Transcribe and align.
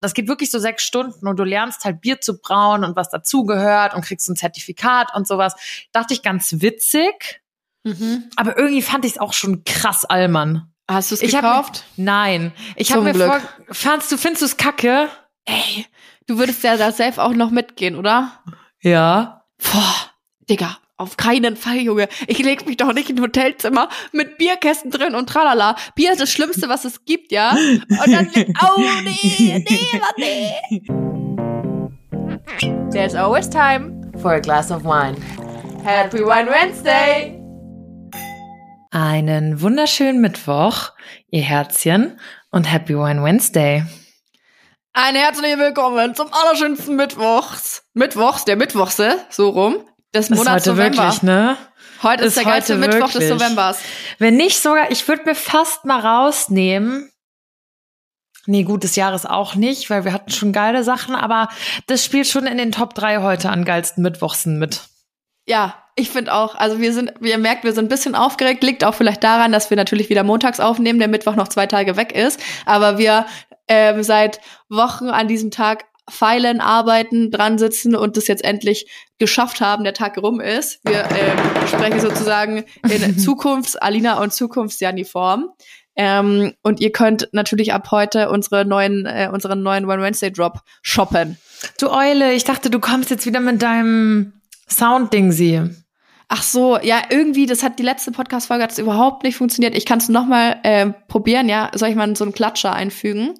das 0.00 0.14
geht 0.14 0.28
wirklich 0.28 0.50
so 0.50 0.58
sechs 0.58 0.82
Stunden 0.82 1.26
und 1.26 1.38
du 1.38 1.44
lernst 1.44 1.84
halt 1.84 2.00
Bier 2.00 2.20
zu 2.20 2.40
brauen 2.40 2.84
und 2.84 2.96
was 2.96 3.10
dazugehört 3.10 3.94
und 3.94 4.02
kriegst 4.02 4.28
ein 4.28 4.36
Zertifikat 4.36 5.14
und 5.14 5.26
sowas. 5.26 5.54
Dachte 5.92 6.14
ich 6.14 6.22
ganz 6.22 6.60
witzig. 6.60 7.42
Mhm. 7.84 8.30
Aber 8.36 8.58
irgendwie 8.58 8.82
fand 8.82 9.04
ich 9.04 9.12
es 9.12 9.18
auch 9.18 9.32
schon 9.32 9.64
krass 9.64 10.04
Allmann. 10.04 10.70
Hast 10.90 11.10
du 11.10 11.14
es 11.14 11.20
gekauft? 11.20 11.84
Mir, 11.96 12.04
nein. 12.04 12.52
Ich 12.76 12.92
habe 12.92 13.02
mir 13.02 13.12
Glück. 13.12 13.28
vor, 13.28 13.40
fandst 13.70 14.10
du, 14.10 14.18
findest 14.18 14.42
du 14.42 14.46
es 14.46 14.56
kacke? 14.56 15.08
Ey, 15.44 15.86
du 16.26 16.38
würdest 16.38 16.64
ja 16.64 16.76
da 16.76 16.90
selbst 16.92 17.18
auch 17.18 17.32
noch 17.32 17.50
mitgehen, 17.50 17.96
oder? 17.96 18.42
Ja. 18.80 19.44
Boah, 19.58 19.94
Digga, 20.48 20.78
auf 21.00 21.16
keinen 21.16 21.56
Fall, 21.56 21.78
Junge. 21.78 22.08
Ich 22.26 22.38
leg 22.38 22.66
mich 22.66 22.76
doch 22.76 22.92
nicht 22.92 23.08
in 23.08 23.16
ein 23.16 23.22
Hotelzimmer 23.22 23.88
mit 24.12 24.36
Bierkästen 24.36 24.90
drin 24.90 25.14
und 25.14 25.28
tralala. 25.28 25.74
Bier 25.94 26.12
ist 26.12 26.20
das 26.20 26.30
Schlimmste, 26.30 26.68
was 26.68 26.84
es 26.84 27.06
gibt, 27.06 27.32
ja? 27.32 27.52
Und 27.52 28.12
dann, 28.12 28.30
oh 28.36 28.80
nee, 29.02 29.64
nee, 29.66 30.00
nee. 30.18 30.82
There's 32.92 33.14
always 33.14 33.48
time 33.48 34.12
for 34.20 34.32
a 34.32 34.40
glass 34.40 34.70
of 34.70 34.84
wine. 34.84 35.16
Happy 35.82 36.18
Wine 36.18 36.50
Wednesday! 36.50 37.38
Einen 38.90 39.62
wunderschönen 39.62 40.20
Mittwoch, 40.20 40.90
ihr 41.30 41.42
Herzchen, 41.42 42.20
und 42.50 42.70
Happy 42.70 42.94
Wine 42.94 43.22
Wednesday. 43.22 43.84
Ein 44.92 45.14
herzliches 45.14 45.58
Willkommen 45.58 46.14
zum 46.14 46.28
allerschönsten 46.30 46.96
Mittwochs. 46.96 47.84
Mittwochs, 47.94 48.44
der 48.44 48.56
Mittwochse, 48.56 49.16
so 49.30 49.48
rum, 49.48 49.84
des 50.14 50.30
Monats 50.30 50.66
ist 50.66 50.70
heute 50.70 50.70
November. 50.70 51.02
Wirklich, 51.04 51.22
ne? 51.22 51.56
Heute 52.02 52.24
ist, 52.24 52.28
ist 52.28 52.36
der 52.38 52.44
geilste 52.44 52.76
Mittwoch 52.76 53.10
des 53.10 53.28
Novembers. 53.28 53.78
Wenn 54.18 54.36
nicht 54.36 54.60
sogar, 54.60 54.90
ich 54.90 55.06
würde 55.06 55.24
mir 55.24 55.34
fast 55.34 55.84
mal 55.84 56.00
rausnehmen. 56.00 57.10
Nee, 58.46 58.64
gut, 58.64 58.84
des 58.84 58.96
Jahres 58.96 59.26
auch 59.26 59.54
nicht, 59.54 59.90
weil 59.90 60.04
wir 60.04 60.12
hatten 60.12 60.30
schon 60.30 60.52
geile 60.52 60.82
Sachen, 60.82 61.14
aber 61.14 61.50
das 61.86 62.04
spielt 62.04 62.26
schon 62.26 62.46
in 62.46 62.56
den 62.56 62.72
Top 62.72 62.94
3 62.94 63.18
heute 63.22 63.50
an 63.50 63.64
geilsten 63.66 64.02
Mittwochsen 64.02 64.58
mit. 64.58 64.80
Ja, 65.46 65.74
ich 65.94 66.10
finde 66.10 66.32
auch. 66.32 66.54
Also 66.54 66.80
wir 66.80 66.92
sind, 66.92 67.12
wie 67.20 67.30
ihr 67.30 67.38
merkt, 67.38 67.64
wir 67.64 67.72
sind 67.72 67.86
ein 67.86 67.88
bisschen 67.88 68.14
aufgeregt. 68.14 68.62
Liegt 68.62 68.84
auch 68.84 68.94
vielleicht 68.94 69.22
daran, 69.22 69.52
dass 69.52 69.68
wir 69.68 69.76
natürlich 69.76 70.08
wieder 70.08 70.24
montags 70.24 70.60
aufnehmen, 70.60 70.98
der 70.98 71.08
Mittwoch 71.08 71.34
noch 71.34 71.48
zwei 71.48 71.66
Tage 71.66 71.96
weg 71.96 72.12
ist. 72.12 72.40
Aber 72.64 72.98
wir 72.98 73.26
ähm, 73.68 74.02
seit 74.02 74.40
Wochen 74.68 75.08
an 75.08 75.28
diesem 75.28 75.50
Tag 75.50 75.84
feilen, 76.10 76.60
arbeiten, 76.60 77.30
dran 77.30 77.58
sitzen 77.58 77.94
und 77.94 78.16
das 78.16 78.26
jetzt 78.26 78.44
endlich 78.44 78.90
geschafft 79.18 79.60
haben, 79.60 79.84
der 79.84 79.94
Tag 79.94 80.18
rum 80.18 80.40
ist. 80.40 80.80
Wir 80.84 81.04
ähm, 81.04 81.66
sprechen 81.66 82.00
sozusagen 82.00 82.64
in 82.88 83.18
Zukunfts-Alina 83.18 84.20
und 84.20 84.32
Zukunfts-Janiform. 84.32 85.50
Ähm, 85.96 86.54
und 86.62 86.80
ihr 86.80 86.92
könnt 86.92 87.28
natürlich 87.32 87.72
ab 87.72 87.90
heute 87.90 88.30
unsere 88.30 88.64
neuen, 88.64 89.06
äh, 89.06 89.28
unseren 89.32 89.62
neuen 89.62 89.84
One 89.84 90.02
Wednesday 90.02 90.32
Drop 90.32 90.60
shoppen. 90.82 91.36
Du 91.78 91.90
Eule, 91.90 92.32
ich 92.32 92.44
dachte, 92.44 92.70
du 92.70 92.80
kommst 92.80 93.10
jetzt 93.10 93.26
wieder 93.26 93.40
mit 93.40 93.60
deinem 93.60 94.32
Sound-Ding 94.68 95.32
sie. 95.32 95.60
Ach 96.28 96.44
so, 96.44 96.78
ja, 96.80 97.02
irgendwie, 97.10 97.46
das 97.46 97.64
hat 97.64 97.80
die 97.80 97.82
letzte 97.82 98.12
Podcast-Folge 98.12 98.62
hat 98.62 98.78
überhaupt 98.78 99.24
nicht 99.24 99.36
funktioniert. 99.36 99.76
Ich 99.76 99.84
kann 99.84 99.98
es 99.98 100.08
nochmal 100.08 100.60
äh, 100.62 100.90
probieren, 101.08 101.48
ja. 101.48 101.72
Soll 101.74 101.88
ich 101.88 101.96
mal 101.96 102.14
so 102.14 102.24
einen 102.24 102.32
Klatscher 102.32 102.72
einfügen? 102.72 103.34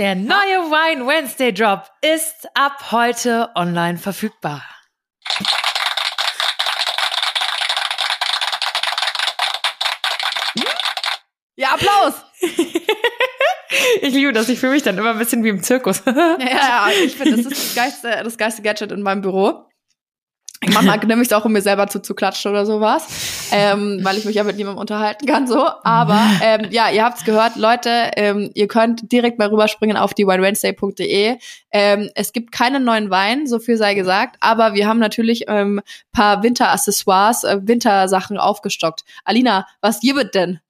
Der 0.00 0.14
neue 0.14 0.70
Wine 0.70 1.06
Wednesday 1.06 1.52
Drop 1.52 1.82
ist 2.00 2.48
ab 2.54 2.90
heute 2.90 3.50
online 3.54 3.98
verfügbar. 3.98 4.64
Ja, 11.54 11.74
Applaus! 11.74 12.14
Ich 14.02 14.14
liebe 14.14 14.32
das. 14.32 14.48
Ich 14.48 14.58
fühle 14.58 14.72
mich 14.72 14.82
dann 14.82 14.98
immer 14.98 15.10
ein 15.10 15.18
bisschen 15.18 15.44
wie 15.44 15.48
im 15.48 15.62
Zirkus. 15.62 16.02
ja, 16.04 16.38
ja, 16.38 16.88
ich 17.04 17.16
finde, 17.16 17.36
das 17.36 17.46
ist 17.46 17.50
das 17.50 17.74
geilste, 18.02 18.20
das 18.24 18.36
geilste 18.36 18.62
Gadget 18.62 18.92
in 18.92 19.02
meinem 19.02 19.20
Büro. 19.22 19.69
Ich 20.62 20.74
mache 20.74 20.86
nämlich 21.06 21.34
auch, 21.34 21.44
um 21.44 21.52
mir 21.52 21.62
selber 21.62 21.86
zuzuklatschen 21.86 22.50
oder 22.50 22.66
sowas, 22.66 23.48
ähm, 23.50 24.00
weil 24.02 24.18
ich 24.18 24.26
mich 24.26 24.36
ja 24.36 24.44
mit 24.44 24.56
niemandem 24.56 24.80
unterhalten 24.80 25.24
kann, 25.24 25.46
so. 25.46 25.66
Aber 25.84 26.20
ähm, 26.42 26.66
ja, 26.70 26.90
ihr 26.90 27.02
habt's 27.02 27.24
gehört, 27.24 27.56
Leute, 27.56 28.10
ähm, 28.16 28.50
ihr 28.54 28.68
könnt 28.68 29.10
direkt 29.10 29.38
mal 29.38 29.48
rüberspringen 29.48 29.96
auf 29.96 30.12
die 30.12 30.26
winewednesday.de. 30.26 31.38
Ähm, 31.72 32.10
es 32.14 32.32
gibt 32.32 32.52
keinen 32.52 32.84
neuen 32.84 33.08
Wein, 33.08 33.46
so 33.46 33.58
viel 33.58 33.78
sei 33.78 33.94
gesagt, 33.94 34.36
aber 34.40 34.74
wir 34.74 34.86
haben 34.86 34.98
natürlich 34.98 35.44
ähm, 35.48 35.80
paar 36.12 36.42
Winteraccessoires, 36.42 37.44
äh, 37.44 37.58
Wintersachen 37.62 38.36
aufgestockt. 38.36 39.04
Alina, 39.24 39.66
was 39.80 40.00
gibt 40.00 40.34
denn? 40.34 40.60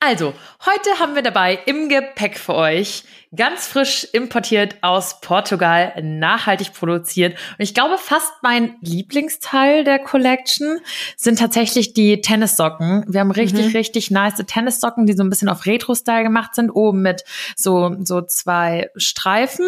Also, 0.00 0.32
heute 0.64 1.00
haben 1.00 1.16
wir 1.16 1.22
dabei 1.22 1.58
im 1.66 1.88
Gepäck 1.88 2.38
für 2.38 2.54
euch 2.54 3.02
ganz 3.34 3.66
frisch 3.66 4.06
importiert 4.12 4.76
aus 4.80 5.20
Portugal, 5.20 5.92
nachhaltig 6.00 6.72
produziert. 6.72 7.32
Und 7.32 7.64
ich 7.64 7.74
glaube, 7.74 7.98
fast 7.98 8.30
mein 8.42 8.76
Lieblingsteil 8.80 9.82
der 9.82 9.98
Collection 9.98 10.78
sind 11.16 11.40
tatsächlich 11.40 11.94
die 11.94 12.20
Tennissocken. 12.20 13.06
Wir 13.08 13.18
haben 13.18 13.32
richtig, 13.32 13.66
mhm. 13.66 13.72
richtig 13.72 14.12
nice 14.12 14.40
Tennissocken, 14.46 15.04
die 15.04 15.14
so 15.14 15.24
ein 15.24 15.30
bisschen 15.30 15.48
auf 15.48 15.66
Retro-Style 15.66 16.22
gemacht 16.22 16.54
sind, 16.54 16.70
oben 16.70 17.02
mit 17.02 17.24
so, 17.56 17.96
so 18.04 18.22
zwei 18.22 18.90
Streifen 18.94 19.66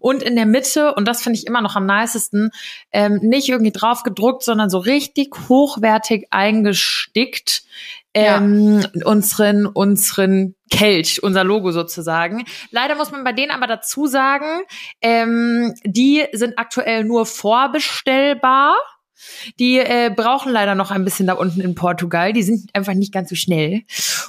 und 0.00 0.22
in 0.22 0.36
der 0.36 0.46
Mitte, 0.46 0.94
und 0.94 1.06
das 1.06 1.22
finde 1.22 1.38
ich 1.38 1.46
immer 1.46 1.60
noch 1.60 1.76
am 1.76 1.84
nicesten, 1.84 2.50
ähm, 2.92 3.20
nicht 3.22 3.50
irgendwie 3.50 3.72
drauf 3.72 4.04
gedruckt, 4.04 4.42
sondern 4.42 4.70
so 4.70 4.78
richtig 4.78 5.34
hochwertig 5.50 6.28
eingestickt 6.30 7.62
ähm, 8.16 8.80
ja. 8.80 9.06
unseren, 9.06 9.65
unseren 9.68 10.54
Kelch, 10.70 11.22
unser 11.22 11.44
Logo 11.44 11.72
sozusagen. 11.72 12.44
Leider 12.70 12.96
muss 12.96 13.10
man 13.10 13.24
bei 13.24 13.32
denen 13.32 13.50
aber 13.50 13.66
dazu 13.66 14.06
sagen, 14.06 14.62
ähm, 15.00 15.74
die 15.84 16.24
sind 16.32 16.58
aktuell 16.58 17.04
nur 17.04 17.26
vorbestellbar. 17.26 18.76
Die 19.58 19.78
äh, 19.78 20.12
brauchen 20.14 20.52
leider 20.52 20.74
noch 20.74 20.90
ein 20.90 21.04
bisschen 21.04 21.26
da 21.26 21.34
unten 21.34 21.60
in 21.60 21.74
Portugal. 21.74 22.32
Die 22.32 22.42
sind 22.42 22.70
einfach 22.74 22.94
nicht 22.94 23.12
ganz 23.12 23.30
so 23.30 23.34
schnell. 23.34 23.82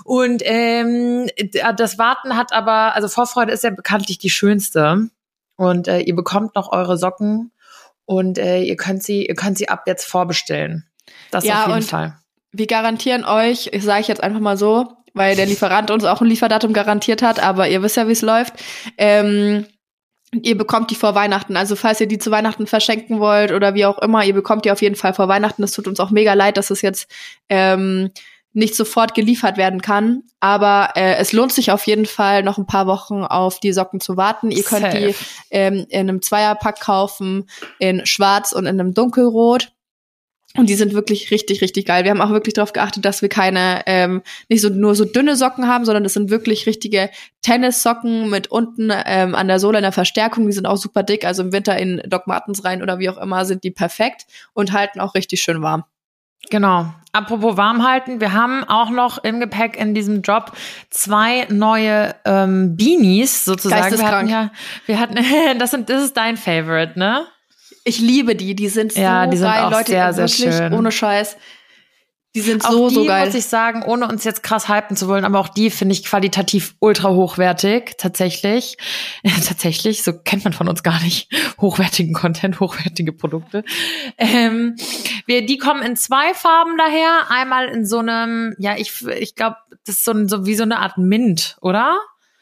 Und 0.03 0.41
ähm, 0.45 1.27
das 1.75 1.97
Warten 1.97 2.37
hat 2.37 2.53
aber, 2.53 2.95
also 2.95 3.07
Vorfreude 3.07 3.51
ist 3.51 3.63
ja 3.63 3.69
bekanntlich 3.69 4.17
die 4.17 4.29
schönste. 4.29 5.09
Und 5.57 5.87
äh, 5.87 5.99
ihr 5.99 6.15
bekommt 6.15 6.55
noch 6.55 6.71
eure 6.71 6.97
Socken 6.97 7.51
und 8.05 8.37
äh, 8.37 8.61
ihr 8.61 8.77
könnt 8.77 9.03
sie, 9.03 9.25
ihr 9.25 9.35
könnt 9.35 9.57
sie 9.57 9.69
ab 9.69 9.83
jetzt 9.87 10.05
vorbestellen. 10.05 10.87
Das 11.31 11.43
ja, 11.43 11.65
auf 11.65 11.69
jeden 11.69 11.81
Fall 11.81 12.17
wir 12.57 12.67
garantieren 12.67 13.23
euch, 13.23 13.69
ich 13.71 13.83
sage 13.83 14.01
ich 14.01 14.07
jetzt 14.07 14.23
einfach 14.23 14.39
mal 14.39 14.57
so, 14.57 14.87
weil 15.13 15.35
der 15.35 15.45
Lieferant 15.45 15.91
uns 15.91 16.03
auch 16.05 16.21
ein 16.21 16.27
Lieferdatum 16.27 16.73
garantiert 16.73 17.21
hat, 17.21 17.41
aber 17.41 17.67
ihr 17.67 17.81
wisst 17.81 17.97
ja, 17.97 18.07
wie 18.07 18.13
es 18.13 18.21
läuft. 18.21 18.53
Ähm, 18.97 19.65
ihr 20.31 20.57
bekommt 20.57 20.91
die 20.91 20.95
vor 20.95 21.15
Weihnachten. 21.15 21.55
Also 21.55 21.75
falls 21.75 22.01
ihr 22.01 22.07
die 22.07 22.19
zu 22.19 22.31
Weihnachten 22.31 22.67
verschenken 22.67 23.19
wollt 23.19 23.51
oder 23.51 23.73
wie 23.73 23.85
auch 23.85 23.99
immer, 23.99 24.23
ihr 24.23 24.33
bekommt 24.33 24.65
die 24.65 24.71
auf 24.71 24.81
jeden 24.81 24.95
Fall 24.95 25.13
vor 25.13 25.27
Weihnachten. 25.27 25.63
Es 25.63 25.71
tut 25.71 25.87
uns 25.87 25.99
auch 25.99 26.11
mega 26.11 26.33
leid, 26.33 26.57
dass 26.57 26.69
es 26.69 26.81
jetzt 26.81 27.09
ähm, 27.49 28.11
nicht 28.53 28.75
sofort 28.75 29.13
geliefert 29.13 29.57
werden 29.57 29.81
kann. 29.81 30.23
Aber 30.39 30.91
äh, 30.95 31.15
es 31.15 31.31
lohnt 31.31 31.53
sich 31.53 31.71
auf 31.71 31.85
jeden 31.87 32.05
Fall, 32.05 32.43
noch 32.43 32.57
ein 32.57 32.65
paar 32.65 32.87
Wochen 32.87 33.23
auf 33.23 33.59
die 33.59 33.71
Socken 33.71 33.99
zu 33.99 34.17
warten. 34.17 34.51
Ihr 34.51 34.63
könnt 34.63 34.91
Safe. 34.91 34.97
die 34.97 35.15
ähm, 35.51 35.85
in 35.89 36.09
einem 36.09 36.21
Zweierpack 36.21 36.79
kaufen, 36.79 37.49
in 37.79 38.05
Schwarz 38.05 38.51
und 38.51 38.65
in 38.65 38.79
einem 38.79 38.93
Dunkelrot. 38.93 39.71
Und 40.57 40.69
die 40.69 40.73
sind 40.73 40.93
wirklich 40.93 41.29
richtig, 41.29 41.61
richtig 41.61 41.85
geil. 41.85 42.03
Wir 42.03 42.11
haben 42.11 42.19
auch 42.19 42.31
wirklich 42.31 42.55
darauf 42.55 42.73
geachtet, 42.73 43.05
dass 43.05 43.21
wir 43.21 43.29
keine, 43.29 43.83
ähm, 43.85 44.23
nicht 44.49 44.61
so 44.61 44.69
nur 44.69 44.95
so 44.95 45.05
dünne 45.05 45.35
Socken 45.35 45.67
haben, 45.67 45.85
sondern 45.85 46.03
das 46.03 46.13
sind 46.13 46.31
wirklich 46.31 46.65
richtige 46.65 47.11
Tennissocken 47.43 48.29
mit 48.31 48.47
unten 48.47 48.91
ähm, 48.91 49.35
an 49.35 49.47
der 49.47 49.59
Sohle 49.59 49.77
einer 49.77 49.91
Verstärkung. 49.91 50.47
Die 50.47 50.53
sind 50.53 50.65
auch 50.65 50.77
super 50.77 51.03
dick. 51.03 51.25
Also 51.25 51.43
im 51.43 51.53
Winter 51.53 51.77
in 51.77 52.01
Doc 52.07 52.25
Martens 52.25 52.65
rein 52.65 52.81
oder 52.81 52.97
wie 52.97 53.09
auch 53.09 53.19
immer 53.19 53.45
sind 53.45 53.63
die 53.63 53.69
perfekt 53.69 54.25
und 54.53 54.73
halten 54.73 54.99
auch 54.99 55.13
richtig 55.13 55.43
schön 55.43 55.61
warm. 55.61 55.83
Genau. 56.49 56.91
Apropos 57.11 57.55
warm 57.57 57.87
halten, 57.87 58.19
wir 58.19 58.33
haben 58.33 58.63
auch 58.63 58.89
noch 58.89 59.23
im 59.23 59.39
Gepäck 59.39 59.79
in 59.79 59.93
diesem 59.93 60.21
Job 60.21 60.53
zwei 60.89 61.45
neue 61.49 62.15
ähm, 62.25 62.75
Beanies 62.75 63.45
sozusagen. 63.45 63.97
Wir 63.97 64.07
hatten 64.07 64.27
ja, 64.27 64.51
wir 64.87 64.99
hatten, 64.99 65.17
das 65.59 65.71
sind, 65.71 65.89
das 65.89 66.03
ist 66.03 66.17
dein 66.17 66.35
Favorite, 66.35 66.97
ne? 66.97 67.27
Ich 67.87 67.99
liebe 67.99 68.35
die, 68.35 68.53
die 68.53 68.67
sind 68.67 68.91
so 68.91 68.99
ja, 68.99 69.27
die 69.27 69.37
sind 69.37 69.47
geil, 69.47 69.71
Leute, 69.71 69.91
sehr, 69.91 70.13
sehr 70.13 70.27
wirklich, 70.27 70.55
schön. 70.55 70.73
ohne 70.73 70.91
Scheiß. 70.91 71.37
Die 72.35 72.41
sind 72.41 72.65
auch 72.65 72.71
so, 72.71 72.89
die, 72.89 72.95
so 72.95 73.05
geil. 73.05 73.25
muss 73.25 73.33
ich 73.33 73.45
sagen, 73.45 73.81
ohne 73.81 74.09
uns 74.09 74.25
jetzt 74.25 74.43
krass 74.43 74.67
hypen 74.67 74.97
zu 74.97 75.07
wollen, 75.07 75.23
aber 75.23 75.39
auch 75.39 75.47
die 75.47 75.69
finde 75.69 75.93
ich 75.93 76.03
qualitativ 76.03 76.75
ultra 76.79 77.11
hochwertig, 77.11 77.95
tatsächlich. 77.97 78.77
tatsächlich, 79.47 80.03
so 80.03 80.11
kennt 80.13 80.43
man 80.43 80.51
von 80.51 80.67
uns 80.67 80.83
gar 80.83 81.01
nicht. 81.01 81.31
Hochwertigen 81.61 82.13
Content, 82.13 82.59
hochwertige 82.59 83.13
Produkte. 83.13 83.63
Ähm, 84.17 84.75
wir, 85.25 85.45
die 85.45 85.57
kommen 85.57 85.81
in 85.81 85.95
zwei 85.95 86.33
Farben 86.33 86.77
daher. 86.77 87.31
Einmal 87.31 87.69
in 87.69 87.85
so 87.85 87.99
einem, 87.99 88.53
ja, 88.59 88.75
ich, 88.75 89.07
ich 89.07 89.35
glaube, 89.35 89.55
das 89.85 89.95
ist 89.95 90.05
so, 90.05 90.27
so 90.27 90.45
wie 90.45 90.55
so 90.55 90.63
eine 90.63 90.79
Art 90.79 90.97
Mint, 90.97 91.57
oder? 91.61 91.97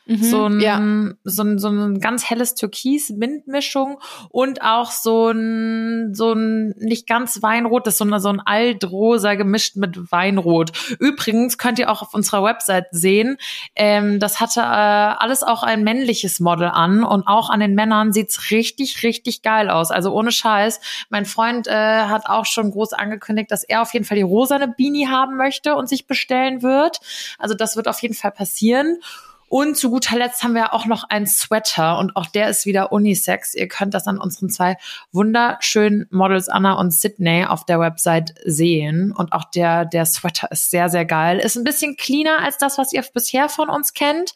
Mhm, 0.06 0.24
so, 0.24 0.46
ein, 0.46 0.60
ja. 0.60 0.82
so, 1.24 1.44
ein, 1.44 1.58
so 1.58 1.70
ein 1.70 2.00
ganz 2.00 2.30
helles 2.30 2.56
Türkis-Mintmischung 2.56 4.00
und 4.30 4.62
auch 4.62 4.92
so 4.92 5.30
ein, 5.30 6.14
so 6.14 6.34
ein 6.34 6.76
nicht 6.78 7.08
ganz 7.08 7.42
Weinrot, 7.42 7.88
das 7.88 7.96
ist 7.96 7.98
so, 8.00 8.06
eine, 8.06 8.20
so 8.20 8.30
ein 8.30 8.40
Altrosa 8.40 9.34
gemischt 9.36 9.78
mit 9.78 10.12
Weinrot. 10.12 10.72
Übrigens 11.00 11.58
könnt 11.58 11.80
ihr 11.80 11.92
auch 11.92 12.02
auf 12.02 12.14
unserer 12.14 12.44
Website 12.44 12.88
sehen, 12.92 13.38
ähm, 13.76 14.20
das 14.20 14.40
hatte 14.40 14.62
äh, 14.62 14.64
alles 14.64 15.44
auch 15.44 15.64
ein 15.64 15.84
männliches 15.84 16.40
Model 16.40 16.68
an 16.68 17.04
und 17.04 17.28
auch 17.28 17.50
an 17.50 17.60
den 17.60 17.74
Männern 17.76 18.14
sieht's 18.14 18.52
richtig, 18.52 19.04
richtig 19.04 19.42
geil 19.42 19.70
aus. 19.70 19.92
Also 19.92 20.14
ohne 20.14 20.32
Scheiß. 20.32 20.80
Mein 21.10 21.26
Freund 21.26 21.68
äh, 21.68 21.72
hat 21.72 22.28
auch 22.28 22.46
schon 22.46 22.72
groß 22.72 22.94
angekündigt, 22.94 23.52
dass 23.52 23.64
er 23.64 23.82
auf 23.82 23.94
jeden 23.94 24.06
Fall 24.06 24.18
die 24.18 24.24
rosane 24.24 24.68
Beanie 24.68 25.08
haben 25.08 25.38
möchte 25.38 25.76
und 25.76 25.90
sich 25.90 26.08
bestellen 26.08 26.62
wird. 26.62 27.00
Also 27.40 27.56
das 27.56 27.76
wird 27.76 27.88
auf 27.88 28.02
jeden 28.02 28.14
Fall 28.14 28.32
passieren. 28.32 29.00
Und 29.48 29.78
zu 29.78 29.92
guter 29.92 30.18
Letzt 30.18 30.44
haben 30.44 30.56
wir 30.56 30.74
auch 30.74 30.86
noch 30.86 31.04
einen 31.08 31.28
Sweater 31.28 32.00
und 32.00 32.16
auch 32.16 32.26
der 32.26 32.50
ist 32.50 32.66
wieder 32.66 32.92
Unisex. 32.92 33.54
Ihr 33.54 33.68
könnt 33.68 33.94
das 33.94 34.08
an 34.08 34.18
unseren 34.18 34.50
zwei 34.50 34.76
wunderschönen 35.12 36.08
Models 36.10 36.50
Anna 36.50 36.74
und 36.74 36.92
Sydney 36.92 37.46
auf 37.46 37.64
der 37.64 37.80
Website 37.80 38.34
sehen. 38.44 39.14
Und 39.16 39.34
auch 39.34 39.44
der, 39.46 39.86
der 39.86 40.06
Sweater 40.06 40.52
ist 40.52 40.72
sehr, 40.72 40.90
sehr 40.90 41.06
geil. 41.06 41.40
Ist 41.40 41.56
ein 41.56 41.64
bisschen 41.64 41.96
cleaner 41.96 42.40
als 42.40 42.58
das, 42.58 42.78
was 42.80 42.92
ihr 42.92 43.04
bisher 43.14 43.48
von 43.48 43.70
uns 43.70 43.94
kennt. 43.94 44.34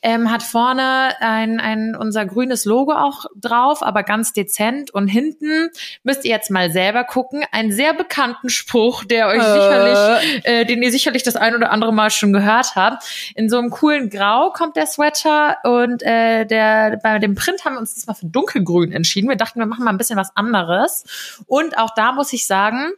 Ähm, 0.00 0.30
hat 0.30 0.42
vorne 0.42 1.10
ein, 1.20 1.60
ein, 1.60 1.94
unser 1.94 2.24
grünes 2.24 2.64
Logo 2.64 2.92
auch 2.92 3.26
drauf, 3.36 3.82
aber 3.82 4.04
ganz 4.04 4.32
dezent. 4.32 4.90
Und 4.90 5.08
hinten 5.08 5.68
müsst 6.02 6.24
ihr 6.24 6.30
jetzt 6.30 6.50
mal 6.50 6.70
selber 6.70 7.04
gucken. 7.04 7.44
Einen 7.52 7.72
sehr 7.72 7.92
bekannten 7.92 8.48
Spruch, 8.48 9.04
der 9.04 9.28
euch 9.28 9.36
äh. 9.36 9.52
sicherlich, 9.52 10.44
äh, 10.44 10.64
den 10.64 10.82
ihr 10.82 10.90
sicherlich 10.90 11.22
das 11.22 11.36
ein 11.36 11.54
oder 11.54 11.70
andere 11.70 11.92
Mal 11.92 12.10
schon 12.10 12.32
gehört 12.32 12.74
habt. 12.74 13.04
In 13.34 13.50
so 13.50 13.58
einem 13.58 13.70
coolen 13.70 14.08
Grau 14.08 14.45
kommt 14.50 14.76
der 14.76 14.86
Sweater 14.86 15.56
und 15.64 16.02
äh, 16.02 16.44
der 16.46 16.98
bei 17.02 17.18
dem 17.18 17.34
Print 17.34 17.64
haben 17.64 17.74
wir 17.74 17.80
uns 17.80 17.94
diesmal 17.94 18.16
für 18.16 18.26
dunkelgrün 18.26 18.92
entschieden. 18.92 19.28
Wir 19.28 19.36
dachten, 19.36 19.58
wir 19.58 19.66
machen 19.66 19.84
mal 19.84 19.90
ein 19.90 19.98
bisschen 19.98 20.18
was 20.18 20.36
anderes. 20.36 21.04
Und 21.46 21.78
auch 21.78 21.90
da 21.94 22.12
muss 22.12 22.32
ich 22.32 22.46
sagen, 22.46 22.92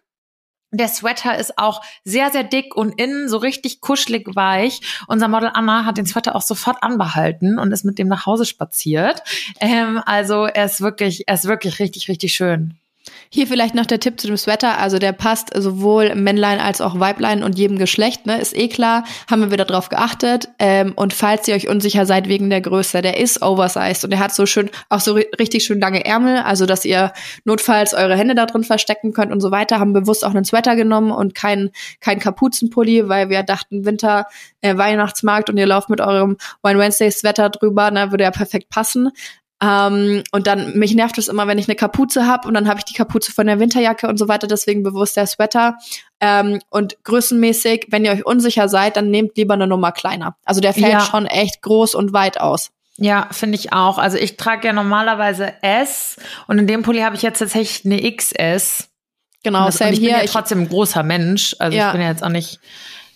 der 0.71 0.89
Sweater 0.89 1.37
ist 1.39 1.59
auch 1.59 1.83
sehr, 2.05 2.31
sehr 2.31 2.45
dick 2.45 2.77
und 2.77 3.01
innen 3.01 3.29
so 3.29 3.39
richtig 3.39 3.81
kuschelig 3.81 4.27
weich. 4.35 4.81
Unser 5.07 5.29
Model 5.29 5.51
Anna 5.55 5.85
hat 5.85 5.97
den 5.97 6.07
Sweater 6.07 6.37
auch 6.37 6.43
sofort 6.43 6.83
anbehalten 6.83 7.59
und 7.59 7.73
ist 7.73 7.85
mit 7.85 7.99
dem 7.99 8.09
nach 8.09 8.27
Hause 8.27 8.45
spaziert. 8.45 9.23
Ähm, 9.61 10.03
also 10.05 10.45
er 10.45 10.67
ist 10.67 10.81
wirklich, 10.81 11.25
er 11.27 11.35
ist 11.35 11.47
wirklich 11.47 11.79
richtig, 11.79 12.09
richtig 12.09 12.35
schön. 12.35 12.79
Hier 13.31 13.47
vielleicht 13.47 13.75
noch 13.75 13.87
der 13.87 14.01
Tipp 14.01 14.21
zu 14.21 14.27
dem 14.27 14.37
Sweater. 14.37 14.79
Also 14.79 14.99
der 14.99 15.13
passt 15.13 15.51
sowohl 15.55 16.15
Männlein 16.15 16.61
als 16.61 16.81
auch 16.81 16.99
Weiblein 16.99 17.43
und 17.43 17.59
jedem 17.59 17.79
Geschlecht. 17.79 18.27
Ne? 18.27 18.41
Ist 18.41 18.57
eh 18.57 18.69
klar. 18.69 19.05
Haben 19.31 19.43
wir 19.43 19.51
wieder 19.51 19.65
drauf 19.65 19.89
geachtet. 19.89 20.49
Ähm, 20.59 20.93
und 20.97 21.13
falls 21.13 21.47
ihr 21.49 21.55
euch 21.55 21.69
unsicher 21.69 22.07
seid 22.07 22.29
wegen 22.29 22.51
der 22.51 22.61
Größe, 22.61 23.03
der 23.03 23.19
ist 23.19 23.43
oversized 23.43 24.05
und 24.05 24.11
der 24.11 24.19
hat 24.19 24.35
so 24.35 24.47
schön, 24.47 24.71
auch 24.89 25.01
so 25.01 25.15
richtig 25.39 25.65
schön 25.65 25.81
lange 25.81 26.05
Ärmel. 26.05 26.39
Also 26.39 26.67
dass 26.67 26.85
ihr 26.85 27.13
notfalls 27.45 27.95
eure 27.95 28.17
Hände 28.17 28.35
da 28.35 28.47
drin 28.47 28.65
verstecken 28.65 29.13
könnt 29.13 29.33
und 29.33 29.41
so 29.41 29.51
weiter. 29.51 29.79
Haben 29.79 29.93
bewusst 29.93 30.25
auch 30.25 30.35
einen 30.35 30.45
Sweater 30.45 30.77
genommen 30.77 31.11
und 31.11 31.35
kein, 31.35 31.71
kein 32.01 32.19
Kapuzenpulli, 32.19 33.09
weil 33.09 33.29
wir 33.29 33.43
dachten, 33.43 33.85
Winter, 33.85 34.27
äh, 34.61 34.77
Weihnachtsmarkt 34.77 35.51
und 35.51 35.57
ihr 35.57 35.67
lauft 35.67 35.91
mit 35.91 36.01
eurem 36.01 36.37
Wine 36.63 36.79
Wednesday 36.79 37.11
Sweater 37.11 37.51
drüber, 37.51 37.91
ne, 37.91 38.11
würde 38.11 38.25
ja 38.25 38.31
perfekt 38.31 38.69
passen. 38.71 39.11
Ähm, 39.61 40.23
und 40.31 40.47
dann, 40.47 40.79
mich 40.79 40.95
nervt 40.95 41.19
es 41.19 41.29
immer, 41.29 41.47
wenn 41.49 41.59
ich 41.59 41.69
eine 41.69 41.75
Kapuze 41.75 42.27
habe 42.27 42.47
und 42.47 42.55
dann 42.55 42.69
habe 42.69 42.79
ich 42.79 42.85
die 42.85 42.95
Kapuze 42.95 43.33
von 43.33 43.47
der 43.47 43.59
Winterjacke 43.59 44.07
und 44.09 44.17
so 44.17 44.29
weiter, 44.29 44.47
deswegen 44.47 44.83
bewusst 44.83 45.17
der 45.17 45.27
Sweater. 45.27 45.79
Ähm, 46.21 46.61
und 46.71 47.03
größenmäßig, 47.03 47.87
wenn 47.91 48.05
ihr 48.05 48.13
euch 48.13 48.25
unsicher 48.25 48.69
seid, 48.69 48.97
dann 48.97 49.11
nehmt 49.11 49.37
lieber 49.37 49.55
eine 49.55 49.67
Nummer 49.67 49.91
kleiner. 49.91 50.37
Also 50.45 50.61
der 50.61 50.75
fällt 50.75 50.93
ja. 50.93 51.01
schon 51.01 51.27
echt 51.27 51.63
groß 51.63 51.95
und 51.95 52.13
weit 52.13 52.41
aus. 52.41 52.71
Ja, 52.99 53.29
finde 53.31 53.57
ich 53.57 53.73
auch. 53.73 53.99
Also 53.99 54.17
ich 54.17 54.37
trage 54.37 54.67
ja 54.67 54.73
normalerweise 54.73 55.55
S 55.63 56.17
und 56.47 56.59
in 56.59 56.67
dem 56.67 56.83
Pulli 56.83 57.01
habe 57.01 57.17
ich 57.17 57.23
jetzt 57.23 57.39
tatsächlich 57.39 57.85
eine 57.85 58.13
XS. 58.13 58.89
Genau, 59.45 59.67
das, 59.67 59.81
und 59.81 59.93
ich 59.93 60.01
bin 60.01 60.11
ja 60.11 60.25
trotzdem 60.25 60.63
ein 60.63 60.69
großer 60.69 61.05
Mensch. 61.05 61.55
Also 61.59 61.77
ja. 61.77 61.89
ich 61.89 61.93
bin 61.93 62.01
ja 62.01 62.09
jetzt 62.09 62.25
auch 62.25 62.29
nicht, 62.29 62.59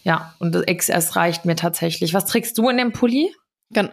ja, 0.04 0.34
und 0.38 0.54
das 0.54 0.64
XS 0.66 1.16
reicht 1.16 1.44
mir 1.44 1.56
tatsächlich. 1.56 2.14
Was 2.14 2.26
trägst 2.26 2.56
du 2.58 2.68
in 2.68 2.76
dem 2.76 2.92
Pulli? 2.92 3.34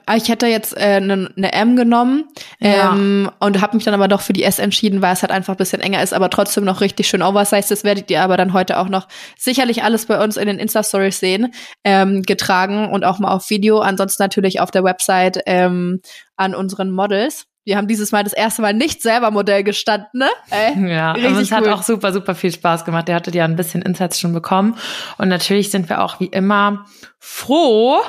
Ah, 0.06 0.16
ich 0.16 0.30
hätte 0.30 0.48
jetzt 0.48 0.78
eine 0.78 1.14
äh, 1.14 1.30
ne 1.36 1.54
M 1.54 1.76
genommen 1.76 2.26
ja. 2.60 2.94
ähm, 2.94 3.30
und 3.40 3.62
habe 3.62 3.76
mich 3.76 3.86
dann 3.86 3.94
aber 3.94 4.08
doch 4.08 4.22
für 4.22 4.34
die 4.34 4.44
S 4.44 4.60
entschieden, 4.60 5.02
weil 5.02 5.14
es 5.14 5.22
halt 5.22 5.32
einfach 5.32 5.54
ein 5.54 5.58
bisschen 5.58 5.82
enger 5.82 6.02
ist, 6.02 6.14
aber 6.14 6.30
trotzdem 6.30 6.66
noch 6.66 6.82
richtig 6.82 7.08
schön 7.08 7.22
oversized. 7.22 7.72
Das 7.72 7.84
werdet 7.84 8.10
ihr 8.12 8.22
aber 8.22 8.38
dann 8.38 8.54
heute 8.54 8.78
auch 8.80 8.90
noch 8.90 9.08
sicherlich 9.38 9.84
alles 9.84 10.06
bei 10.06 10.24
uns 10.24 10.38
in 10.38 10.48
den 10.48 10.60
Insta-Stories 10.60 11.20
sehen, 11.20 11.54
ähm, 11.84 12.24
getragen 12.24 12.90
und 12.90 13.06
auch 13.06 13.20
mal 13.20 13.32
auf 13.32 13.50
Video. 13.50 13.80
Ansonsten 13.80 14.24
natürlich 14.24 14.60
auf 14.60 14.72
der 14.72 14.84
Website 14.84 15.42
ähm, 15.46 16.02
an 16.36 16.56
unseren 16.56 16.92
Models. 16.92 17.46
Wir 17.66 17.78
haben 17.78 17.88
dieses 17.88 18.12
Mal 18.12 18.24
das 18.24 18.34
erste 18.34 18.64
Mal 18.64 18.74
nicht 18.74 19.02
selber 19.04 19.30
Modell 19.30 19.64
gestanden, 19.64 20.08
ne? 20.14 20.30
Ey, 20.50 20.90
ja, 20.90 21.12
aber 21.12 21.40
es 21.40 21.52
cool. 21.52 21.58
hat 21.58 21.68
auch 21.68 21.84
super, 21.84 22.12
super 22.12 22.34
viel 22.34 22.52
Spaß 22.52 22.84
gemacht. 22.84 23.08
Der 23.08 23.16
hatte 23.16 23.32
ja 23.32 23.46
ein 23.46 23.56
bisschen 23.56 23.82
Insights 23.84 24.20
schon 24.20 24.34
bekommen. 24.34 24.76
Und 25.20 25.28
natürlich 25.28 25.70
sind 25.70 25.88
wir 25.88 26.02
auch 26.02 26.20
wie 26.20 26.26
immer 26.26 26.86
froh, 27.20 28.00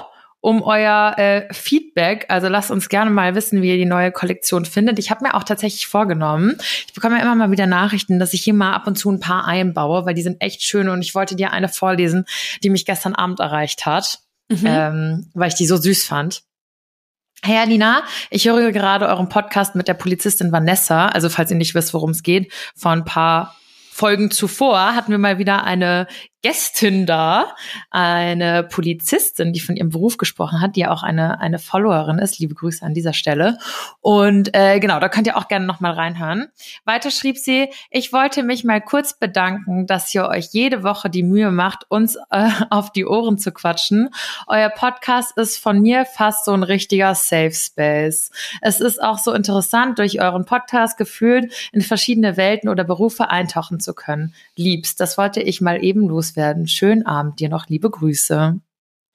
um 0.41 0.63
euer 0.63 1.15
äh, 1.19 1.53
Feedback. 1.53 2.27
Also 2.29 2.49
lasst 2.49 2.71
uns 2.71 2.89
gerne 2.89 3.11
mal 3.11 3.35
wissen, 3.35 3.63
wie 3.63 3.71
ihr 3.71 3.77
die 3.77 3.85
neue 3.85 4.11
Kollektion 4.11 4.65
findet. 4.65 4.99
Ich 4.99 5.11
habe 5.11 5.25
mir 5.25 5.35
auch 5.35 5.45
tatsächlich 5.45 5.87
vorgenommen, 5.87 6.57
ich 6.87 6.95
bekomme 6.95 7.17
ja 7.17 7.23
immer 7.23 7.35
mal 7.35 7.51
wieder 7.51 7.67
Nachrichten, 7.67 8.19
dass 8.19 8.33
ich 8.33 8.43
hier 8.43 8.55
mal 8.55 8.73
ab 8.73 8.87
und 8.87 8.97
zu 8.97 9.11
ein 9.11 9.21
paar 9.21 9.47
einbaue, 9.47 10.07
weil 10.07 10.15
die 10.15 10.23
sind 10.23 10.41
echt 10.41 10.63
schön 10.63 10.89
und 10.89 11.03
ich 11.03 11.15
wollte 11.15 11.37
dir 11.37 11.53
eine 11.53 11.69
vorlesen, 11.69 12.25
die 12.63 12.71
mich 12.71 12.87
gestern 12.87 13.15
Abend 13.15 13.41
erreicht 13.41 13.85
hat, 13.85 14.21
mhm. 14.49 14.65
ähm, 14.65 15.31
weil 15.35 15.49
ich 15.49 15.57
die 15.57 15.67
so 15.67 15.77
süß 15.77 16.07
fand. 16.07 16.43
Hey 17.43 17.57
Alina, 17.57 18.03
ich 18.29 18.47
höre 18.47 18.71
gerade 18.71 19.09
euren 19.09 19.31
Podcast 19.31 19.75
mit 19.75 19.89
der 19.89 19.95
Polizistin 19.95 20.53
Vanessa, 20.53 21.09
also 21.09 21.31
falls 21.31 21.51
ihr 21.51 21.57
nicht 21.57 21.75
wisst, 21.75 21.95
worum 21.95 22.11
es 22.11 22.23
geht, 22.23 22.53
vor 22.77 22.91
ein 22.91 23.07
paar 23.07 23.57
Folgen 24.01 24.31
zuvor 24.31 24.95
hatten 24.95 25.11
wir 25.11 25.19
mal 25.19 25.37
wieder 25.37 25.63
eine 25.65 26.07
Gästin 26.43 27.05
da, 27.05 27.55
eine 27.91 28.63
Polizistin, 28.63 29.53
die 29.53 29.61
von 29.61 29.77
ihrem 29.77 29.91
Beruf 29.91 30.17
gesprochen 30.17 30.63
hat, 30.63 30.75
die 30.75 30.81
ja 30.81 30.91
auch 30.91 31.03
eine, 31.03 31.39
eine 31.39 31.59
Followerin 31.59 32.19
ist. 32.19 32.39
Liebe 32.39 32.55
Grüße 32.55 32.85
an 32.85 32.95
dieser 32.95 33.13
Stelle. 33.13 33.59
Und 34.01 34.57
äh, 34.57 34.81
genau, 34.81 35.01
da 35.01 35.11
könnt 35.11 35.27
ihr 35.27 35.37
auch 35.37 35.49
gerne 35.49 35.67
nochmal 35.67 35.93
reinhören. 35.93 36.49
Weiter 36.87 37.11
schrieb 37.11 37.37
sie, 37.37 37.69
ich 37.91 38.15
wollte 38.15 38.43
mich 38.43 38.65
mal 38.65 38.81
kurz 38.81 39.19
bedanken, 39.19 39.87
dass 39.87 40.15
ihr 40.15 40.27
euch 40.29 40.49
jede 40.53 40.83
Woche 40.83 41.11
die 41.11 41.23
Mühe 41.23 41.51
macht, 41.51 41.85
uns 41.91 42.17
äh, 42.31 42.49
auf 42.71 42.91
die 42.93 43.05
Ohren 43.05 43.37
zu 43.37 43.53
quatschen. 43.53 44.09
Euer 44.47 44.71
Podcast 44.71 45.37
ist 45.37 45.59
von 45.59 45.81
mir 45.81 46.07
fast 46.07 46.47
so 46.47 46.53
ein 46.53 46.63
richtiger 46.63 47.15
Safe 47.15 47.53
Space. 47.53 48.31
Es 48.63 48.81
ist 48.81 49.03
auch 49.03 49.19
so 49.19 49.35
interessant, 49.35 49.99
durch 49.99 50.23
euren 50.23 50.47
Podcast 50.47 50.97
gefühlt 50.97 51.53
in 51.73 51.83
verschiedene 51.83 52.39
Welten 52.39 52.71
oder 52.71 52.85
Berufe 52.85 53.29
eintauchen 53.29 53.79
zu 53.79 53.90
können. 53.95 54.35
Liebst, 54.57 55.01
das 55.01 55.19
wollte 55.19 55.43
ich 55.43 55.61
mal 55.61 55.83
eben 55.85 56.09
los 56.09 56.31
loswerden. 56.31 56.69
Schönen 56.69 57.07
Abend 57.07 57.41
dir 57.41 57.49
noch, 57.49 57.69
liebe 57.69 57.91
Grüße. 57.91 58.61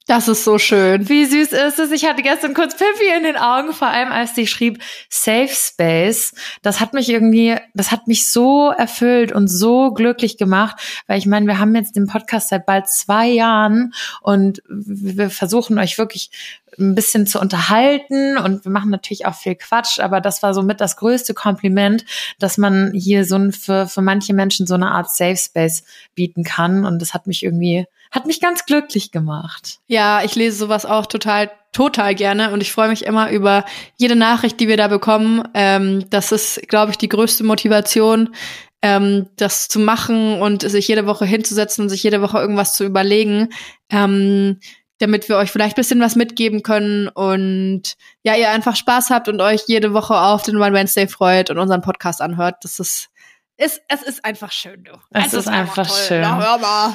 Das 0.08 0.28
ist 0.28 0.44
so 0.44 0.60
schön. 0.60 1.10
Wie 1.10 1.26
süß 1.26 1.52
ist 1.52 1.80
es? 1.80 1.92
Ich 1.92 2.06
hatte 2.06 2.22
gestern 2.22 2.54
kurz 2.54 2.78
Pippi 2.78 3.10
in 3.18 3.24
den 3.24 3.38
Augen, 3.38 3.74
vor 3.74 3.88
allem 3.88 4.12
als 4.12 4.36
sie 4.36 4.46
schrieb 4.46 4.80
Safe 5.10 5.50
Space. 5.50 6.36
Das 6.62 6.80
hat 6.80 6.94
mich 6.94 7.10
irgendwie, 7.10 7.56
das 7.74 7.92
hat 7.92 8.06
mich 8.06 8.32
so 8.32 8.70
erfüllt 8.70 9.32
und 9.32 9.48
so 9.48 9.92
glücklich 9.92 10.38
gemacht, 10.38 10.76
weil 11.08 11.18
ich 11.18 11.26
meine, 11.26 11.48
wir 11.48 11.58
haben 11.58 11.74
jetzt 11.74 11.96
den 11.96 12.06
Podcast 12.06 12.50
seit 12.50 12.68
bald 12.68 12.88
zwei 12.88 13.28
Jahren 13.30 13.96
und 14.22 14.62
wir 14.70 15.32
versuchen 15.32 15.80
euch 15.80 15.98
wirklich 15.98 16.30
ein 16.78 16.94
bisschen 16.94 17.26
zu 17.26 17.40
unterhalten 17.40 18.38
und 18.38 18.64
wir 18.64 18.72
machen 18.72 18.92
natürlich 18.92 19.26
auch 19.26 19.34
viel 19.34 19.56
Quatsch, 19.56 20.00
aber 20.00 20.22
das 20.22 20.44
war 20.44 20.54
somit 20.54 20.82
das 20.82 20.98
größte 20.98 21.34
Kompliment, 21.34 22.06
dass 22.38 22.60
man 22.60 22.92
hier 22.94 23.26
so 23.26 23.38
ein, 23.38 23.52
für, 23.52 23.88
für 23.88 24.02
manche 24.04 24.36
Menschen 24.36 24.68
so 24.68 24.76
eine 24.76 24.92
Art 24.92 25.10
Safe 25.10 25.38
Space 25.38 25.84
bieten 26.14 26.44
kann 26.44 26.86
und 26.86 27.02
das 27.02 27.16
hat 27.16 27.26
mich 27.26 27.42
irgendwie 27.42 27.88
hat 28.16 28.26
mich 28.26 28.40
ganz 28.40 28.66
glücklich 28.66 29.12
gemacht. 29.12 29.80
Ja, 29.88 30.24
ich 30.24 30.36
lese 30.36 30.58
sowas 30.58 30.86
auch 30.86 31.06
total, 31.06 31.52
total 31.74 32.16
gerne 32.16 32.52
und 32.52 32.62
ich 32.62 32.72
freue 32.72 32.88
mich 32.88 33.04
immer 33.04 33.30
über 33.30 33.66
jede 33.98 34.16
Nachricht, 34.16 34.60
die 34.62 34.70
wir 34.70 34.78
da 34.78 34.88
bekommen. 34.88 35.44
Ähm, 35.54 36.10
das 36.10 36.32
ist, 36.32 36.62
glaube 36.70 36.92
ich, 36.92 36.98
die 36.98 37.10
größte 37.10 37.44
Motivation, 37.44 38.34
ähm, 38.82 39.28
das 39.36 39.68
zu 39.68 39.80
machen 39.80 40.42
und 40.42 40.62
sich 40.62 40.88
jede 40.88 41.06
Woche 41.08 41.26
hinzusetzen 41.26 41.84
und 41.84 41.90
sich 41.90 42.04
jede 42.04 42.22
Woche 42.22 42.38
irgendwas 42.40 42.74
zu 42.74 42.86
überlegen. 42.86 43.50
Ähm, 43.90 44.60
damit 45.00 45.28
wir 45.28 45.36
euch 45.36 45.52
vielleicht 45.52 45.76
bisschen 45.76 46.00
was 46.00 46.16
mitgeben 46.16 46.64
können 46.64 47.10
und 47.10 47.96
ja, 48.24 48.36
ihr 48.36 48.50
einfach 48.50 48.78
Spaß 48.78 49.10
habt 49.10 49.28
und 49.28 49.42
euch 49.42 49.64
jede 49.68 49.94
Woche 49.94 50.16
auf 50.16 50.44
den 50.44 50.56
One 50.56 50.72
Wednesday 50.72 51.10
freut 51.10 51.50
und 51.50 51.58
unseren 51.58 51.82
Podcast 51.82 52.22
anhört. 52.22 52.56
Das 52.62 52.80
ist, 52.80 53.10
ist 53.58 53.82
es 53.90 54.02
ist 54.04 54.24
einfach 54.24 54.54
schön, 54.54 54.86
du. 54.86 54.94
Es, 55.10 55.26
es 55.26 55.34
ist, 55.34 55.40
ist, 55.40 55.48
einfach, 55.50 55.80
einfach 55.80 55.94
schön. 55.94 56.22
Na, 56.22 56.40
hör 56.42 56.58
mal. 56.60 56.94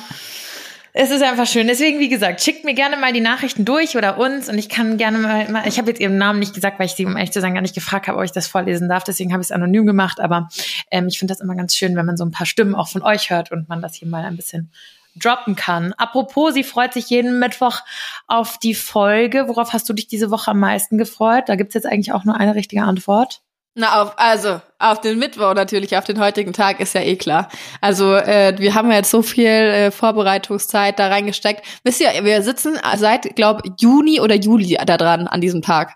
Es 0.93 1.11
ist 1.11 1.23
einfach 1.23 1.47
schön. 1.47 1.69
Deswegen, 1.69 2.01
wie 2.01 2.09
gesagt, 2.09 2.41
schickt 2.41 2.65
mir 2.65 2.75
gerne 2.75 2.97
mal 2.97 3.13
die 3.13 3.21
Nachrichten 3.21 3.65
durch 3.65 3.97
oder 3.97 4.19
uns 4.19 4.49
und 4.49 4.59
ich 4.59 4.69
kann 4.69 4.97
gerne 4.97 5.19
mal, 5.19 5.63
ich 5.67 5.79
habe 5.79 5.89
jetzt 5.89 6.01
ihren 6.01 6.19
Namen 6.19 6.41
nicht 6.41 6.55
gesagt, 6.55 6.81
weil 6.81 6.87
ich 6.87 6.93
sie, 6.93 7.07
um 7.07 7.17
ehrlich 7.17 7.31
zu 7.31 7.41
sein, 7.41 7.55
gar 7.55 7.61
nicht 7.61 7.75
gefragt 7.75 8.09
habe, 8.09 8.19
ob 8.19 8.25
ich 8.25 8.33
das 8.33 8.49
vorlesen 8.49 8.89
darf. 8.89 9.05
Deswegen 9.05 9.33
habe 9.33 9.41
ich 9.41 9.47
es 9.47 9.53
anonym 9.53 9.87
gemacht. 9.87 10.19
Aber 10.19 10.49
ähm, 10.91 11.07
ich 11.07 11.19
finde 11.19 11.33
das 11.33 11.41
immer 11.41 11.55
ganz 11.55 11.77
schön, 11.77 11.95
wenn 11.95 12.07
man 12.07 12.17
so 12.17 12.25
ein 12.25 12.33
paar 12.33 12.47
Stimmen 12.47 12.75
auch 12.75 12.89
von 12.89 13.03
euch 13.03 13.31
hört 13.31 13.53
und 13.53 13.69
man 13.69 13.81
das 13.81 13.95
hier 13.95 14.09
mal 14.09 14.25
ein 14.25 14.37
bisschen 14.37 14.73
droppen 15.17 15.55
kann. 15.55 15.93
Apropos, 15.93 16.55
sie 16.55 16.65
freut 16.65 16.93
sich 16.93 17.09
jeden 17.11 17.39
Mittwoch 17.39 17.81
auf 18.27 18.59
die 18.59 18.75
Folge. 18.75 19.47
Worauf 19.47 19.73
hast 19.73 19.89
du 19.89 19.93
dich 19.93 20.09
diese 20.09 20.31
Woche 20.31 20.51
am 20.51 20.59
meisten 20.59 20.99
gefreut? 20.99 21.45
Da 21.49 21.57
gibt's 21.57 21.75
jetzt 21.75 21.87
eigentlich 21.87 22.13
auch 22.13 22.25
nur 22.25 22.37
eine 22.37 22.55
richtige 22.55 22.83
Antwort. 22.83 23.43
Na, 23.77 24.03
auf, 24.03 24.15
also, 24.17 24.61
auf 24.81 25.01
den 25.01 25.19
Mittwoch 25.21 25.55
natürlich, 25.55 25.97
auf 25.97 26.05
den 26.05 26.19
heutigen 26.19 26.53
Tag 26.53 26.81
ist 26.81 26.93
ja 26.95 27.03
eh 27.03 27.15
klar. 27.15 27.49
Also, 27.81 28.15
äh, 28.15 28.55
wir 28.59 28.75
haben 28.75 28.91
ja 28.91 28.97
jetzt 28.97 29.11
so 29.11 29.23
viel 29.23 29.47
äh, 29.47 29.91
Vorbereitungszeit 29.93 30.99
da 30.99 31.07
reingesteckt. 31.07 31.65
Wisst 31.85 32.01
ihr, 32.01 32.09
wir 32.25 32.43
sitzen 32.43 32.79
seit, 32.97 33.37
glaub, 33.37 33.63
Juni 33.79 34.21
oder 34.21 34.35
Juli 34.35 34.77
da 34.85 34.97
dran 34.97 35.29
an 35.29 35.41
diesem 35.41 35.63
Tag. 35.63 35.95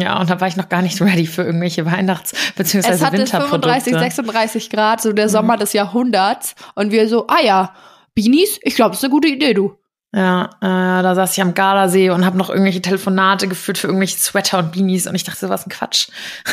Ja, 0.00 0.18
und 0.18 0.30
da 0.30 0.40
war 0.40 0.48
ich 0.48 0.56
noch 0.56 0.70
gar 0.70 0.80
nicht 0.80 1.00
ready 1.02 1.26
für 1.26 1.42
irgendwelche 1.42 1.84
Weihnachts- 1.84 2.32
bzw. 2.56 2.78
Es 2.90 3.04
hatte 3.04 3.18
Winterprodukte. 3.18 3.68
35, 3.68 3.94
36 3.98 4.70
Grad, 4.70 5.02
so 5.02 5.12
der 5.12 5.28
Sommer 5.28 5.58
des 5.58 5.74
Jahrhunderts. 5.74 6.54
Und 6.74 6.90
wir 6.90 7.06
so, 7.08 7.26
ah 7.28 7.42
ja, 7.44 7.74
Beanies, 8.14 8.58
ich 8.62 8.74
glaube, 8.76 8.90
das 8.90 9.00
ist 9.00 9.04
eine 9.04 9.12
gute 9.12 9.28
Idee, 9.28 9.52
du. 9.52 9.76
Ja, 10.12 10.50
äh, 10.60 11.02
da 11.02 11.14
saß 11.14 11.32
ich 11.32 11.40
am 11.40 11.54
Gardasee 11.54 12.10
und 12.10 12.26
habe 12.26 12.36
noch 12.36 12.50
irgendwelche 12.50 12.82
Telefonate 12.82 13.46
geführt 13.46 13.78
für 13.78 13.86
irgendwelche 13.86 14.18
Sweater 14.18 14.58
und 14.58 14.72
Beanies 14.72 15.06
und 15.06 15.14
ich 15.14 15.22
dachte, 15.22 15.38
so 15.38 15.48
was 15.48 15.64
ein 15.64 15.70
Quatsch. 15.70 16.08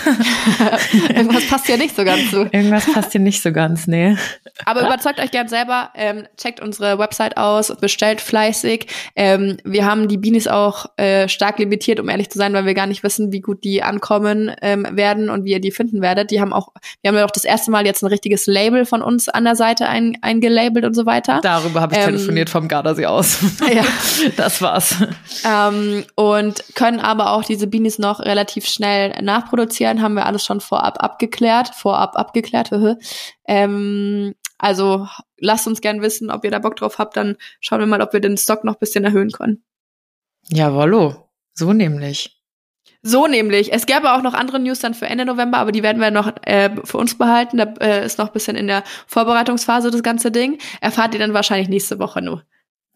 Irgendwas 1.09 1.47
passt 1.47 1.67
ja 1.67 1.75
nicht 1.75 1.95
so 1.95 2.05
ganz 2.05 2.29
so. 2.29 2.41
Irgendwas 2.43 2.85
passt 2.93 3.13
hier 3.13 3.21
nicht 3.21 3.41
so 3.41 3.51
ganz, 3.51 3.87
nee. 3.87 4.15
Aber 4.65 4.81
überzeugt 4.81 5.19
euch 5.19 5.31
gern 5.31 5.47
selber, 5.47 5.89
ähm, 5.95 6.27
checkt 6.37 6.59
unsere 6.59 6.99
Website 6.99 7.37
aus, 7.37 7.75
bestellt 7.81 8.21
fleißig. 8.21 8.87
Ähm, 9.15 9.57
wir 9.63 9.85
haben 9.85 10.07
die 10.07 10.17
Beanies 10.17 10.47
auch 10.47 10.85
äh, 10.97 11.27
stark 11.27 11.57
limitiert, 11.57 11.99
um 11.99 12.09
ehrlich 12.09 12.29
zu 12.29 12.37
sein, 12.37 12.53
weil 12.53 12.65
wir 12.65 12.75
gar 12.75 12.85
nicht 12.85 13.01
wissen, 13.01 13.31
wie 13.31 13.41
gut 13.41 13.63
die 13.63 13.81
ankommen 13.81 14.51
ähm, 14.61 14.87
werden 14.91 15.31
und 15.31 15.45
wie 15.45 15.53
ihr 15.53 15.61
die 15.61 15.71
finden 15.71 16.01
werdet. 16.01 16.29
Die 16.29 16.39
haben 16.41 16.53
auch, 16.53 16.73
wir 17.01 17.09
haben 17.09 17.17
ja 17.17 17.25
auch 17.25 17.31
das 17.31 17.43
erste 17.43 17.71
Mal 17.71 17.87
jetzt 17.87 18.03
ein 18.03 18.07
richtiges 18.07 18.45
Label 18.45 18.85
von 18.85 19.01
uns 19.01 19.29
an 19.29 19.45
der 19.45 19.55
Seite 19.55 19.87
ein, 19.89 20.15
eingelabelt 20.21 20.85
und 20.85 20.93
so 20.93 21.07
weiter. 21.07 21.39
Darüber 21.41 21.81
habe 21.81 21.95
ich 21.95 21.99
Ähm, 21.99 22.05
telefoniert 22.05 22.51
vom 22.51 22.67
Gardasee 22.67 23.07
aus. 23.07 23.39
Ja. 23.73 23.83
Das 24.37 24.61
war's. 24.61 24.95
Ähm, 25.45 26.05
und 26.15 26.63
können 26.75 26.99
aber 26.99 27.31
auch 27.31 27.43
diese 27.43 27.67
Beanies 27.67 27.99
noch 27.99 28.19
relativ 28.19 28.65
schnell 28.67 29.21
nachproduzieren, 29.21 30.01
haben 30.01 30.15
wir 30.15 30.25
alles 30.25 30.45
schon 30.45 30.61
vorab 30.61 31.03
abgeklärt, 31.03 31.69
vorab 31.75 32.17
abgeklärt. 32.17 32.71
ähm, 33.47 34.33
also 34.57 35.07
lasst 35.37 35.67
uns 35.67 35.81
gern 35.81 36.01
wissen, 36.01 36.31
ob 36.31 36.43
ihr 36.43 36.51
da 36.51 36.59
Bock 36.59 36.75
drauf 36.75 36.97
habt, 36.97 37.17
dann 37.17 37.37
schauen 37.59 37.79
wir 37.79 37.85
mal, 37.87 38.01
ob 38.01 38.13
wir 38.13 38.19
den 38.19 38.37
Stock 38.37 38.63
noch 38.63 38.75
ein 38.75 38.79
bisschen 38.79 39.03
erhöhen 39.03 39.31
können. 39.31 39.63
Jawollo. 40.49 41.29
So 41.53 41.73
nämlich. 41.73 42.37
So 43.03 43.27
nämlich. 43.27 43.71
Es 43.73 43.85
gäbe 43.85 44.13
auch 44.13 44.21
noch 44.21 44.33
andere 44.33 44.59
News 44.59 44.79
dann 44.79 44.93
für 44.93 45.05
Ende 45.05 45.25
November, 45.25 45.59
aber 45.59 45.71
die 45.71 45.83
werden 45.83 46.01
wir 46.01 46.11
noch 46.11 46.31
äh, 46.43 46.69
für 46.83 46.97
uns 46.97 47.17
behalten. 47.17 47.57
Da 47.57 47.65
äh, 47.79 48.05
ist 48.05 48.17
noch 48.17 48.27
ein 48.27 48.33
bisschen 48.33 48.55
in 48.55 48.67
der 48.67 48.83
Vorbereitungsphase 49.05 49.91
das 49.91 50.03
ganze 50.03 50.31
Ding. 50.31 50.59
Erfahrt 50.81 51.13
ihr 51.13 51.19
dann 51.19 51.33
wahrscheinlich 51.33 51.69
nächste 51.69 51.99
Woche 51.99 52.21
nur. 52.21 52.43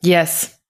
Yes. 0.03 0.61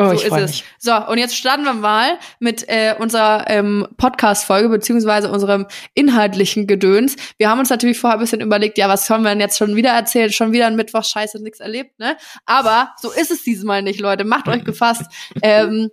Oh, 0.00 0.06
so 0.06 0.12
ich 0.12 0.24
ist 0.24 0.32
es. 0.32 0.50
mich. 0.50 0.64
So, 0.78 0.94
und 0.94 1.18
jetzt 1.18 1.36
starten 1.36 1.64
wir 1.64 1.72
mal 1.72 2.18
mit 2.38 2.68
äh, 2.68 2.94
unserer 2.96 3.46
ähm, 3.48 3.88
Podcast-Folge, 3.96 4.68
beziehungsweise 4.68 5.28
unserem 5.28 5.66
inhaltlichen 5.94 6.68
Gedöns. 6.68 7.16
Wir 7.36 7.50
haben 7.50 7.58
uns 7.58 7.68
natürlich 7.68 7.98
vorher 7.98 8.16
ein 8.16 8.20
bisschen 8.20 8.40
überlegt, 8.40 8.78
ja, 8.78 8.88
was 8.88 9.08
können 9.08 9.24
wir 9.24 9.30
denn 9.30 9.40
jetzt 9.40 9.58
schon 9.58 9.74
wieder 9.74 9.90
erzählen? 9.90 10.30
Schon 10.30 10.52
wieder 10.52 10.68
ein 10.68 10.76
Mittwoch, 10.76 11.02
scheiße, 11.02 11.42
nichts 11.42 11.58
erlebt, 11.58 11.98
ne? 11.98 12.16
Aber 12.46 12.94
so 13.00 13.10
ist 13.10 13.32
es 13.32 13.42
diesmal 13.42 13.82
nicht, 13.82 13.98
Leute. 13.98 14.22
Macht 14.24 14.46
euch 14.46 14.62
gefasst. 14.62 15.02
ähm, 15.42 15.90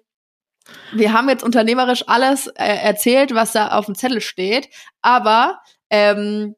wir 0.93 1.11
haben 1.11 1.27
jetzt 1.27 1.43
unternehmerisch 1.43 2.03
alles 2.07 2.45
äh, 2.45 2.63
erzählt, 2.63 3.33
was 3.33 3.53
da 3.53 3.69
auf 3.69 3.87
dem 3.87 3.95
Zettel 3.95 4.21
steht, 4.21 4.69
aber 5.01 5.59
ähm, 5.89 6.55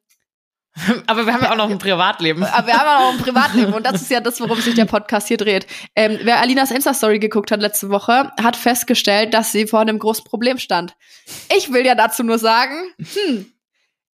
Aber 1.06 1.26
wir 1.26 1.32
haben 1.32 1.42
ja 1.42 1.52
auch 1.52 1.56
noch 1.56 1.70
ein 1.70 1.78
Privatleben. 1.78 2.44
aber 2.44 2.66
wir 2.66 2.74
haben 2.74 2.86
ja 2.86 2.98
auch 2.98 3.12
ein 3.12 3.18
Privatleben 3.18 3.72
und 3.72 3.84
das 3.86 4.02
ist 4.02 4.10
ja 4.10 4.20
das, 4.20 4.40
worum 4.40 4.60
sich 4.60 4.74
der 4.74 4.84
Podcast 4.84 5.28
hier 5.28 5.36
dreht. 5.36 5.66
Ähm, 5.96 6.18
wer 6.22 6.40
Alinas 6.40 6.70
Insta-Story 6.70 7.18
geguckt 7.18 7.50
hat 7.50 7.60
letzte 7.60 7.90
Woche, 7.90 8.32
hat 8.40 8.56
festgestellt, 8.56 9.34
dass 9.34 9.52
sie 9.52 9.66
vor 9.66 9.80
einem 9.80 9.98
großen 9.98 10.24
Problem 10.24 10.58
stand. 10.58 10.94
Ich 11.56 11.72
will 11.72 11.84
ja 11.84 11.94
dazu 11.94 12.22
nur 12.22 12.38
sagen, 12.38 12.74
hm, 12.98 13.52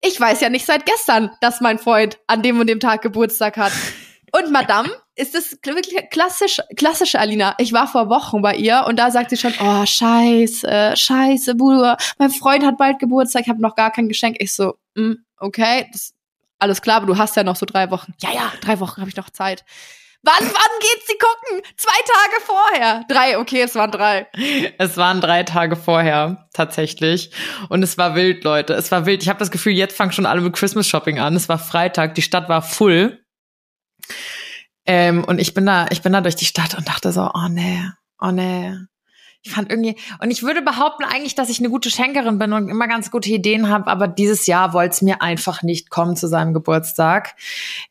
ich 0.01 0.19
weiß 0.19 0.41
ja 0.41 0.49
nicht 0.49 0.65
seit 0.65 0.85
gestern, 0.85 1.31
dass 1.41 1.61
mein 1.61 1.79
Freund 1.79 2.19
an 2.27 2.41
dem 2.41 2.59
und 2.59 2.67
dem 2.67 2.79
Tag 2.79 3.01
Geburtstag 3.01 3.57
hat. 3.57 3.71
Und 4.31 4.51
Madame 4.51 4.89
ist 5.15 5.33
das 5.33 5.57
wirklich 5.63 6.09
klassisch, 6.09 6.59
klassische 6.75 7.19
Alina. 7.19 7.55
Ich 7.57 7.71
war 7.71 7.87
vor 7.87 8.09
Wochen 8.09 8.41
bei 8.41 8.55
ihr 8.55 8.83
und 8.87 8.99
da 8.99 9.09
sagt 9.09 9.29
sie 9.29 9.37
schon, 9.37 9.53
oh, 9.61 9.85
scheiße, 9.85 10.93
scheiße, 10.95 11.55
Bruder, 11.55 11.97
mein 12.17 12.29
Freund 12.29 12.65
hat 12.65 12.77
bald 12.77 12.99
Geburtstag, 12.99 13.43
ich 13.43 13.49
habe 13.49 13.61
noch 13.61 13.75
gar 13.75 13.91
kein 13.91 14.09
Geschenk. 14.09 14.35
Ich 14.39 14.53
so, 14.53 14.75
hm, 14.95 15.23
okay, 15.37 15.87
das, 15.91 16.13
alles 16.59 16.81
klar, 16.81 16.97
aber 16.97 17.05
du 17.05 17.17
hast 17.17 17.35
ja 17.35 17.43
noch 17.43 17.55
so 17.55 17.65
drei 17.65 17.91
Wochen. 17.91 18.13
Ja, 18.21 18.31
ja, 18.31 18.51
drei 18.61 18.79
Wochen 18.79 19.01
habe 19.01 19.09
ich 19.09 19.15
noch 19.15 19.29
Zeit. 19.29 19.65
Wann, 20.23 20.41
wann 20.41 20.79
geht 20.79 21.05
sie 21.05 21.17
gucken? 21.19 21.61
Zwei 21.77 22.01
Tage 22.01 22.43
vorher. 22.43 23.05
Drei, 23.07 23.37
okay, 23.37 23.61
es 23.61 23.75
waren 23.75 23.91
drei. 23.91 24.27
Es 24.79 24.97
waren 24.97 25.21
drei 25.21 25.43
Tage 25.43 25.75
vorher, 25.75 26.47
tatsächlich. 26.51 27.29
Und 27.69 27.83
es 27.83 27.99
war 27.99 28.15
wild, 28.15 28.43
Leute. 28.43 28.73
Es 28.73 28.91
war 28.91 29.05
wild. 29.05 29.21
Ich 29.21 29.29
habe 29.29 29.37
das 29.37 29.51
Gefühl, 29.51 29.73
jetzt 29.73 29.95
fangen 29.95 30.11
schon 30.11 30.25
alle 30.25 30.41
mit 30.41 30.55
Christmas 30.55 30.87
Shopping 30.87 31.19
an. 31.19 31.35
Es 31.35 31.47
war 31.47 31.59
Freitag, 31.59 32.15
die 32.15 32.23
Stadt 32.23 32.49
war 32.49 32.63
full. 32.63 33.23
Ähm, 34.87 35.23
und 35.23 35.39
ich 35.39 35.53
bin 35.53 35.67
da, 35.67 35.85
ich 35.91 36.01
bin 36.01 36.13
da 36.13 36.21
durch 36.21 36.35
die 36.35 36.45
Stadt 36.45 36.75
und 36.75 36.87
dachte 36.87 37.11
so, 37.11 37.29
oh 37.31 37.47
nee, 37.49 37.83
oh 38.19 38.31
nee. 38.31 38.75
Ich 39.45 39.51
fand 39.51 39.69
irgendwie, 39.69 39.95
und 40.19 40.31
ich 40.31 40.41
würde 40.41 40.63
behaupten 40.63 41.03
eigentlich, 41.03 41.35
dass 41.35 41.49
ich 41.49 41.59
eine 41.59 41.69
gute 41.69 41.91
Schenkerin 41.91 42.39
bin 42.39 42.51
und 42.51 42.67
immer 42.67 42.87
ganz 42.87 43.11
gute 43.11 43.29
Ideen 43.29 43.69
habe, 43.69 43.85
aber 43.91 44.07
dieses 44.07 44.47
Jahr 44.47 44.73
wollte 44.73 44.93
es 44.95 45.01
mir 45.03 45.21
einfach 45.21 45.61
nicht 45.61 45.91
kommen 45.91 46.15
zu 46.15 46.27
seinem 46.27 46.55
Geburtstag. 46.55 47.35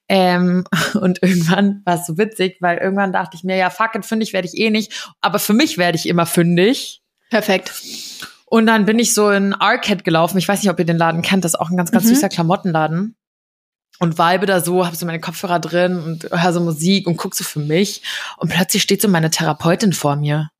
Ähm, 0.08 0.64
und 1.00 1.22
irgendwann 1.22 1.82
war 1.84 1.94
es 2.00 2.06
so 2.06 2.18
witzig, 2.18 2.56
weil 2.58 2.78
irgendwann 2.78 3.12
dachte 3.12 3.36
ich 3.36 3.44
mir, 3.44 3.56
ja, 3.56 3.70
fuck 3.70 3.94
it, 3.94 4.04
fündig 4.04 4.32
werde 4.32 4.48
ich 4.48 4.58
eh 4.58 4.70
nicht, 4.70 5.12
aber 5.20 5.38
für 5.38 5.52
mich 5.52 5.78
werde 5.78 5.96
ich 5.96 6.08
immer 6.08 6.26
fündig. 6.26 7.02
Perfekt. 7.30 7.72
Und 8.46 8.66
dann 8.66 8.84
bin 8.84 8.98
ich 8.98 9.14
so 9.14 9.30
in 9.30 9.54
Arcade 9.54 10.02
gelaufen. 10.02 10.38
Ich 10.38 10.48
weiß 10.48 10.60
nicht, 10.60 10.70
ob 10.70 10.78
ihr 10.80 10.84
den 10.84 10.98
Laden 10.98 11.22
kennt. 11.22 11.44
Das 11.44 11.52
ist 11.54 11.60
auch 11.60 11.70
ein 11.70 11.76
ganz, 11.76 11.92
ganz 11.92 12.04
Mhm. 12.04 12.08
süßer 12.08 12.28
Klamottenladen. 12.30 13.14
Und 14.00 14.18
vibe 14.18 14.46
da 14.46 14.60
so, 14.60 14.84
habe 14.84 14.96
so 14.96 15.06
meine 15.06 15.20
Kopfhörer 15.20 15.60
drin 15.60 15.98
und 16.02 16.24
höre 16.32 16.52
so 16.52 16.60
Musik 16.60 17.06
und 17.06 17.16
guck 17.16 17.36
so 17.36 17.44
für 17.44 17.60
mich. 17.60 18.02
Und 18.38 18.50
plötzlich 18.50 18.82
steht 18.82 19.00
so 19.00 19.06
meine 19.08 19.30
Therapeutin 19.30 19.92
vor 19.92 20.16
mir. 20.16 20.50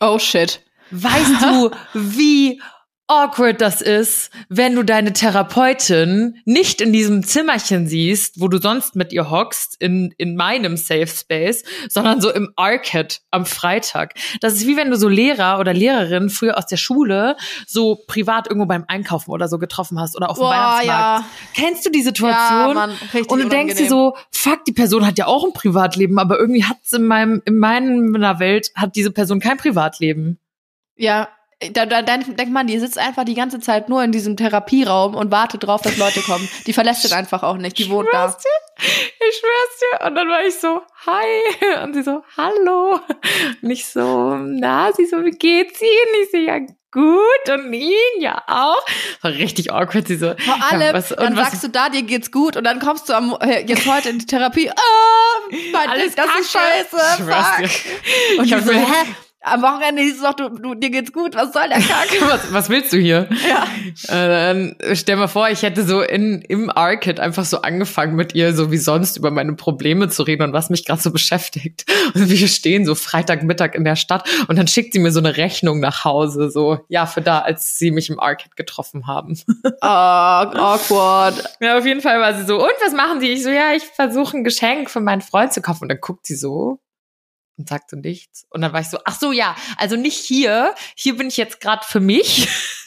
Oh 0.00 0.18
shit. 0.18 0.60
Weißt 0.90 1.42
du, 1.42 1.70
wie 1.94 2.60
awkward 3.06 3.60
das 3.60 3.82
ist, 3.82 4.30
wenn 4.48 4.74
du 4.74 4.82
deine 4.82 5.12
Therapeutin 5.12 6.36
nicht 6.44 6.80
in 6.80 6.92
diesem 6.92 7.22
Zimmerchen 7.22 7.86
siehst, 7.86 8.40
wo 8.40 8.48
du 8.48 8.58
sonst 8.58 8.96
mit 8.96 9.12
ihr 9.12 9.30
hockst, 9.30 9.76
in, 9.80 10.14
in 10.16 10.36
meinem 10.36 10.76
Safe 10.76 11.06
Space, 11.06 11.64
sondern 11.88 12.20
so 12.20 12.32
im 12.32 12.52
Arcade 12.56 13.16
am 13.30 13.44
Freitag. 13.44 14.14
Das 14.40 14.54
ist 14.54 14.66
wie 14.66 14.76
wenn 14.76 14.90
du 14.90 14.96
so 14.96 15.08
Lehrer 15.08 15.58
oder 15.58 15.74
Lehrerin 15.74 16.30
früher 16.30 16.56
aus 16.56 16.66
der 16.66 16.78
Schule 16.78 17.36
so 17.66 18.02
privat 18.06 18.46
irgendwo 18.46 18.66
beim 18.66 18.84
Einkaufen 18.88 19.30
oder 19.30 19.48
so 19.48 19.58
getroffen 19.58 20.00
hast 20.00 20.16
oder 20.16 20.30
auf 20.30 20.38
dem 20.38 20.42
Boah, 20.42 20.50
Weihnachtsmarkt. 20.50 21.24
ja. 21.24 21.26
Kennst 21.54 21.84
du 21.84 21.90
die 21.90 22.02
Situation? 22.02 22.34
Ja, 22.38 22.72
Mann, 22.74 22.90
richtig 23.12 23.30
und 23.30 23.42
du 23.42 23.48
denkst 23.48 23.76
dir 23.76 23.88
so, 23.88 24.16
fuck, 24.30 24.64
die 24.64 24.72
Person 24.72 25.06
hat 25.06 25.18
ja 25.18 25.26
auch 25.26 25.44
ein 25.44 25.52
Privatleben, 25.52 26.18
aber 26.18 26.38
irgendwie 26.38 26.64
hat's 26.64 26.92
in 26.92 27.06
meinem, 27.06 27.42
in 27.44 27.58
meiner 27.58 28.38
Welt 28.38 28.70
hat 28.74 28.96
diese 28.96 29.10
Person 29.10 29.40
kein 29.40 29.58
Privatleben. 29.58 30.38
Ja, 30.96 31.28
da, 31.72 31.86
da 31.86 32.02
dann 32.02 32.36
denkt 32.36 32.52
man, 32.52 32.66
die 32.66 32.78
sitzt 32.78 32.98
einfach 32.98 33.24
die 33.24 33.34
ganze 33.34 33.60
Zeit 33.60 33.88
nur 33.88 34.02
in 34.02 34.12
diesem 34.12 34.36
Therapieraum 34.36 35.14
und 35.14 35.30
wartet 35.30 35.64
drauf, 35.64 35.82
dass 35.82 35.96
Leute 35.96 36.20
kommen. 36.20 36.48
Die 36.66 36.72
verlässt 36.72 37.04
den 37.04 37.12
einfach 37.12 37.42
auch 37.42 37.56
nicht. 37.56 37.78
Die 37.78 37.88
wohnt 37.90 38.08
da. 38.12 38.26
dir, 38.28 38.86
ich 38.86 39.36
schwör's 39.38 40.00
dir. 40.00 40.06
Und 40.06 40.14
dann 40.14 40.28
war 40.28 40.44
ich 40.44 40.54
so, 40.58 40.82
hi. 41.06 41.82
Und 41.84 41.94
sie 41.94 42.02
so, 42.02 42.22
hallo. 42.36 43.00
Und 43.62 43.70
ich 43.70 43.86
so, 43.86 44.34
na, 44.36 44.92
sie 44.92 45.06
so, 45.06 45.24
wie 45.24 45.30
geht's 45.30 45.80
Ihnen? 45.80 46.22
Ich 46.24 46.30
so, 46.30 46.36
ja, 46.38 46.58
gut. 46.90 47.48
Und 47.52 47.72
Ihnen 47.72 48.20
ja 48.20 48.42
auch. 48.46 48.82
War 49.22 49.32
richtig 49.32 49.72
awkward. 49.72 50.06
Sie 50.08 50.16
so, 50.16 50.34
Vor 50.38 50.56
allem, 50.70 50.80
ja, 50.80 50.92
was, 50.94 51.08
dann 51.08 51.36
was, 51.36 51.50
sagst 51.50 51.64
du 51.64 51.68
da, 51.68 51.88
dir 51.88 52.02
geht's 52.02 52.30
gut 52.30 52.56
und 52.56 52.64
dann 52.64 52.78
kommst 52.80 53.08
du 53.08 53.14
am, 53.14 53.36
äh, 53.40 53.64
jetzt 53.66 53.86
heute 53.86 54.10
in 54.10 54.18
die 54.18 54.26
Therapie. 54.26 54.70
Ah, 54.70 54.74
mein 55.72 55.88
alles 55.88 56.14
das 56.14 56.26
ist 56.40 56.52
Kacke. 56.52 56.64
scheiße. 56.90 56.96
Ich 57.18 57.24
schwör's 57.24 57.46
Fuck. 57.46 57.58
dir. 57.66 58.38
Und 58.38 58.44
Ich 58.44 58.64
so, 58.64 58.72
hä? 58.72 59.14
Am 59.46 59.60
Wochenende 59.60 60.00
hieß 60.00 60.16
es 60.16 60.22
doch, 60.22 60.32
du, 60.32 60.48
du, 60.48 60.74
dir 60.74 60.90
geht's 60.90 61.12
gut, 61.12 61.34
was 61.34 61.52
soll 61.52 61.68
der 61.68 61.78
Kack? 61.78 62.08
was, 62.20 62.52
was 62.52 62.68
willst 62.70 62.94
du 62.94 62.96
hier? 62.96 63.28
ja. 63.46 63.64
Äh, 64.08 64.28
dann 64.28 64.76
stell 64.94 65.16
mal 65.16 65.28
vor, 65.28 65.50
ich 65.50 65.62
hätte 65.62 65.84
so 65.84 66.00
in, 66.00 66.40
im 66.40 66.70
Arcade 66.70 67.22
einfach 67.22 67.44
so 67.44 67.60
angefangen 67.60 68.16
mit 68.16 68.34
ihr, 68.34 68.54
so 68.54 68.70
wie 68.72 68.78
sonst 68.78 69.18
über 69.18 69.30
meine 69.30 69.52
Probleme 69.52 70.08
zu 70.08 70.22
reden 70.22 70.44
und 70.44 70.52
was 70.54 70.70
mich 70.70 70.86
gerade 70.86 71.02
so 71.02 71.10
beschäftigt. 71.10 71.84
Und 72.14 72.28
wir 72.28 72.48
stehen 72.48 72.86
so 72.86 72.94
Freitagmittag 72.94 73.74
in 73.74 73.84
der 73.84 73.96
Stadt 73.96 74.28
und 74.46 74.56
dann 74.58 74.68
schickt 74.68 74.92
sie 74.92 74.98
mir 74.98 75.10
so 75.10 75.18
eine 75.20 75.36
Rechnung 75.36 75.80
nach 75.80 76.04
Hause, 76.04 76.50
so, 76.50 76.80
ja, 76.88 77.06
für 77.06 77.22
da, 77.22 77.40
als 77.40 77.78
sie 77.78 77.90
mich 77.90 78.08
im 78.10 78.20
Arcade 78.20 78.54
getroffen 78.56 79.06
haben. 79.06 79.38
Oh, 79.80 79.86
awkward. 79.86 81.56
Ja, 81.60 81.78
auf 81.78 81.84
jeden 81.84 82.00
Fall 82.00 82.20
war 82.20 82.34
sie 82.34 82.44
so, 82.44 82.56
und 82.56 82.72
was 82.84 82.92
machen 82.92 83.20
Sie? 83.20 83.28
Ich 83.28 83.42
so, 83.42 83.50
ja, 83.50 83.72
ich 83.74 83.82
versuche 83.82 84.36
ein 84.36 84.44
Geschenk 84.44 84.90
für 84.90 85.00
meinen 85.00 85.20
Freund 85.20 85.52
zu 85.52 85.60
kaufen. 85.60 85.84
Und 85.84 85.88
dann 85.88 86.00
guckt 86.00 86.26
sie 86.26 86.36
so 86.36 86.78
und 87.56 87.68
sagt 87.68 87.90
so 87.90 87.96
nichts. 87.96 88.46
Und 88.50 88.62
dann 88.62 88.72
war 88.72 88.80
ich 88.80 88.88
so, 88.88 88.98
ach 89.04 89.18
so, 89.18 89.32
ja, 89.32 89.54
also 89.76 89.96
nicht 89.96 90.18
hier. 90.18 90.74
Hier 90.96 91.16
bin 91.16 91.28
ich 91.28 91.36
jetzt 91.36 91.60
gerade 91.60 91.84
für 91.86 92.00
mich. 92.00 92.48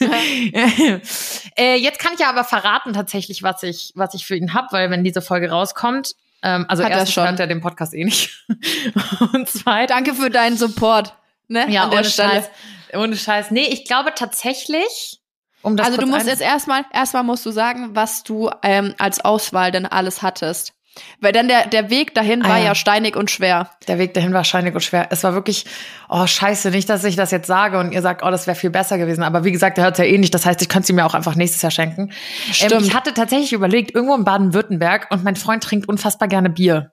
äh, 1.56 1.76
jetzt 1.76 1.98
kann 1.98 2.12
ich 2.14 2.20
ja 2.20 2.28
aber 2.28 2.44
verraten 2.44 2.92
tatsächlich, 2.92 3.42
was 3.42 3.62
ich, 3.62 3.92
was 3.94 4.14
ich 4.14 4.26
für 4.26 4.36
ihn 4.36 4.54
hab, 4.54 4.72
weil 4.72 4.90
wenn 4.90 5.04
diese 5.04 5.22
Folge 5.22 5.50
rauskommt, 5.50 6.14
Ähm, 6.40 6.66
also 6.68 6.84
Hat 6.84 6.92
er 6.92 6.98
erstens 6.98 7.16
hört 7.16 7.40
er 7.40 7.48
den 7.48 7.60
Podcast 7.60 7.94
eh 7.94 8.04
nicht. 8.04 8.46
Und 9.32 9.48
zweitens, 9.48 9.88
Danke 9.88 10.14
für 10.14 10.30
deinen 10.30 10.56
Support. 10.56 11.14
Ne? 11.48 11.68
ja, 11.68 11.90
ohne 11.90 12.04
Stelle. 12.04 12.30
Scheiß. 12.30 12.50
Ohne 12.94 13.16
Scheiß. 13.16 13.50
Nee, 13.50 13.66
ich 13.66 13.86
glaube 13.86 14.12
tatsächlich, 14.14 15.20
um 15.62 15.76
das 15.76 15.86
Also 15.86 16.00
du 16.00 16.06
musst 16.06 16.26
jetzt 16.26 16.42
erstmal, 16.42 16.84
erstmal 16.92 17.24
musst 17.24 17.44
du 17.44 17.50
sagen, 17.50 17.96
was 17.96 18.22
du 18.22 18.50
ähm, 18.62 18.94
als 18.98 19.24
Auswahl 19.24 19.72
denn 19.72 19.86
alles 19.86 20.22
hattest. 20.22 20.74
Weil 21.20 21.32
dann 21.32 21.48
der, 21.48 21.66
der 21.66 21.90
Weg 21.90 22.14
dahin 22.14 22.42
Ah, 22.44 22.48
war 22.48 22.58
ja. 22.58 22.64
ja 22.66 22.74
steinig 22.74 23.16
und 23.16 23.30
schwer. 23.30 23.70
Der 23.86 23.98
Weg 23.98 24.14
dahin 24.14 24.32
war 24.32 24.44
scheinig 24.44 24.74
und 24.74 24.80
schwer. 24.80 25.08
Es 25.10 25.24
war 25.24 25.34
wirklich, 25.34 25.64
oh 26.08 26.26
scheiße, 26.26 26.70
nicht, 26.70 26.88
dass 26.88 27.04
ich 27.04 27.16
das 27.16 27.30
jetzt 27.30 27.46
sage 27.46 27.78
und 27.78 27.92
ihr 27.92 28.02
sagt, 28.02 28.22
oh, 28.22 28.30
das 28.30 28.46
wäre 28.46 28.56
viel 28.56 28.70
besser 28.70 28.98
gewesen. 28.98 29.22
Aber 29.22 29.44
wie 29.44 29.52
gesagt, 29.52 29.78
er 29.78 29.84
hört 29.84 29.98
ja 29.98 30.04
eh 30.04 30.18
nicht. 30.18 30.34
Das 30.34 30.46
heißt, 30.46 30.60
ich 30.62 30.68
könnte 30.68 30.86
sie 30.86 30.92
mir 30.92 31.04
auch 31.06 31.14
einfach 31.14 31.34
nächstes 31.34 31.62
Jahr 31.62 31.70
schenken. 31.70 32.12
Ähm, 32.60 32.78
ich 32.82 32.94
hatte 32.94 33.14
tatsächlich 33.14 33.52
überlegt, 33.52 33.94
irgendwo 33.94 34.14
in 34.14 34.24
Baden-Württemberg 34.24 35.08
und 35.10 35.24
mein 35.24 35.36
Freund 35.36 35.62
trinkt 35.62 35.88
unfassbar 35.88 36.28
gerne 36.28 36.50
Bier. 36.50 36.92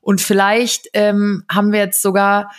Und 0.00 0.20
vielleicht 0.20 0.88
ähm, 0.94 1.44
haben 1.50 1.72
wir 1.72 1.80
jetzt 1.80 2.00
sogar, 2.02 2.50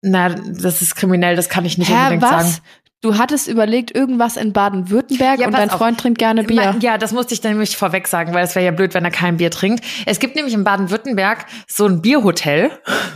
na, 0.00 0.30
das 0.30 0.82
ist 0.82 0.94
kriminell, 0.96 1.36
das 1.36 1.48
kann 1.48 1.64
ich 1.64 1.76
nicht 1.78 1.90
Hä, 1.90 1.94
unbedingt 1.94 2.22
was? 2.22 2.30
sagen. 2.56 2.66
Du 3.06 3.16
hattest 3.16 3.46
überlegt, 3.46 3.94
irgendwas 3.94 4.36
in 4.36 4.52
Baden-Württemberg 4.52 5.38
Ja, 5.38 5.46
und 5.46 5.52
dein 5.52 5.70
auf. 5.70 5.78
Freund 5.78 6.00
trinkt 6.00 6.18
gerne 6.18 6.42
Bier. 6.42 6.74
Ja, 6.80 6.98
das 6.98 7.12
musste 7.12 7.34
ich 7.34 7.42
nämlich 7.44 7.76
vorweg 7.76 8.08
sagen, 8.08 8.34
weil 8.34 8.42
es 8.42 8.56
wäre 8.56 8.64
ja 8.64 8.72
blöd, 8.72 8.94
wenn 8.94 9.04
er 9.04 9.12
kein 9.12 9.36
Bier 9.36 9.52
trinkt. 9.52 9.84
Es 10.06 10.18
gibt 10.18 10.34
nämlich 10.34 10.54
in 10.54 10.64
Baden-Württemberg 10.64 11.46
so 11.68 11.86
ein 11.86 12.02
Bierhotel. 12.02 12.72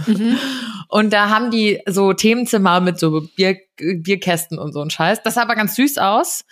Mhm. 0.07 0.39
Und 0.89 1.13
da 1.13 1.29
haben 1.29 1.51
die 1.51 1.81
so 1.89 2.13
Themenzimmer 2.13 2.79
mit 2.81 3.01
so 3.01 3.23
Bier, 3.35 3.57
Bierkästen 3.77 4.59
und 4.59 4.73
so 4.73 4.81
ein 4.81 4.91
Scheiß. 4.91 5.23
Das 5.23 5.35
sah 5.35 5.43
aber 5.43 5.55
ganz 5.55 5.77
süß 5.77 5.99
aus. 5.99 6.45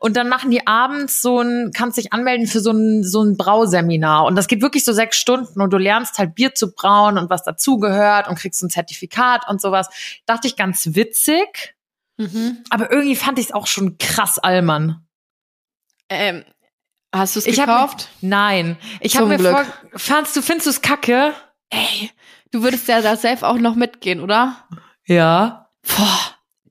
Und 0.00 0.16
dann 0.16 0.28
machen 0.28 0.50
die 0.50 0.66
abends 0.66 1.22
so 1.22 1.40
ein, 1.40 1.70
kannst 1.72 1.96
dich 1.96 2.12
anmelden 2.12 2.48
für 2.48 2.58
so 2.58 2.72
ein, 2.72 3.04
so 3.04 3.22
ein 3.22 3.36
Brauseminar. 3.36 4.24
Und 4.24 4.34
das 4.34 4.48
geht 4.48 4.62
wirklich 4.62 4.84
so 4.84 4.92
sechs 4.92 5.16
Stunden 5.16 5.60
und 5.60 5.72
du 5.72 5.78
lernst 5.78 6.18
halt 6.18 6.34
Bier 6.34 6.54
zu 6.54 6.74
brauen 6.74 7.18
und 7.18 7.30
was 7.30 7.44
dazugehört 7.44 8.28
und 8.28 8.36
kriegst 8.36 8.58
so 8.58 8.66
ein 8.66 8.70
Zertifikat 8.70 9.48
und 9.48 9.60
sowas. 9.60 9.88
Dachte 10.26 10.48
ich 10.48 10.56
ganz 10.56 10.94
witzig. 10.94 11.74
Mhm. 12.16 12.64
Aber 12.70 12.90
irgendwie 12.90 13.16
fand 13.16 13.38
ich 13.38 13.46
es 13.46 13.52
auch 13.52 13.66
schon 13.66 13.98
krass 13.98 14.38
Allmann. 14.38 15.06
Ähm, 16.08 16.44
hast 17.12 17.34
du 17.34 17.40
es 17.40 17.46
Ich 17.46 17.58
hab 17.58 17.66
gekauft? 17.66 18.08
Nein. 18.20 18.76
Ich 19.00 19.16
habe 19.16 19.26
mir 19.26 19.38
Glück. 19.38 19.52
vor, 19.52 19.66
fandst 19.96 20.36
du, 20.36 20.42
findest 20.42 20.66
du 20.66 20.70
es 20.70 20.82
kacke? 20.82 21.34
Ey, 21.70 22.10
du 22.52 22.62
würdest 22.62 22.86
ja 22.88 23.00
da 23.00 23.16
selbst 23.16 23.42
auch 23.42 23.58
noch 23.58 23.74
mitgehen, 23.74 24.20
oder? 24.20 24.68
Ja. 25.06 25.70
Boah, 25.82 26.20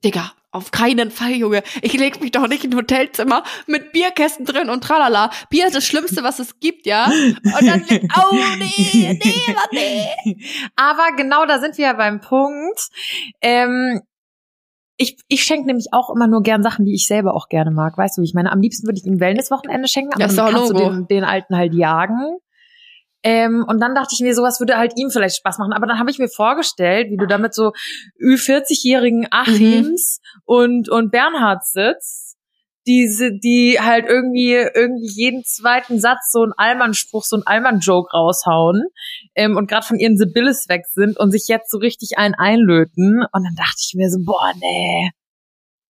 Digga, 0.04 0.32
auf 0.50 0.70
keinen 0.70 1.10
Fall, 1.10 1.32
Junge. 1.32 1.62
Ich 1.82 1.92
leg 1.94 2.20
mich 2.20 2.30
doch 2.30 2.46
nicht 2.46 2.64
in 2.64 2.72
ein 2.72 2.76
Hotelzimmer 2.76 3.42
mit 3.66 3.92
Bierkästen 3.92 4.46
drin 4.46 4.70
und 4.70 4.84
tralala. 4.84 5.30
Bier 5.50 5.66
ist 5.66 5.74
das 5.74 5.84
Schlimmste, 5.84 6.22
was 6.22 6.38
es 6.38 6.60
gibt, 6.60 6.86
ja? 6.86 7.06
Und 7.06 7.66
dann, 7.66 7.84
oh 7.90 8.36
nee, 8.58 9.18
nee, 9.20 9.56
nee. 9.72 10.36
Aber 10.76 11.16
genau 11.16 11.44
da 11.44 11.58
sind 11.58 11.76
wir 11.76 11.86
ja 11.86 11.92
beim 11.94 12.20
Punkt. 12.20 12.88
Ähm, 13.40 14.00
ich, 14.96 15.16
ich 15.28 15.42
schenke 15.42 15.66
nämlich 15.66 15.88
auch 15.92 16.14
immer 16.14 16.26
nur 16.26 16.42
gern 16.42 16.62
Sachen, 16.62 16.84
die 16.84 16.94
ich 16.94 17.06
selber 17.06 17.34
auch 17.34 17.48
gerne 17.48 17.70
mag. 17.70 17.98
Weißt 17.98 18.16
du, 18.16 18.22
wie 18.22 18.26
ich 18.26 18.34
meine? 18.34 18.52
Am 18.52 18.60
liebsten 18.60 18.86
würde 18.86 18.98
ich 18.98 19.06
ihm 19.06 19.20
Wellnesswochenende 19.20 19.88
schenken, 19.88 20.14
aber 20.14 20.26
ist 20.26 20.38
dann 20.38 20.52
kannst 20.52 20.70
du 20.70 20.74
den, 20.74 21.06
den 21.08 21.24
alten 21.24 21.56
halt 21.56 21.74
jagen. 21.74 22.38
Ähm, 23.24 23.64
und 23.66 23.80
dann 23.80 23.94
dachte 23.94 24.10
ich 24.12 24.20
mir, 24.20 24.34
sowas 24.34 24.60
würde 24.60 24.76
halt 24.76 24.92
ihm 24.96 25.10
vielleicht 25.10 25.36
Spaß 25.36 25.58
machen. 25.58 25.72
Aber 25.72 25.86
dann 25.86 25.98
habe 25.98 26.10
ich 26.10 26.18
mir 26.18 26.28
vorgestellt, 26.28 27.10
wie 27.10 27.16
du 27.16 27.26
da 27.26 27.38
mit 27.38 27.54
so 27.54 27.72
Ü40-jährigen 28.22 29.28
Achims 29.30 30.20
und, 30.44 30.90
und 30.90 31.10
Bernhard 31.10 31.64
sitzt, 31.64 32.23
diese, 32.86 33.32
die 33.32 33.78
halt 33.80 34.06
irgendwie, 34.06 34.52
irgendwie 34.52 35.08
jeden 35.08 35.44
zweiten 35.44 36.00
Satz 36.00 36.30
so 36.30 36.42
einen 36.42 36.52
Allmann-Spruch, 36.56 37.24
so 37.24 37.36
einen 37.36 37.46
Allmann-Joke 37.46 38.10
raushauen 38.12 38.84
ähm, 39.34 39.56
und 39.56 39.68
gerade 39.68 39.86
von 39.86 39.98
ihren 39.98 40.16
Sibylles 40.16 40.68
weg 40.68 40.82
sind 40.90 41.18
und 41.18 41.30
sich 41.30 41.48
jetzt 41.48 41.70
so 41.70 41.78
richtig 41.78 42.18
einen 42.18 42.34
einlöten. 42.34 43.24
Und 43.32 43.44
dann 43.44 43.54
dachte 43.56 43.80
ich 43.80 43.94
mir 43.94 44.10
so, 44.10 44.18
boah, 44.24 44.52
nee, 44.60 45.10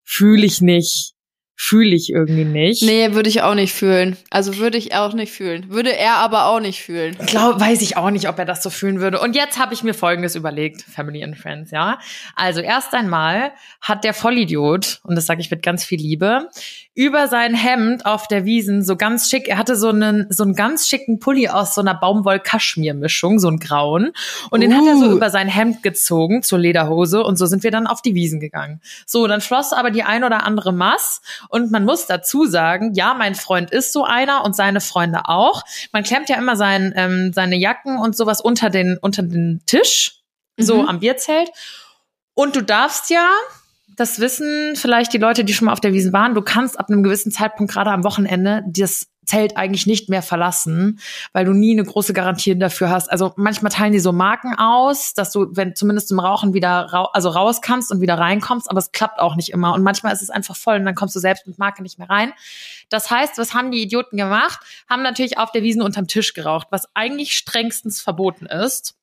fühle 0.04 0.46
ich 0.46 0.62
nicht. 0.62 1.14
Fühle 1.56 1.96
ich 1.96 2.10
irgendwie 2.10 2.46
nicht. 2.46 2.82
Nee, 2.82 3.14
würde 3.14 3.30
ich 3.30 3.44
auch 3.44 3.54
nicht 3.54 3.74
fühlen. 3.74 4.18
Also 4.32 4.58
würde 4.58 4.78
ich 4.78 4.96
auch 4.96 5.14
nicht 5.14 5.32
fühlen. 5.32 5.70
Würde 5.70 5.96
er 5.96 6.16
aber 6.16 6.48
auch 6.48 6.60
nicht 6.60 6.82
fühlen. 6.82 7.16
Glaub, 7.28 7.60
weiß 7.60 7.82
ich 7.84 7.96
auch 7.96 8.10
nicht, 8.10 8.28
ob 8.28 8.40
er 8.40 8.46
das 8.46 8.64
so 8.64 8.72
fühlen 8.72 9.00
würde. 9.00 9.22
Und 9.22 9.36
jetzt 9.36 9.60
habe 9.60 9.74
ich 9.74 9.84
mir 9.84 9.94
Folgendes 9.94 10.36
überlegt, 10.36 10.82
Family 10.82 11.24
and 11.24 11.38
Friends, 11.38 11.70
ja. 11.70 12.00
Also 12.36 12.60
erst 12.60 12.94
einmal 12.96 13.54
hat 13.82 14.04
der 14.04 14.16
Vollidiot, 14.16 15.00
und 15.04 15.16
das 15.16 15.28
sage 15.28 15.42
ich 15.42 15.52
mit 15.52 15.62
ganz 15.62 15.86
viel 15.86 16.00
Liebe, 16.00 16.50
über 16.96 17.27
sein 17.27 17.56
Hemd 17.56 18.06
auf 18.06 18.27
der 18.27 18.46
Wiesen 18.46 18.84
so 18.84 18.96
ganz 18.96 19.29
schick, 19.29 19.48
er 19.48 19.58
hatte 19.58 19.75
so 19.75 19.90
einen, 19.90 20.27
so 20.29 20.44
einen 20.44 20.53
ganz 20.53 20.88
schicken 20.88 21.20
Pulli 21.20 21.48
aus 21.50 21.74
so 21.74 21.82
einer 21.82 21.96
Baumwoll-Kaschmir-Mischung, 21.96 23.40
so 23.40 23.48
einen 23.48 23.58
grauen. 23.60 24.12
Und 24.51 24.62
den 24.62 24.75
hat 24.75 24.86
er 24.86 24.98
so 24.98 25.06
Uh. 25.08 25.16
über 25.16 25.29
sein 25.32 25.48
Hemd 25.48 25.82
gezogen 25.82 26.44
zur 26.44 26.60
Lederhose 26.60 27.24
und 27.24 27.38
so 27.38 27.48
sind 27.48 27.64
wir 27.64 27.72
dann 27.72 27.88
auf 27.88 28.01
die 28.03 28.14
Wiesen 28.14 28.40
gegangen. 28.40 28.79
So, 29.08 29.25
dann 29.25 29.42
floss 29.42 29.74
aber 29.74 29.90
die 29.90 30.03
ein 30.03 30.24
oder 30.24 30.44
andere 30.46 30.72
Mass 30.72 31.22
und 31.50 31.72
man 31.72 31.84
muss 31.84 32.06
dazu 32.06 32.46
sagen, 32.46 32.94
ja, 32.94 33.16
mein 33.16 33.34
Freund 33.36 33.72
ist 33.72 33.92
so 33.92 34.03
einer 34.06 34.44
und 34.46 34.56
seine 34.56 34.79
Freunde 34.82 35.22
auch. 35.29 35.64
Man 35.92 36.03
klemmt 36.03 36.29
ja 36.29 36.38
immer 36.38 36.56
sein, 36.56 36.94
ähm, 36.96 37.32
seine 37.34 37.56
Jacken 37.56 37.98
und 37.98 38.16
sowas 38.16 38.40
unter 38.40 38.70
den, 38.70 38.98
unter 39.01 39.24
den 39.24 39.62
Tisch, 39.66 40.22
so 40.58 40.84
Mhm. 40.84 40.90
am 40.90 41.00
Bierzelt. 41.00 41.50
Und 42.36 42.56
du 42.56 42.62
darfst 42.62 43.10
ja, 43.10 43.27
das 43.96 44.20
wissen 44.20 44.75
vielleicht 44.75 45.14
die 45.14 45.18
Leute, 45.18 45.44
die 45.44 45.53
schon 45.53 45.66
mal 45.66 45.74
auf 45.74 45.82
der 45.82 45.94
Wiesen 45.94 46.14
waren, 46.14 46.36
du 46.36 46.42
kannst 46.42 46.79
ab 46.79 46.90
einem 46.90 47.03
gewissen 47.03 47.32
Zeitpunkt, 47.32 47.72
gerade 47.72 47.92
am 47.92 48.03
Wochenende, 48.03 48.64
das 48.68 49.08
Zelt 49.25 49.56
eigentlich 49.56 49.88
nicht 49.88 50.10
mehr 50.10 50.22
verlassen, 50.22 51.00
weil 51.32 51.46
du 51.46 51.53
nie 51.53 51.72
eine 51.72 51.86
große 51.86 52.12
Garantie 52.12 52.58
dafür 52.58 52.90
hast. 52.90 53.10
Also 53.10 53.32
manchmal 53.38 53.72
teilen 53.72 53.94
die 53.94 54.00
so 54.00 54.12
Marken 54.12 54.56
aus, 54.58 55.14
dass 55.14 55.32
du, 55.32 55.48
wenn 55.51 55.75
zumindest 55.75 56.10
zum 56.10 56.20
Rauchen 56.20 56.53
wieder 56.53 56.90
rau 56.92 57.06
also 57.14 57.29
raus 57.29 57.62
kannst 57.62 57.92
und 57.92 58.01
wieder 58.01 58.16
reinkommst, 58.16 58.70
aber 58.70 58.79
es 58.79 58.92
klappt 58.92 59.20
auch 59.20 59.36
nicht 59.36 59.51
immer. 59.51 59.74
Und 59.74 59.84
manchmal 59.84 60.12
ist 60.12 60.22
es 60.22 60.29
einfach 60.29 60.58
voll 60.58 60.75
und 60.75 60.86
dann 60.86 60.96
kommst 60.96 61.16
du 61.16 61.20
selbst 61.20 61.48
mit 61.48 61.58
Marke 61.58 61.84
nicht 61.84 62.00
mehr 62.00 62.10
rein. 62.10 62.34
Das 62.90 63.10
heißt, 63.10 63.38
was 63.38 63.53
haben 63.53 63.72
die 63.72 63.82
Idioten 63.82 64.18
gemacht? 64.18 64.60
Haben 64.90 65.03
natürlich 65.03 65.38
auf 65.38 65.51
der 65.51 65.64
Wiesen 65.64 65.82
unterm 65.82 66.08
Tisch 66.08 66.34
geraucht, 66.34 66.68
was 66.72 66.94
eigentlich 66.94 67.34
strengstens 67.34 68.01
verboten 68.01 68.46
ist. 68.46 68.96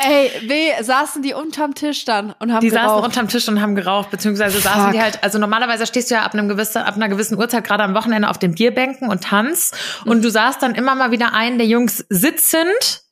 Ey, 0.00 0.30
weh, 0.48 0.80
saßen 0.80 1.22
die 1.22 1.34
unterm 1.34 1.74
Tisch 1.74 2.04
dann 2.04 2.32
und 2.38 2.52
haben 2.52 2.60
Die 2.60 2.70
geraucht. 2.70 2.84
saßen 2.90 3.04
unterm 3.04 3.28
Tisch 3.28 3.48
und 3.48 3.60
haben 3.60 3.74
geraucht, 3.74 4.10
beziehungsweise 4.12 4.60
saßen 4.60 4.84
Fuck. 4.84 4.92
die 4.92 5.00
halt, 5.00 5.24
also 5.24 5.38
normalerweise 5.38 5.86
stehst 5.88 6.10
du 6.10 6.14
ja 6.14 6.22
ab 6.22 6.34
einem 6.34 6.48
gewissen, 6.48 6.78
ab 6.82 6.94
einer 6.94 7.08
gewissen 7.08 7.36
Uhrzeit 7.36 7.64
gerade 7.64 7.82
am 7.82 7.94
Wochenende 7.94 8.28
auf 8.30 8.38
den 8.38 8.54
Bierbänken 8.54 9.08
und 9.10 9.24
tanzt 9.24 9.74
Mhm. 10.04 10.10
und 10.12 10.22
du 10.24 10.30
sahst 10.30 10.62
dann 10.62 10.76
immer 10.76 10.94
mal 10.94 11.10
wieder 11.10 11.34
einen 11.34 11.58
der 11.58 11.66
Jungs 11.66 12.04
sitzend 12.08 13.02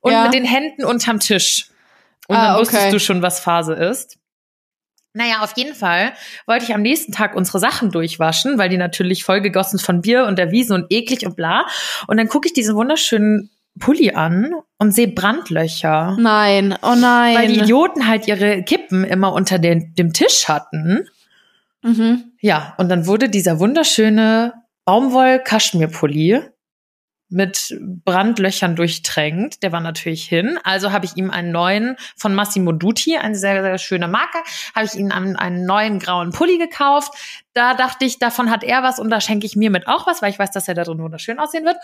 und 0.00 0.12
Ja. 0.12 0.24
mit 0.24 0.34
den 0.34 0.44
Händen 0.44 0.84
unterm 0.84 1.18
Tisch. 1.18 1.68
Und 2.28 2.36
Ah, 2.36 2.48
dann 2.52 2.60
wusstest 2.60 2.82
okay. 2.82 2.92
du 2.92 3.00
schon, 3.00 3.22
was 3.22 3.40
Phase 3.40 3.72
ist. 3.72 4.18
Naja, 5.14 5.42
auf 5.42 5.52
jeden 5.56 5.74
Fall 5.74 6.12
wollte 6.46 6.64
ich 6.66 6.74
am 6.74 6.82
nächsten 6.82 7.12
Tag 7.12 7.36
unsere 7.36 7.58
Sachen 7.60 7.90
durchwaschen, 7.90 8.58
weil 8.58 8.68
die 8.68 8.76
natürlich 8.76 9.24
vollgegossen 9.24 9.78
von 9.78 10.02
Bier 10.02 10.26
und 10.26 10.36
der 10.36 10.50
Wiese 10.50 10.74
und 10.74 10.86
eklig 10.90 11.24
und 11.24 11.36
bla. 11.36 11.66
Und 12.08 12.16
dann 12.18 12.28
gucke 12.28 12.48
ich 12.48 12.52
diesen 12.52 12.74
wunderschönen 12.74 13.48
Pulli 13.78 14.12
an 14.12 14.52
und 14.78 14.92
sehe 14.92 15.08
Brandlöcher. 15.08 16.16
Nein, 16.18 16.76
oh 16.82 16.94
nein. 16.96 17.36
Weil 17.36 17.48
die 17.48 17.58
Idioten 17.58 18.06
halt 18.06 18.28
ihre 18.28 18.62
Kippen 18.62 19.04
immer 19.04 19.32
unter 19.32 19.58
den, 19.58 19.94
dem 19.94 20.12
Tisch 20.12 20.48
hatten. 20.48 21.08
mhm. 21.82 22.32
Ja, 22.40 22.74
und 22.78 22.88
dann 22.88 23.06
wurde 23.06 23.28
dieser 23.28 23.58
wunderschöne 23.58 24.54
Baumwoll-Kaschmir-Pulli 24.84 26.42
mit 27.30 27.76
Brandlöchern 28.04 28.76
durchtränkt. 28.76 29.62
Der 29.62 29.72
war 29.72 29.80
natürlich 29.80 30.24
hin. 30.24 30.58
Also 30.62 30.92
habe 30.92 31.06
ich 31.06 31.16
ihm 31.16 31.30
einen 31.30 31.50
neuen 31.50 31.96
von 32.16 32.34
Massimo 32.34 32.72
Dutti, 32.72 33.16
eine 33.16 33.34
sehr, 33.34 33.62
sehr 33.62 33.78
schöne 33.78 34.08
Marke, 34.08 34.38
habe 34.74 34.86
ich 34.86 34.94
ihm 34.94 35.10
einen, 35.10 35.34
einen 35.36 35.66
neuen 35.66 35.98
grauen 35.98 36.30
Pulli 36.30 36.58
gekauft. 36.58 37.12
Da 37.54 37.74
dachte 37.74 38.04
ich, 38.04 38.18
davon 38.18 38.50
hat 38.50 38.62
er 38.62 38.82
was 38.82 38.98
und 38.98 39.10
da 39.10 39.20
schenke 39.20 39.46
ich 39.46 39.56
mir 39.56 39.70
mit 39.70 39.88
auch 39.88 40.06
was, 40.06 40.22
weil 40.22 40.30
ich 40.30 40.38
weiß, 40.38 40.52
dass 40.52 40.68
er 40.68 40.74
da 40.74 40.84
drin 40.84 40.98
wunderschön 40.98 41.38
aussehen 41.38 41.64
wird. 41.64 41.76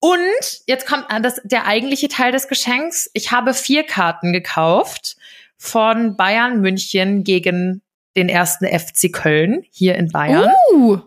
Und 0.00 0.62
jetzt 0.66 0.86
kommt 0.86 1.06
das, 1.22 1.40
der 1.44 1.66
eigentliche 1.66 2.08
Teil 2.08 2.32
des 2.32 2.48
Geschenks. 2.48 3.10
Ich 3.14 3.32
habe 3.32 3.54
vier 3.54 3.84
Karten 3.84 4.32
gekauft 4.32 5.16
von 5.56 6.16
Bayern 6.16 6.60
München 6.60 7.24
gegen 7.24 7.82
den 8.16 8.28
ersten 8.28 8.66
FC 8.66 9.12
Köln 9.12 9.64
hier 9.70 9.96
in 9.96 10.08
Bayern. 10.08 10.52
Uh. 10.72 11.00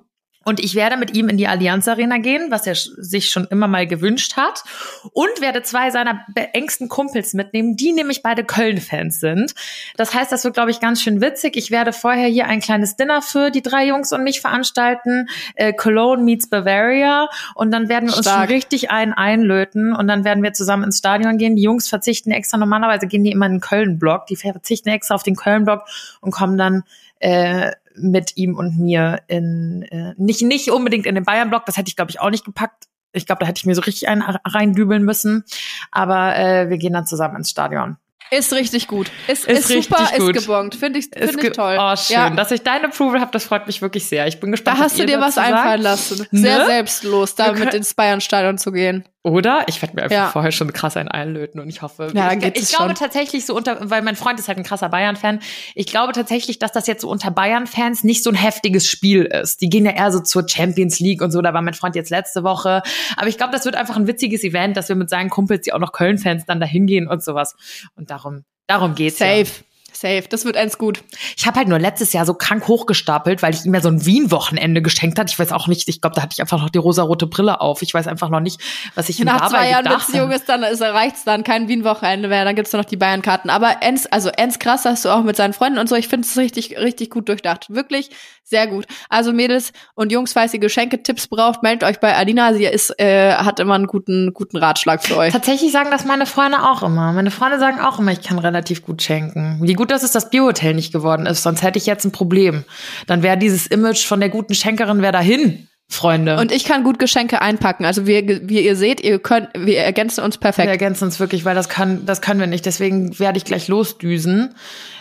Und 0.46 0.62
ich 0.62 0.74
werde 0.74 0.96
mit 0.96 1.16
ihm 1.18 1.28
in 1.28 1.38
die 1.38 1.48
Allianz 1.48 1.88
Arena 1.90 2.18
gehen, 2.18 2.50
was 2.50 2.66
er 2.66 2.74
sich 2.74 3.30
schon 3.30 3.46
immer 3.48 3.68
mal 3.68 3.86
gewünscht 3.86 4.38
hat. 4.38 4.64
Und 5.12 5.42
werde 5.42 5.64
zwei 5.64 5.92
seiner 5.92 6.26
engsten 6.54 6.88
Kumpels 6.88 7.34
mitnehmen, 7.34 7.76
die 7.76 7.92
nämlich 7.92 8.24
beide 8.24 8.46
Köln-Fans 8.46 9.20
sind. 9.20 9.54
Das 9.98 10.14
heißt, 10.14 10.32
das 10.32 10.46
wird, 10.46 10.54
glaube 10.54 10.72
ich, 10.72 10.80
ganz 10.80 11.02
schön 11.02 11.20
witzig. 11.20 11.58
Ich 11.58 11.72
werde 11.72 11.92
vorher 11.92 12.28
hier 12.30 12.48
ein 12.48 12.62
kleines 12.62 12.96
Dinner 12.96 13.22
für 13.22 13.52
die 13.52 13.62
drei 13.62 13.86
Jungs 13.86 14.14
und 14.14 14.24
mich 14.24 14.40
veranstalten. 14.40 15.28
Äh, 15.56 15.74
Cologne 15.74 16.24
meets 16.24 16.50
Bavaria. 16.50 17.30
Und 17.54 17.72
dann 17.72 17.90
werden 17.90 18.08
wir 18.08 18.16
uns 18.16 18.26
Stark. 18.26 18.48
schon 18.48 18.56
richtig 18.56 18.92
einen 18.92 19.12
einlöten. 19.12 19.94
Und 19.94 20.08
dann 20.08 20.24
werden 20.24 20.42
wir 20.42 20.54
zusammen 20.54 20.86
ins 20.86 21.00
Stadion 21.00 21.38
gehen. 21.38 21.58
Die 21.58 21.64
Jungs 21.64 21.90
verzichten 21.90 22.32
extra, 22.32 22.58
normalerweise 22.58 23.08
gehen 23.08 23.26
die 23.26 23.32
immer 23.32 23.46
in 23.46 23.56
den 23.56 23.62
Köln-Block. 23.62 24.28
Die 24.28 24.38
verzichten 24.38 24.88
extra 24.88 25.16
auf 25.16 25.24
den 25.24 25.36
Köln-Block 25.36 25.84
und 26.22 26.32
kommen 26.32 26.58
dann 26.58 26.84
äh, 27.20 27.74
mit 28.02 28.38
ihm 28.38 28.56
und 28.56 28.78
mir 28.78 29.22
in 29.28 29.84
äh, 29.92 30.14
nicht 30.18 30.42
nicht 30.42 30.72
unbedingt 30.72 31.06
in 31.06 31.16
den 31.16 31.24
Bayern 31.24 31.50
Block, 31.50 31.66
das 31.66 31.78
hätte 31.78 31.90
ich 31.90 31.96
glaube 31.96 32.12
ich 32.12 32.20
auch 32.20 32.30
nicht 32.30 32.46
gepackt. 32.46 32.86
ich 33.12 33.26
glaube, 33.26 33.40
da 33.40 33.48
hätte 33.48 33.60
ich 33.60 33.66
mir 33.66 33.76
so 33.76 33.82
richtig 33.82 34.08
einen 34.08 34.22
reindübeln 34.22 35.04
müssen. 35.04 35.44
Aber 35.92 36.36
äh, 36.38 36.70
wir 36.70 36.78
gehen 36.78 36.94
dann 36.94 37.06
zusammen 37.06 37.38
ins 37.38 37.50
Stadion. 37.50 37.98
Ist 38.32 38.54
richtig 38.54 38.88
gut. 38.88 39.10
Ist, 39.28 39.46
ist, 39.46 39.72
ist 39.72 39.86
super, 39.86 40.08
gut. 40.18 40.36
ist 40.36 40.46
gebongt. 40.46 40.76
Finde 40.76 41.00
ich, 41.00 41.10
find 41.16 41.44
ich 41.44 41.52
toll. 41.52 41.78
Oh, 41.80 41.96
schön. 41.96 42.16
Ja. 42.16 42.30
Dass 42.30 42.52
ich 42.52 42.62
deine 42.62 42.86
Approval 42.86 43.20
habe, 43.20 43.32
das 43.32 43.46
freut 43.46 43.66
mich 43.66 43.82
wirklich 43.82 44.06
sehr. 44.06 44.28
Ich 44.28 44.40
bin 44.40 44.52
gespannt. 44.52 44.78
Da 44.78 44.84
hast 44.84 45.00
du 45.00 45.06
dir 45.06 45.20
was 45.20 45.38
einfallen 45.38 45.82
lassen. 45.82 46.28
Sehr 46.32 46.60
ne? 46.60 46.66
selbstlos, 46.66 47.34
damit 47.36 47.74
ins 47.74 47.94
Bayern-Stadion 47.96 48.60
zu 48.60 48.72
gehen. 48.72 49.06
Oder? 49.22 49.66
Ich 49.68 49.82
werde 49.82 49.96
mir 49.96 50.04
einfach 50.04 50.16
ja. 50.16 50.30
vorher 50.30 50.54
schon 50.54 50.72
krass 50.72 50.96
ein 50.96 51.10
einlöten 51.10 51.60
und 51.60 51.68
ich 51.68 51.82
hoffe. 51.82 52.10
Ja, 52.14 52.32
ich, 52.32 52.38
ich 52.38 52.70
glaube 52.70 52.92
schon. 52.92 52.96
tatsächlich 52.96 53.46
so 53.46 53.54
unter, 53.54 53.90
weil 53.90 54.02
mein 54.02 54.16
Freund 54.16 54.40
ist 54.40 54.48
halt 54.48 54.58
ein 54.58 54.64
krasser 54.64 54.88
Bayern-Fan. 54.88 55.42
Ich 55.76 55.88
glaube 55.88 56.14
tatsächlich, 56.14 56.58
dass 56.58 56.72
das 56.72 56.88
jetzt 56.88 57.02
so 57.02 57.10
unter 57.10 57.30
Bayern-Fans 57.30 58.06
nicht 58.06 58.24
so 58.24 58.30
ein 58.30 58.36
heftiges 58.36 58.88
Spiel 58.88 59.26
ist. 59.26 59.60
Die 59.60 59.70
gehen 59.70 59.86
ja 59.86 59.92
eher 59.92 60.14
so 60.14 60.22
zur 60.22 60.48
Champions 60.48 61.02
League 61.02 61.22
und 61.22 61.32
so. 61.32 61.42
Da 61.42 61.54
war 61.54 61.62
mein 61.62 61.74
Freund 61.74 61.96
jetzt 61.96 62.10
letzte 62.12 62.44
Woche. 62.44 62.82
Aber 63.18 63.28
ich 63.28 63.36
glaube, 63.36 63.52
das 63.52 63.66
wird 63.66 63.76
einfach 63.76 63.98
ein 63.98 64.08
witziges 64.08 64.44
Event, 64.46 64.78
dass 64.78 64.88
wir 64.88 64.96
mit 64.96 65.10
seinen 65.10 65.30
Kumpels, 65.30 65.64
die 65.64 65.74
auch 65.74 65.80
noch 65.80 65.92
Köln-Fans, 65.92 66.46
dann 66.46 66.62
da 66.62 66.66
hingehen 66.66 67.10
und 67.10 67.22
sowas. 67.22 67.58
Und 67.96 68.12
darum, 68.12 68.46
darum 68.68 68.96
geht's. 68.96 69.18
Safe. 69.18 69.42
Ja. 69.42 69.69
Safe, 70.00 70.24
das 70.30 70.46
wird 70.46 70.56
eins 70.56 70.78
gut. 70.78 71.04
Ich 71.36 71.46
habe 71.46 71.58
halt 71.58 71.68
nur 71.68 71.78
letztes 71.78 72.14
Jahr 72.14 72.26
so 72.26 72.34
krank 72.34 72.68
hochgestapelt, 72.68 73.44
weil 73.44 73.54
ich 73.54 73.66
ihm 73.66 73.74
ja 73.74 73.82
so 73.82 73.90
ein 73.90 74.06
Wien-Wochenende 74.06 74.82
geschenkt 74.82 75.20
hat. 75.20 75.30
Ich 75.30 75.38
weiß 75.38 75.52
auch 75.52 75.68
nicht, 75.68 75.90
ich 75.90 76.00
glaube, 76.00 76.16
da 76.16 76.22
hatte 76.22 76.34
ich 76.34 76.42
einfach 76.42 76.62
noch 76.62 76.70
die 76.70 76.78
rosarote 76.78 77.28
Brille 77.28 77.60
auf. 77.60 77.82
Ich 77.82 77.94
weiß 77.94 78.08
einfach 78.08 78.30
noch 78.30 78.40
nicht, 78.40 78.62
was 78.96 79.10
ich 79.10 79.20
ihm 79.20 79.26
Nach 79.26 79.42
dabei 79.42 79.50
zwei 79.50 79.70
Jahren 79.72 79.86
Beziehung 79.86 80.32
ist 80.32 80.48
dann 80.48 80.64
ist, 80.64 80.82
reicht's 80.82 81.26
dann 81.26 81.44
kein 81.44 81.68
Wien-Wochenende 81.68 82.30
mehr. 82.30 82.46
Dann 82.46 82.56
gibt's 82.56 82.72
noch 82.72 82.86
die 82.86 82.98
Bayern-Karten. 82.98 83.50
Aber 83.50 83.82
ens, 83.82 84.06
also 84.06 84.30
ens 84.30 84.60
krass, 84.60 84.84
dass 84.84 85.02
du 85.02 85.10
auch 85.10 85.24
mit 85.24 85.36
seinen 85.36 85.54
Freunden 85.54 85.80
und 85.80 85.90
so. 85.90 85.96
Ich 85.96 86.08
finde 86.08 86.26
es 86.26 86.38
richtig, 86.38 86.78
richtig 86.78 87.10
gut 87.10 87.28
durchdacht. 87.28 87.68
Wirklich 87.70 88.10
sehr 88.50 88.68
gut. 88.68 88.86
Also 89.10 89.32
Mädels 89.32 89.72
und 89.94 90.12
Jungs, 90.12 90.34
falls 90.34 90.54
ihr 90.54 90.60
Geschenketipps 90.60 91.28
braucht, 91.28 91.62
meldet 91.64 91.84
euch 91.84 92.00
bei 92.00 92.16
Alina. 92.16 92.54
Sie 92.54 92.66
ist, 92.66 93.00
äh, 93.00 93.34
hat 93.34 93.60
immer 93.60 93.76
einen 93.76 93.88
guten, 93.88 94.34
guten 94.34 94.58
Ratschlag 94.58 95.04
für 95.04 95.18
euch. 95.18 95.32
Tatsächlich 95.32 95.72
sagen 95.72 95.92
das 95.92 96.06
meine 96.06 96.26
Freunde 96.26 96.64
auch 96.64 96.84
immer. 96.84 97.14
Meine 97.14 97.32
Freunde 97.32 97.60
sagen 97.60 97.80
auch 97.80 98.00
immer, 98.00 98.12
ich 98.12 98.22
kann 98.22 98.40
relativ 98.40 98.84
gut 98.84 99.02
schenken. 99.02 99.60
Wie 99.62 99.74
gut, 99.74 99.92
dass 99.92 100.04
es 100.04 100.12
das 100.12 100.30
Biohotel 100.30 100.74
nicht 100.74 100.92
geworden 100.92 101.26
ist, 101.28 101.44
sonst 101.44 101.62
hätte 101.62 101.78
ich 101.78 101.86
jetzt 101.86 102.06
ein 102.06 102.12
Problem. 102.12 102.64
Dann 103.08 103.24
wäre 103.24 103.38
dieses 103.38 103.68
Image 103.68 104.06
von 104.06 104.20
der 104.20 104.30
guten 104.30 104.56
Schenkerin 104.56 105.02
wäre 105.02 105.14
dahin. 105.14 105.69
Freunde. 105.92 106.38
Und 106.38 106.52
ich 106.52 106.66
kann 106.66 106.84
gut 106.84 107.00
Geschenke 107.00 107.42
einpacken. 107.42 107.84
Also 107.84 108.06
wie, 108.06 108.42
wie 108.44 108.62
ihr 108.62 108.76
seht, 108.76 109.02
ihr 109.02 109.18
könnt, 109.18 109.50
wir 109.58 109.80
ergänzen 109.80 110.24
uns 110.24 110.38
perfekt. 110.38 110.68
Wir 110.68 110.72
ergänzen 110.72 111.06
uns 111.06 111.20
wirklich, 111.20 111.46
weil 111.46 111.56
das 111.56 111.68
kann, 111.68 112.06
das 112.06 112.22
können 112.22 112.40
wir 112.40 112.46
nicht. 112.46 112.68
Deswegen 112.68 113.18
werde 113.18 113.38
ich 113.38 113.44
gleich 113.44 113.68
losdüsen. 113.68 114.54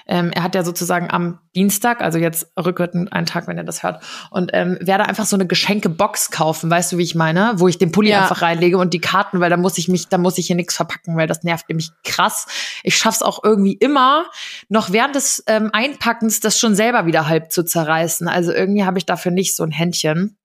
Ähm, 0.07 0.31
er 0.35 0.43
hat 0.43 0.55
ja 0.55 0.65
sozusagen 0.65 1.11
am 1.11 1.41
Dienstag, 1.55 2.01
also 2.01 2.19
jetzt 2.19 2.51
rückwärtend 2.59 3.13
einen 3.13 3.27
Tag, 3.27 3.47
wenn 3.47 3.59
er 3.59 3.65
das 3.65 3.83
hört, 3.83 4.03
und 4.31 4.53
ähm, 4.55 4.79
werde 4.81 5.05
einfach 5.05 5.27
so 5.27 5.37
eine 5.37 5.47
Geschenkebox 5.47 6.31
kaufen, 6.31 6.71
weißt 6.71 6.93
du, 6.93 6.99
wie 6.99 7.03
ich 7.03 7.15
meine? 7.15 7.53
Wo 7.57 7.69
ich 7.69 7.77
den 7.77 7.93
Pulli 7.93 8.09
ja. 8.09 8.23
einfach 8.23 8.41
reinlege 8.41 8.79
und 8.79 8.95
die 8.95 9.01
Karten, 9.01 9.41
weil 9.41 9.51
da 9.51 9.59
muss 9.59 9.77
ich 9.77 9.89
mich, 9.89 10.09
da 10.09 10.17
muss 10.17 10.39
ich 10.39 10.47
hier 10.47 10.57
nichts 10.57 10.75
verpacken, 10.75 11.19
weil 11.19 11.27
das 11.27 11.43
nervt 11.43 11.69
nämlich 11.69 11.91
krass. 12.05 12.47
Ich 12.83 12.97
schaff's 12.97 13.21
auch 13.21 13.45
irgendwie 13.45 13.75
immer, 13.75 14.25
noch 14.71 14.91
während 14.93 15.15
des 15.15 15.45
ähm, 15.47 15.69
Einpackens 15.75 16.41
das 16.41 16.59
schon 16.59 16.75
selber 16.75 17.05
wieder 17.05 17.29
halb 17.29 17.53
zu 17.53 17.63
zerreißen. 17.63 18.27
Also 18.27 18.53
irgendwie 18.53 18.85
habe 18.85 18.97
ich 18.97 19.05
dafür 19.05 19.33
nicht 19.33 19.55
so 19.55 19.63
ein 19.63 19.71
Händchen. 19.71 20.38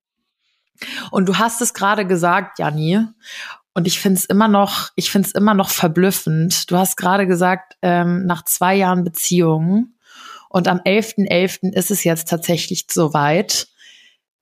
Und 1.12 1.28
du 1.28 1.38
hast 1.38 1.62
es 1.62 1.74
gerade 1.74 2.06
gesagt, 2.06 2.60
Janni. 2.60 3.00
Und 3.74 3.88
ich 3.88 4.00
finde 4.00 4.20
es 4.20 4.26
immer 4.26 4.48
noch, 4.48 4.92
ich 4.96 5.10
finde 5.12 5.28
es 5.28 5.34
immer 5.34 5.54
noch 5.54 5.70
verblüffend. 5.70 6.70
Du 6.70 6.78
hast 6.78 6.96
gerade 6.96 7.26
gesagt, 7.26 7.78
ähm, 7.82 8.26
nach 8.26 8.46
zwei 8.46 8.76
Jahren 8.76 9.04
Beziehung 9.04 9.94
und 10.50 10.68
am 10.68 10.80
11.11. 10.80 11.30
.11. 11.30 11.74
ist 11.74 11.90
es 11.90 12.04
jetzt 12.04 12.30
tatsächlich 12.30 12.86
soweit. 12.90 13.68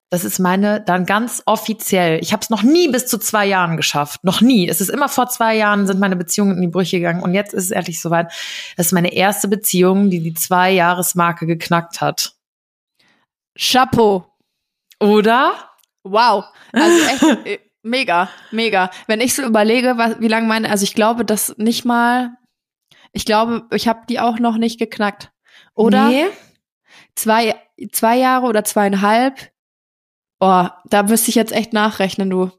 Das 0.09 0.25
ist 0.25 0.39
meine 0.39 0.81
dann 0.81 1.05
ganz 1.05 1.41
offiziell. 1.45 2.19
Ich 2.21 2.33
habe 2.33 2.41
es 2.41 2.49
noch 2.49 2.63
nie 2.63 2.89
bis 2.89 3.07
zu 3.07 3.17
zwei 3.17 3.45
Jahren 3.45 3.77
geschafft. 3.77 4.25
Noch 4.25 4.41
nie. 4.41 4.67
Es 4.67 4.81
ist 4.81 4.89
immer 4.89 5.07
vor 5.07 5.29
zwei 5.29 5.55
Jahren 5.55 5.87
sind 5.87 6.01
meine 6.01 6.17
Beziehungen 6.17 6.57
in 6.57 6.61
die 6.63 6.67
Brüche 6.67 6.97
gegangen. 6.97 7.23
Und 7.23 7.33
jetzt 7.33 7.53
ist 7.53 7.63
es 7.63 7.71
ehrlich 7.71 8.01
soweit. 8.01 8.29
Das 8.75 8.87
ist 8.87 8.91
meine 8.91 9.13
erste 9.13 9.47
Beziehung, 9.47 10.09
die 10.09 10.19
die 10.19 10.33
Zwei-Jahres-Marke 10.33 11.45
geknackt 11.45 12.01
hat. 12.01 12.33
Chapeau. 13.57 14.25
Oder? 14.99 15.53
Wow. 16.03 16.45
Also 16.71 17.05
echt 17.07 17.45
äh, 17.45 17.59
mega, 17.83 18.29
mega. 18.51 18.91
Wenn 19.07 19.21
ich 19.21 19.35
so 19.35 19.43
überlege, 19.43 19.97
was, 19.97 20.19
wie 20.19 20.27
lange 20.27 20.47
meine, 20.47 20.69
also 20.69 20.83
ich 20.83 20.95
glaube, 20.95 21.25
das 21.25 21.57
nicht 21.57 21.85
mal, 21.85 22.31
ich 23.11 23.25
glaube, 23.25 23.67
ich 23.71 23.87
habe 23.87 24.01
die 24.07 24.19
auch 24.19 24.39
noch 24.39 24.57
nicht 24.57 24.79
geknackt. 24.79 25.31
Oder? 25.73 26.07
Nee. 26.07 26.27
Zwei, 27.15 27.55
zwei 27.91 28.17
Jahre 28.17 28.47
oder 28.47 28.63
zweieinhalb. 28.63 29.51
Oh, 30.39 30.67
da 30.85 31.03
müsste 31.03 31.29
ich 31.29 31.35
jetzt 31.35 31.51
echt 31.51 31.73
nachrechnen, 31.73 32.29
du. 32.29 32.51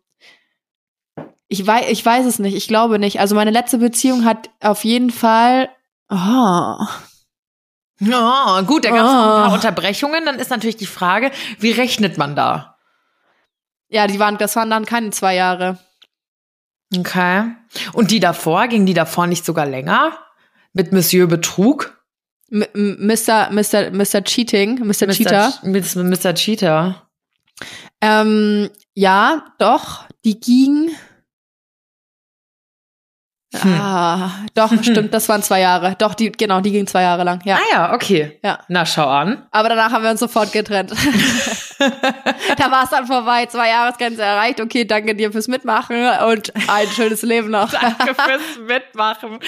Ich 1.48 1.66
weiß, 1.66 1.90
ich 1.90 2.04
weiß 2.04 2.24
es 2.26 2.38
nicht. 2.38 2.54
Ich 2.54 2.68
glaube 2.68 2.98
nicht. 2.98 3.20
Also 3.20 3.34
meine 3.34 3.50
letzte 3.50 3.78
Beziehung 3.78 4.24
hat 4.24 4.50
auf 4.60 4.84
jeden 4.84 5.10
Fall. 5.10 5.68
Oh. 6.08 6.76
Oh, 8.00 8.62
gut, 8.62 8.84
da 8.84 8.90
gab 8.90 9.06
es 9.06 9.12
oh. 9.12 9.16
ein 9.16 9.42
paar 9.42 9.52
Unterbrechungen. 9.52 10.24
Dann 10.24 10.38
ist 10.38 10.50
natürlich 10.50 10.76
die 10.76 10.86
Frage, 10.86 11.30
wie 11.58 11.72
rechnet 11.72 12.18
man 12.18 12.34
da? 12.34 12.71
Ja, 13.92 14.06
die 14.06 14.18
waren, 14.18 14.38
das 14.38 14.56
waren 14.56 14.70
dann 14.70 14.86
keine 14.86 15.10
zwei 15.10 15.34
Jahre. 15.34 15.78
Okay. 16.96 17.52
Und 17.92 18.10
die 18.10 18.20
davor, 18.20 18.66
ging 18.68 18.86
die 18.86 18.94
davor 18.94 19.26
nicht 19.26 19.44
sogar 19.44 19.66
länger? 19.66 20.16
Mit 20.72 20.92
Monsieur 20.92 21.26
Betrug? 21.26 22.02
M 22.50 22.64
Mr. 22.74 23.50
Mr. 23.50 23.90
Mr. 23.90 24.24
Cheating, 24.24 24.78
Mr. 24.78 25.06
Mr. 25.06 25.12
Cheater. 25.12 25.52
Mr. 25.62 26.34
Cheater. 26.34 27.08
Ähm, 28.00 28.70
ja, 28.94 29.54
doch, 29.58 30.06
die 30.24 30.40
ging. 30.40 30.90
Hm. 33.54 33.74
Ah, 33.78 34.30
doch, 34.54 34.72
stimmt, 34.82 35.12
das 35.12 35.28
waren 35.28 35.42
zwei 35.42 35.60
Jahre. 35.60 35.94
Doch, 35.98 36.14
die, 36.14 36.32
genau, 36.32 36.60
die 36.60 36.72
ging 36.72 36.86
zwei 36.86 37.02
Jahre 37.02 37.22
lang, 37.22 37.42
ja. 37.44 37.56
Ah 37.56 37.72
ja, 37.72 37.94
okay. 37.94 38.38
Ja. 38.42 38.60
Na, 38.68 38.86
schau 38.86 39.06
an. 39.06 39.46
Aber 39.50 39.68
danach 39.68 39.92
haben 39.92 40.02
wir 40.02 40.10
uns 40.10 40.20
sofort 40.20 40.52
getrennt. 40.52 40.90
da 42.56 42.70
war 42.70 42.84
es 42.84 42.90
dann 42.90 43.06
vorbei, 43.06 43.44
zwei 43.46 43.68
Jahresgrenze 43.68 44.22
erreicht. 44.22 44.60
Okay, 44.60 44.86
danke 44.86 45.14
dir 45.14 45.32
fürs 45.32 45.48
Mitmachen 45.48 45.96
und 46.28 46.52
ein 46.68 46.88
schönes 46.88 47.20
Leben 47.22 47.50
noch. 47.50 47.70
danke 47.98 48.14
fürs 48.14 48.58
Mitmachen. 48.66 49.38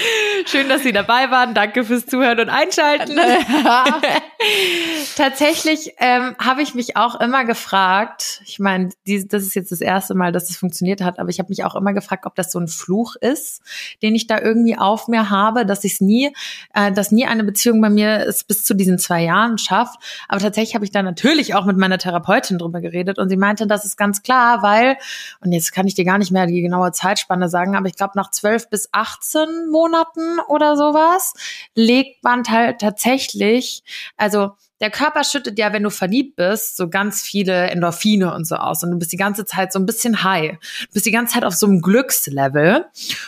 Schön, 0.46 0.68
dass 0.68 0.82
Sie 0.82 0.92
dabei 0.92 1.30
waren. 1.30 1.54
Danke 1.54 1.84
fürs 1.84 2.04
Zuhören 2.04 2.40
und 2.40 2.50
Einschalten. 2.50 3.18
Tatsächlich 5.16 5.94
ähm, 5.98 6.36
habe 6.38 6.60
ich 6.60 6.74
mich 6.74 6.98
auch 6.98 7.18
immer 7.20 7.46
gefragt, 7.46 8.42
ich 8.44 8.58
meine, 8.58 8.90
das 9.06 9.42
ist 9.42 9.54
jetzt 9.54 9.72
das 9.72 9.80
erste 9.80 10.14
Mal, 10.14 10.30
dass 10.32 10.50
es 10.50 10.58
funktioniert 10.58 11.00
hat, 11.00 11.18
aber 11.18 11.30
ich 11.30 11.38
habe 11.38 11.48
mich 11.48 11.64
auch 11.64 11.74
immer 11.74 11.94
gefragt, 11.94 12.26
ob 12.26 12.34
das 12.34 12.52
so 12.52 12.58
ein 12.58 12.68
Fluch 12.68 13.16
ist, 13.16 13.62
den 14.02 14.14
ich 14.14 14.26
da 14.26 14.40
irgendwie 14.40 14.76
auf 14.76 15.08
mir 15.08 15.30
habe, 15.30 15.66
dass 15.66 15.84
ich 15.84 15.94
es 15.94 16.00
nie, 16.00 16.34
äh, 16.74 16.92
dass 16.92 17.10
nie 17.10 17.26
eine 17.26 17.44
Beziehung 17.44 17.80
bei 17.80 17.90
mir 17.90 18.26
es 18.26 18.44
bis 18.44 18.64
zu 18.64 18.74
diesen 18.74 18.98
zwei 18.98 19.22
Jahren 19.24 19.58
schafft. 19.58 19.98
Aber 20.28 20.40
tatsächlich 20.40 20.74
habe 20.74 20.84
ich 20.84 20.90
da 20.90 21.02
natürlich 21.02 21.54
auch 21.54 21.64
mit 21.64 21.76
meiner 21.76 21.98
Therapeutin 21.98 22.58
drüber 22.58 22.80
geredet 22.80 23.18
und 23.18 23.28
sie 23.28 23.36
meinte, 23.36 23.66
das 23.66 23.84
ist 23.84 23.96
ganz 23.96 24.22
klar, 24.22 24.62
weil, 24.62 24.96
und 25.40 25.52
jetzt 25.52 25.72
kann 25.72 25.86
ich 25.86 25.94
dir 25.94 26.04
gar 26.04 26.18
nicht 26.18 26.32
mehr 26.32 26.46
die 26.46 26.62
genaue 26.62 26.92
Zeitspanne 26.92 27.48
sagen, 27.48 27.76
aber 27.76 27.86
ich 27.86 27.96
glaube, 27.96 28.12
nach 28.16 28.30
zwölf 28.30 28.68
bis 28.68 28.88
18 28.92 29.68
Monaten 29.70 30.38
oder 30.48 30.76
sowas 30.76 31.34
legt 31.74 32.22
man 32.22 32.44
halt 32.44 32.80
tatsächlich, 32.80 33.82
also 34.16 34.52
der 34.80 34.90
Körper 34.90 35.22
schüttet 35.22 35.58
ja, 35.58 35.72
wenn 35.72 35.84
du 35.84 35.90
verliebt 35.90 36.34
bist, 36.36 36.76
so 36.76 36.88
ganz 36.88 37.22
viele 37.22 37.70
Endorphine 37.70 38.34
und 38.34 38.46
so 38.46 38.56
aus. 38.56 38.82
Und 38.82 38.90
du 38.90 38.98
bist 38.98 39.12
die 39.12 39.16
ganze 39.16 39.44
Zeit 39.44 39.72
so 39.72 39.78
ein 39.78 39.86
bisschen 39.86 40.24
high. 40.24 40.52
Du 40.52 40.92
bist 40.92 41.06
die 41.06 41.12
ganze 41.12 41.34
Zeit 41.34 41.44
auf 41.44 41.54
so 41.54 41.66
einem 41.66 41.80
Glückslevel. 41.80 42.84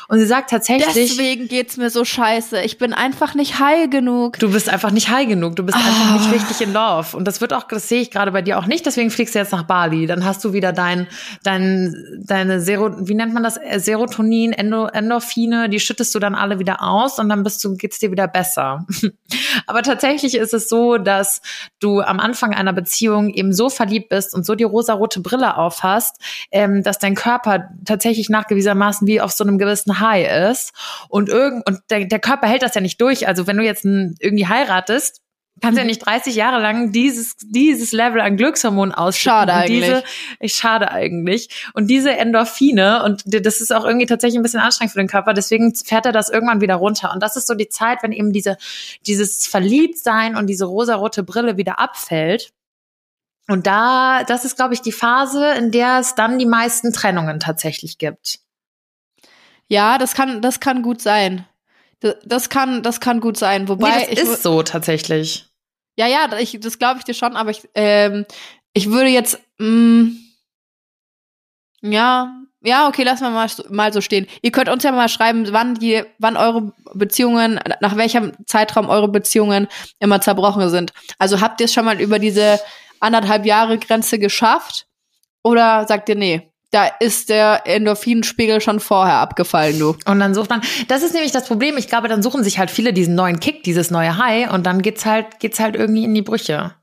Und 0.09 0.19
sie 0.19 0.27
sagt 0.27 0.51
tatsächlich. 0.51 0.93
Deswegen 0.93 1.47
geht's 1.47 1.77
mir 1.77 1.89
so 1.89 2.05
scheiße. 2.05 2.63
Ich 2.63 2.79
bin 2.79 2.93
einfach 2.93 3.35
nicht 3.35 3.61
high 3.61 3.89
genug. 3.89 4.39
Du 4.41 4.51
bist 4.51 4.69
einfach 4.69 4.91
nicht 4.91 5.09
high 5.09 5.29
genug. 5.29 5.55
Du 5.55 5.63
bist 5.63 5.79
oh. 5.79 5.87
einfach 5.87 6.21
nicht 6.21 6.35
richtig 6.35 6.67
in 6.67 6.73
Love. 6.73 7.17
Und 7.17 7.27
das 7.27 7.41
wird 7.41 7.53
auch, 7.53 7.63
das 7.63 7.89
sehe 7.89 8.03
ich 8.03 8.11
gerade 8.11 8.33
bei 8.33 8.43
dir 8.43 8.59
auch 8.59 8.67
nicht. 8.67 8.85
Deswegen 8.85 9.11
fliegst 9.11 9.37
du 9.37 9.39
jetzt 9.39 9.53
nach 9.53 9.63
Bali. 9.63 10.07
Dann 10.07 10.25
hast 10.25 10.45
du 10.45 10.53
wieder 10.53 10.73
dein, 10.73 11.07
dein, 11.45 11.95
deine 12.25 12.61
Sero, 12.61 12.91
wie 13.07 13.15
nennt 13.15 13.33
man 13.33 13.45
das? 13.45 13.61
Serotonin, 13.77 14.53
Endo, 14.53 14.87
Endorphine. 14.87 15.69
Die 15.69 15.79
schüttest 15.79 16.13
du 16.13 16.19
dann 16.19 16.35
alle 16.35 16.59
wieder 16.59 16.83
aus 16.83 17.21
und 17.21 17.29
dann 17.29 17.45
bist 17.45 17.63
du, 17.63 17.77
geht's 17.77 18.01
dir 18.01 18.11
wieder 18.11 18.27
besser. 18.27 18.85
Aber 19.67 19.83
tatsächlich 19.83 20.35
ist 20.35 20.53
es 20.53 20.69
so, 20.69 20.99
du 21.81 22.01
am 22.01 22.21
Anfang 22.21 22.55
einer 22.55 22.73
Beziehung 22.73 23.31
eben 23.31 23.53
so 23.53 23.69
verliebt 23.69 24.09
bist 24.09 24.35
und 24.35 24.45
so 24.45 24.55
die 24.55 24.65
rosarote 24.65 25.21
Brille 25.21 25.57
aufhast, 25.57 26.17
ähm, 26.51 26.83
dass 26.83 26.99
dein 26.99 27.15
Körper 27.15 27.71
tatsächlich 27.85 28.29
nachgewiesenermaßen 28.29 29.07
wie 29.07 29.21
auf 29.21 29.33
so 29.33 29.45
einem 29.45 29.59
gewissen 29.59 30.01
High 30.01 30.51
ist. 30.51 30.73
Und 31.09 31.29
irgend, 31.29 31.67
und 31.67 31.81
der, 31.91 32.07
der 32.07 32.19
Körper 32.19 32.47
hält 32.47 32.63
das 32.63 32.75
ja 32.75 32.81
nicht 32.81 33.01
durch. 33.01 33.29
Also 33.29 33.47
wenn 33.47 33.57
du 33.57 33.65
jetzt 33.65 33.85
ein, 33.85 34.17
irgendwie 34.21 34.47
heiratest, 34.47 35.21
kannst 35.61 35.79
ja 35.79 35.85
mhm. 35.85 35.89
nicht 35.89 36.05
30 36.05 36.35
Jahre 36.35 36.61
lang 36.61 36.93
dieses, 36.93 37.37
dieses 37.39 37.93
Level 37.93 38.21
an 38.21 38.37
Glückshormon 38.37 38.93
ausschütten. 38.93 39.33
Schade 39.33 39.55
eigentlich. 39.55 39.85
Diese, 39.85 40.05
ich 40.41 40.55
schade 40.55 40.91
eigentlich. 40.91 41.71
Und 41.73 41.89
diese 41.89 42.17
Endorphine, 42.17 43.03
und 43.05 43.23
das 43.27 43.61
ist 43.61 43.73
auch 43.73 43.85
irgendwie 43.85 44.07
tatsächlich 44.07 44.39
ein 44.39 44.43
bisschen 44.43 44.61
anstrengend 44.61 44.93
für 44.93 44.99
den 44.99 45.09
Körper, 45.09 45.33
deswegen 45.33 45.75
fährt 45.75 46.07
er 46.07 46.13
das 46.13 46.29
irgendwann 46.29 46.61
wieder 46.61 46.75
runter. 46.77 47.13
Und 47.13 47.23
das 47.23 47.37
ist 47.37 47.47
so 47.47 47.55
die 47.55 47.69
Zeit, 47.69 48.03
wenn 48.03 48.13
eben 48.13 48.33
diese, 48.33 48.59
dieses 49.07 49.47
Verliebtsein 49.47 50.37
und 50.37 50.47
diese 50.47 50.67
rosarote 50.67 51.23
Brille 51.23 51.57
wieder 51.57 51.79
abfällt 51.79 52.53
Und 53.49 53.67
da, 53.67 54.25
das 54.25 54.45
ist, 54.45 54.57
glaube 54.57 54.75
ich, 54.75 54.83
die 54.83 54.93
Phase, 54.93 55.53
in 55.53 55.71
der 55.71 56.01
es 56.01 56.15
dann 56.15 56.39
die 56.39 56.47
meisten 56.47 56.93
Trennungen 56.93 57.41
tatsächlich 57.41 57.99
gibt. 57.99 58.41
Ja, 59.69 59.99
das 59.99 60.15
kann, 60.15 60.43
das 60.43 60.61
kann 60.61 60.83
gut 60.83 61.01
sein. 61.01 61.47
Das 62.01 62.51
kann, 62.51 62.83
das 62.83 63.01
kann 63.01 63.21
gut 63.21 63.37
sein. 63.37 63.69
Wobei 63.69 63.91
nee, 63.91 64.01
das 64.01 64.09
ich, 64.11 64.19
ist 64.19 64.43
so 64.43 64.63
tatsächlich. 64.63 65.47
Ja, 65.97 66.07
ja, 66.07 66.29
ich, 66.39 66.59
das 66.61 66.79
glaube 66.79 66.99
ich 66.99 67.05
dir 67.05 67.15
schon, 67.15 67.37
aber 67.37 67.51
ich, 67.51 67.69
ähm, 67.75 68.27
ich 68.75 68.91
würde 68.91 69.09
jetzt, 69.09 69.41
mh, 69.59 69.69
mm, 69.69 70.19
ja, 71.83 72.47
ja, 72.63 72.89
okay, 72.89 73.05
lassen 73.05 73.23
wir 73.23 73.31
mal, 73.31 73.49
mal 73.71 73.93
so 73.93 74.01
stehen. 74.01 74.27
Ihr 74.43 74.51
könnt 74.51 74.69
uns 74.69 74.83
ja 74.83 74.91
mal 74.91 75.09
schreiben, 75.09 75.47
wann 75.53 75.77
die, 75.77 76.03
wann 76.19 76.37
eure 76.37 76.73
Beziehungen, 76.95 77.61
nach 77.81 77.97
welchem 77.97 78.33
Zeitraum 78.47 78.89
eure 78.89 79.09
Beziehungen 79.09 79.69
immer 80.01 80.21
zerbrochen 80.21 80.69
sind. 80.69 80.93
Also 81.19 81.41
habt 81.41 81.61
ihr 81.61 81.67
es 81.67 81.73
schon 81.73 81.85
mal 81.85 82.01
über 82.01 82.19
diese 82.19 82.61
anderthalb 82.99 83.47
Jahre 83.47 83.79
Grenze 83.79 84.19
geschafft? 84.19 84.87
Oder 85.45 85.87
sagt 85.87 86.09
ihr, 86.09 86.17
nee, 86.17 86.53
da 86.71 86.87
ist 87.01 87.29
der 87.29 87.63
Endorphinspiegel 87.65 88.61
schon 88.61 88.81
vorher 88.81 89.17
abgefallen, 89.17 89.79
du. 89.79 89.97
Und 90.05 90.21
dann 90.21 90.35
sucht 90.35 90.51
man, 90.51 90.63
das 90.89 91.03
ist 91.03 91.15
nämlich 91.15 91.33
das 91.33 91.47
Problem. 91.47 91.77
Ich 91.77 91.89
glaube, 91.89 92.09
dann 92.09 92.23
suchen 92.23 92.45
sich 92.45 92.59
halt 92.59 92.71
viele 92.71 92.93
diesen 92.93 93.15
neuen 93.15 93.41
Kick, 93.41 93.63
dieses 93.63 93.91
neue 93.91 94.19
High 94.19 94.53
und 94.53 94.67
dann 94.67 94.83
geht's 94.83 95.07
halt, 95.07 95.39
geht's 95.39 95.61
halt 95.61 95.77
irgendwie 95.77 96.05
in 96.05 96.15
die 96.15 96.23
Brüche. 96.23 96.75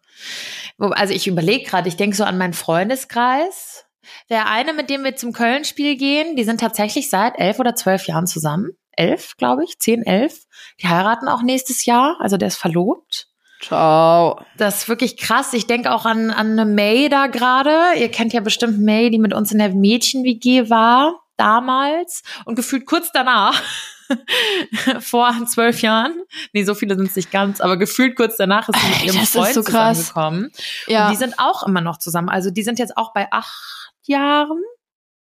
Also 0.77 1.13
ich 1.13 1.27
überlege 1.27 1.65
gerade, 1.65 1.87
ich 1.87 1.97
denke 1.97 2.15
so 2.15 2.23
an 2.23 2.37
meinen 2.37 2.53
Freundeskreis. 2.53 3.85
Der 4.29 4.49
eine, 4.49 4.73
mit 4.73 4.89
dem 4.89 5.03
wir 5.03 5.15
zum 5.15 5.31
Köln-Spiel 5.31 5.97
gehen, 5.97 6.35
die 6.35 6.43
sind 6.43 6.59
tatsächlich 6.59 7.09
seit 7.09 7.39
elf 7.39 7.59
oder 7.59 7.75
zwölf 7.75 8.07
Jahren 8.07 8.27
zusammen. 8.27 8.71
Elf, 8.91 9.35
glaube 9.37 9.63
ich, 9.63 9.79
zehn, 9.79 10.03
elf. 10.03 10.43
Die 10.81 10.87
heiraten 10.87 11.27
auch 11.27 11.41
nächstes 11.41 11.85
Jahr, 11.85 12.17
also 12.19 12.37
der 12.37 12.49
ist 12.49 12.57
verlobt. 12.57 13.27
Ciao. 13.63 14.41
Das 14.57 14.79
ist 14.79 14.89
wirklich 14.89 15.17
krass. 15.17 15.53
Ich 15.53 15.67
denke 15.67 15.91
auch 15.93 16.05
an, 16.05 16.31
an 16.31 16.51
eine 16.51 16.65
May 16.65 17.07
da 17.07 17.27
gerade. 17.27 17.97
Ihr 17.97 18.09
kennt 18.09 18.33
ja 18.33 18.41
bestimmt 18.41 18.81
May, 18.81 19.09
die 19.09 19.19
mit 19.19 19.33
uns 19.33 19.51
in 19.51 19.59
der 19.59 19.69
Mädchen-WG 19.69 20.69
war 20.69 21.21
damals 21.37 22.23
und 22.45 22.55
gefühlt 22.55 22.85
kurz 22.85 23.11
danach. 23.13 23.61
vor 24.99 25.33
zwölf 25.47 25.81
Jahren. 25.81 26.23
Nee, 26.51 26.65
so 26.65 26.75
viele 26.75 26.95
sind 26.95 27.07
es 27.07 27.15
nicht 27.15 27.31
ganz, 27.31 27.61
aber 27.61 27.77
gefühlt 27.77 28.15
kurz 28.15 28.37
danach 28.37 28.67
ist 28.69 28.79
sie 28.79 28.87
mit 28.89 29.03
ihrem 29.05 29.19
das 29.21 29.29
Freund 29.29 29.53
so 29.53 29.63
zusammengekommen. 29.63 30.51
Ja. 30.87 31.07
Und 31.07 31.13
die 31.13 31.17
sind 31.17 31.39
auch 31.39 31.65
immer 31.65 31.81
noch 31.81 31.97
zusammen. 31.97 32.29
Also 32.29 32.51
die 32.51 32.63
sind 32.63 32.79
jetzt 32.79 32.97
auch 32.97 33.13
bei 33.13 33.27
acht 33.31 33.91
Jahren. 34.03 34.61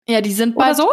Ja, 0.08 0.20
die 0.20 0.32
sind 0.32 0.56
bald 0.56 0.76
so. 0.76 0.88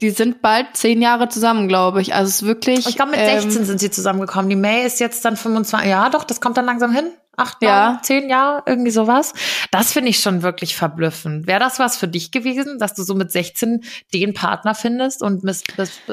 Die 0.00 0.10
sind 0.10 0.40
bald 0.40 0.74
zehn 0.74 1.02
Jahre 1.02 1.28
zusammen, 1.28 1.68
glaube 1.68 2.00
ich. 2.00 2.14
Also 2.14 2.28
es 2.28 2.34
ist 2.36 2.46
wirklich. 2.46 2.86
Ich 2.88 2.96
glaube, 2.96 3.10
mit 3.10 3.20
16 3.20 3.60
ähm, 3.60 3.64
sind 3.66 3.78
sie 3.78 3.90
zusammengekommen. 3.90 4.48
Die 4.48 4.56
May 4.56 4.86
ist 4.86 5.00
jetzt 5.00 5.24
dann 5.24 5.36
25. 5.36 5.88
Ja, 5.88 6.08
doch, 6.08 6.24
das 6.24 6.40
kommt 6.40 6.56
dann 6.56 6.64
langsam 6.64 6.92
hin 6.92 7.12
acht 7.36 7.62
ja. 7.62 7.68
Jahre, 7.68 7.98
zehn 8.02 8.28
Jahre, 8.28 8.62
irgendwie 8.66 8.90
sowas. 8.90 9.32
Das 9.70 9.92
finde 9.92 10.10
ich 10.10 10.20
schon 10.20 10.42
wirklich 10.42 10.76
verblüffend. 10.76 11.46
Wäre 11.46 11.60
das 11.60 11.78
was 11.78 11.96
für 11.96 12.08
dich 12.08 12.30
gewesen, 12.30 12.78
dass 12.78 12.94
du 12.94 13.02
so 13.02 13.14
mit 13.14 13.30
16 13.30 13.84
den 14.12 14.34
Partner 14.34 14.74
findest 14.74 15.22
und 15.22 15.44
miss, 15.44 15.62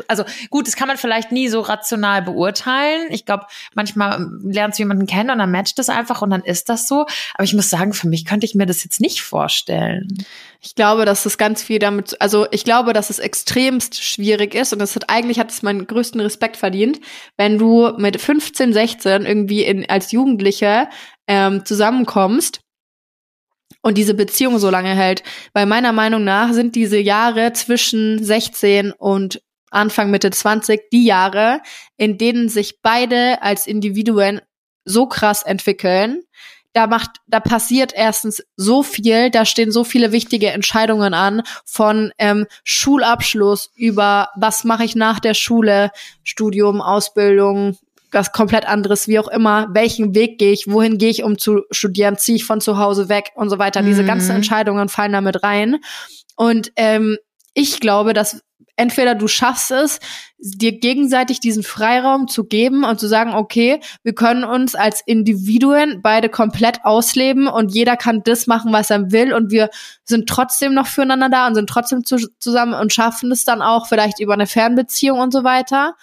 also 0.07 0.23
gut, 0.49 0.67
das 0.67 0.75
kann 0.75 0.87
man 0.87 0.97
vielleicht 0.97 1.31
nie 1.31 1.47
so 1.47 1.61
rational 1.61 2.21
beurteilen. 2.21 3.07
Ich 3.09 3.25
glaube, 3.25 3.45
manchmal 3.73 4.27
lernst 4.43 4.79
du 4.79 4.83
jemanden 4.83 5.05
kennen 5.05 5.29
und 5.29 5.39
dann 5.39 5.51
matcht 5.51 5.79
es 5.79 5.89
einfach 5.89 6.21
und 6.21 6.29
dann 6.29 6.43
ist 6.43 6.69
das 6.69 6.87
so. 6.87 7.05
Aber 7.33 7.43
ich 7.43 7.53
muss 7.53 7.69
sagen, 7.69 7.93
für 7.93 8.07
mich 8.07 8.25
könnte 8.25 8.45
ich 8.45 8.55
mir 8.55 8.65
das 8.65 8.83
jetzt 8.83 9.01
nicht 9.01 9.21
vorstellen. 9.21 10.07
Ich 10.63 10.75
glaube, 10.75 11.05
dass 11.05 11.23
das 11.23 11.39
ganz 11.39 11.63
viel 11.63 11.79
damit, 11.79 12.21
also 12.21 12.45
ich 12.51 12.63
glaube, 12.63 12.93
dass 12.93 13.09
es 13.09 13.17
extremst 13.17 14.03
schwierig 14.03 14.53
ist 14.53 14.73
und 14.73 14.79
das 14.79 14.95
hat 14.95 15.09
eigentlich 15.09 15.39
hat 15.39 15.49
es 15.49 15.63
meinen 15.63 15.87
größten 15.87 16.21
Respekt 16.21 16.55
verdient, 16.55 16.99
wenn 17.35 17.57
du 17.57 17.93
mit 17.97 18.21
15, 18.21 18.71
16 18.71 19.25
irgendwie 19.25 19.63
in, 19.63 19.89
als 19.89 20.11
Jugendliche 20.11 20.87
ähm, 21.27 21.65
zusammenkommst 21.65 22.61
und 23.81 23.97
diese 23.97 24.13
Beziehung 24.13 24.59
so 24.59 24.69
lange 24.69 24.95
hält. 24.95 25.23
Weil 25.53 25.65
meiner 25.65 25.91
Meinung 25.91 26.23
nach 26.23 26.53
sind 26.53 26.75
diese 26.75 26.99
Jahre 26.99 27.53
zwischen 27.53 28.23
16 28.23 28.91
und 28.91 29.41
Anfang 29.71 30.11
Mitte 30.11 30.31
20 30.31 30.89
die 30.91 31.05
Jahre, 31.05 31.61
in 31.97 32.17
denen 32.17 32.49
sich 32.49 32.81
beide 32.81 33.41
als 33.41 33.67
Individuen 33.67 34.41
so 34.83 35.07
krass 35.07 35.43
entwickeln. 35.43 36.23
Da 36.73 36.87
macht, 36.87 37.17
da 37.27 37.41
passiert 37.41 37.91
erstens 37.93 38.43
so 38.55 38.81
viel, 38.81 39.29
da 39.29 39.45
stehen 39.45 39.71
so 39.71 39.83
viele 39.83 40.13
wichtige 40.13 40.51
Entscheidungen 40.51 41.13
an, 41.13 41.43
von 41.65 42.11
ähm, 42.17 42.47
Schulabschluss 42.63 43.71
über 43.75 44.29
was 44.37 44.63
mache 44.63 44.85
ich 44.85 44.95
nach 44.95 45.19
der 45.19 45.33
Schule, 45.33 45.91
Studium, 46.23 46.81
Ausbildung, 46.81 47.77
was 48.11 48.31
komplett 48.31 48.67
anderes, 48.67 49.07
wie 49.07 49.19
auch 49.19 49.27
immer, 49.27 49.67
welchen 49.73 50.13
Weg 50.15 50.37
gehe 50.37 50.51
ich, 50.51 50.67
wohin 50.67 50.97
gehe 50.97 51.09
ich, 51.09 51.23
um 51.23 51.37
zu 51.37 51.61
studieren, 51.71 52.17
ziehe 52.17 52.35
ich 52.35 52.45
von 52.45 52.61
zu 52.61 52.77
Hause 52.77 53.09
weg 53.09 53.31
und 53.35 53.49
so 53.49 53.59
weiter. 53.59 53.81
Mhm. 53.81 53.87
Diese 53.87 54.03
ganzen 54.03 54.35
Entscheidungen 54.35 54.89
fallen 54.89 55.13
damit 55.13 55.43
rein. 55.43 55.77
Und 56.35 56.71
ähm, 56.75 57.17
ich 57.53 57.79
glaube, 57.79 58.13
dass 58.13 58.41
entweder 58.75 59.15
du 59.15 59.27
schaffst 59.27 59.71
es, 59.71 59.99
dir 60.37 60.79
gegenseitig 60.79 61.39
diesen 61.39 61.61
Freiraum 61.61 62.27
zu 62.27 62.45
geben 62.45 62.83
und 62.83 62.99
zu 62.99 63.07
sagen, 63.07 63.33
okay, 63.33 63.79
wir 64.03 64.13
können 64.13 64.43
uns 64.43 64.73
als 64.73 65.01
Individuen 65.05 66.01
beide 66.01 66.29
komplett 66.29 66.83
ausleben 66.83 67.47
und 67.47 67.73
jeder 67.73 67.95
kann 67.95 68.23
das 68.23 68.47
machen, 68.47 68.73
was 68.73 68.89
er 68.89 69.11
will 69.11 69.33
und 69.33 69.51
wir 69.51 69.69
sind 70.03 70.27
trotzdem 70.27 70.73
noch 70.73 70.87
füreinander 70.87 71.29
da 71.29 71.47
und 71.47 71.55
sind 71.55 71.69
trotzdem 71.69 72.05
zu, 72.05 72.17
zusammen 72.39 72.73
und 72.73 72.91
schaffen 72.91 73.31
es 73.31 73.45
dann 73.45 73.61
auch 73.61 73.87
vielleicht 73.87 74.19
über 74.19 74.33
eine 74.33 74.47
Fernbeziehung 74.47 75.19
und 75.19 75.31
so 75.31 75.43
weiter. 75.43 75.95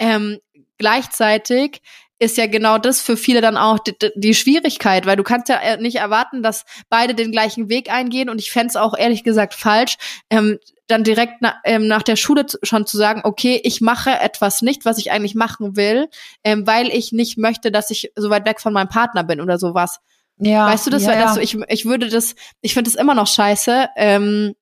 Ähm, 0.00 0.38
gleichzeitig 0.78 1.80
ist 2.18 2.36
ja 2.36 2.46
genau 2.46 2.76
das 2.78 3.00
für 3.00 3.16
viele 3.16 3.40
dann 3.40 3.56
auch 3.56 3.78
die, 3.78 3.94
die, 4.14 4.34
Schwierigkeit, 4.34 5.06
weil 5.06 5.16
du 5.16 5.22
kannst 5.22 5.48
ja 5.48 5.56
äh, 5.56 5.80
nicht 5.80 5.96
erwarten, 5.96 6.42
dass 6.42 6.64
beide 6.90 7.14
den 7.14 7.32
gleichen 7.32 7.70
Weg 7.70 7.90
eingehen 7.90 8.28
und 8.28 8.38
ich 8.38 8.50
fände 8.50 8.68
es 8.68 8.76
auch 8.76 8.96
ehrlich 8.96 9.24
gesagt 9.24 9.54
falsch, 9.54 9.96
ähm, 10.28 10.58
dann 10.86 11.02
direkt 11.02 11.34
na, 11.40 11.54
ähm, 11.64 11.86
nach 11.86 12.02
der 12.02 12.16
Schule 12.16 12.44
schon 12.62 12.86
zu 12.86 12.98
sagen, 12.98 13.22
okay, 13.24 13.60
ich 13.64 13.80
mache 13.80 14.10
etwas 14.10 14.60
nicht, 14.60 14.84
was 14.84 14.98
ich 14.98 15.12
eigentlich 15.12 15.34
machen 15.34 15.76
will, 15.76 16.08
ähm, 16.44 16.66
weil 16.66 16.88
ich 16.88 17.12
nicht 17.12 17.38
möchte, 17.38 17.70
dass 17.72 17.90
ich 17.90 18.12
so 18.16 18.28
weit 18.28 18.44
weg 18.44 18.60
von 18.60 18.74
meinem 18.74 18.88
Partner 18.88 19.24
bin 19.24 19.40
oder 19.40 19.58
sowas. 19.58 20.00
Ja, 20.36 20.66
weißt 20.66 20.86
du 20.86 20.90
das? 20.90 21.04
Ja, 21.04 21.14
ja. 21.14 21.36
ich, 21.38 21.56
ich 21.68 21.84
würde 21.86 22.08
das, 22.08 22.34
ich 22.60 22.74
finde 22.74 22.90
das 22.90 23.00
immer 23.00 23.14
noch 23.14 23.28
scheiße, 23.28 23.88
ähm, 23.96 24.54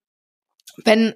wenn 0.85 1.15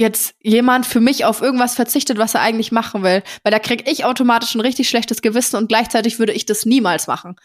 jetzt 0.00 0.34
jemand 0.40 0.86
für 0.86 1.00
mich 1.00 1.24
auf 1.24 1.42
irgendwas 1.42 1.74
verzichtet, 1.74 2.18
was 2.18 2.34
er 2.34 2.40
eigentlich 2.40 2.72
machen 2.72 3.02
will. 3.02 3.22
Weil 3.42 3.52
da 3.52 3.58
krieg 3.58 3.88
ich 3.88 4.04
automatisch 4.04 4.54
ein 4.54 4.60
richtig 4.60 4.88
schlechtes 4.88 5.22
Gewissen 5.22 5.56
und 5.56 5.68
gleichzeitig 5.68 6.18
würde 6.18 6.32
ich 6.32 6.46
das 6.46 6.64
niemals 6.64 7.06
machen. 7.06 7.36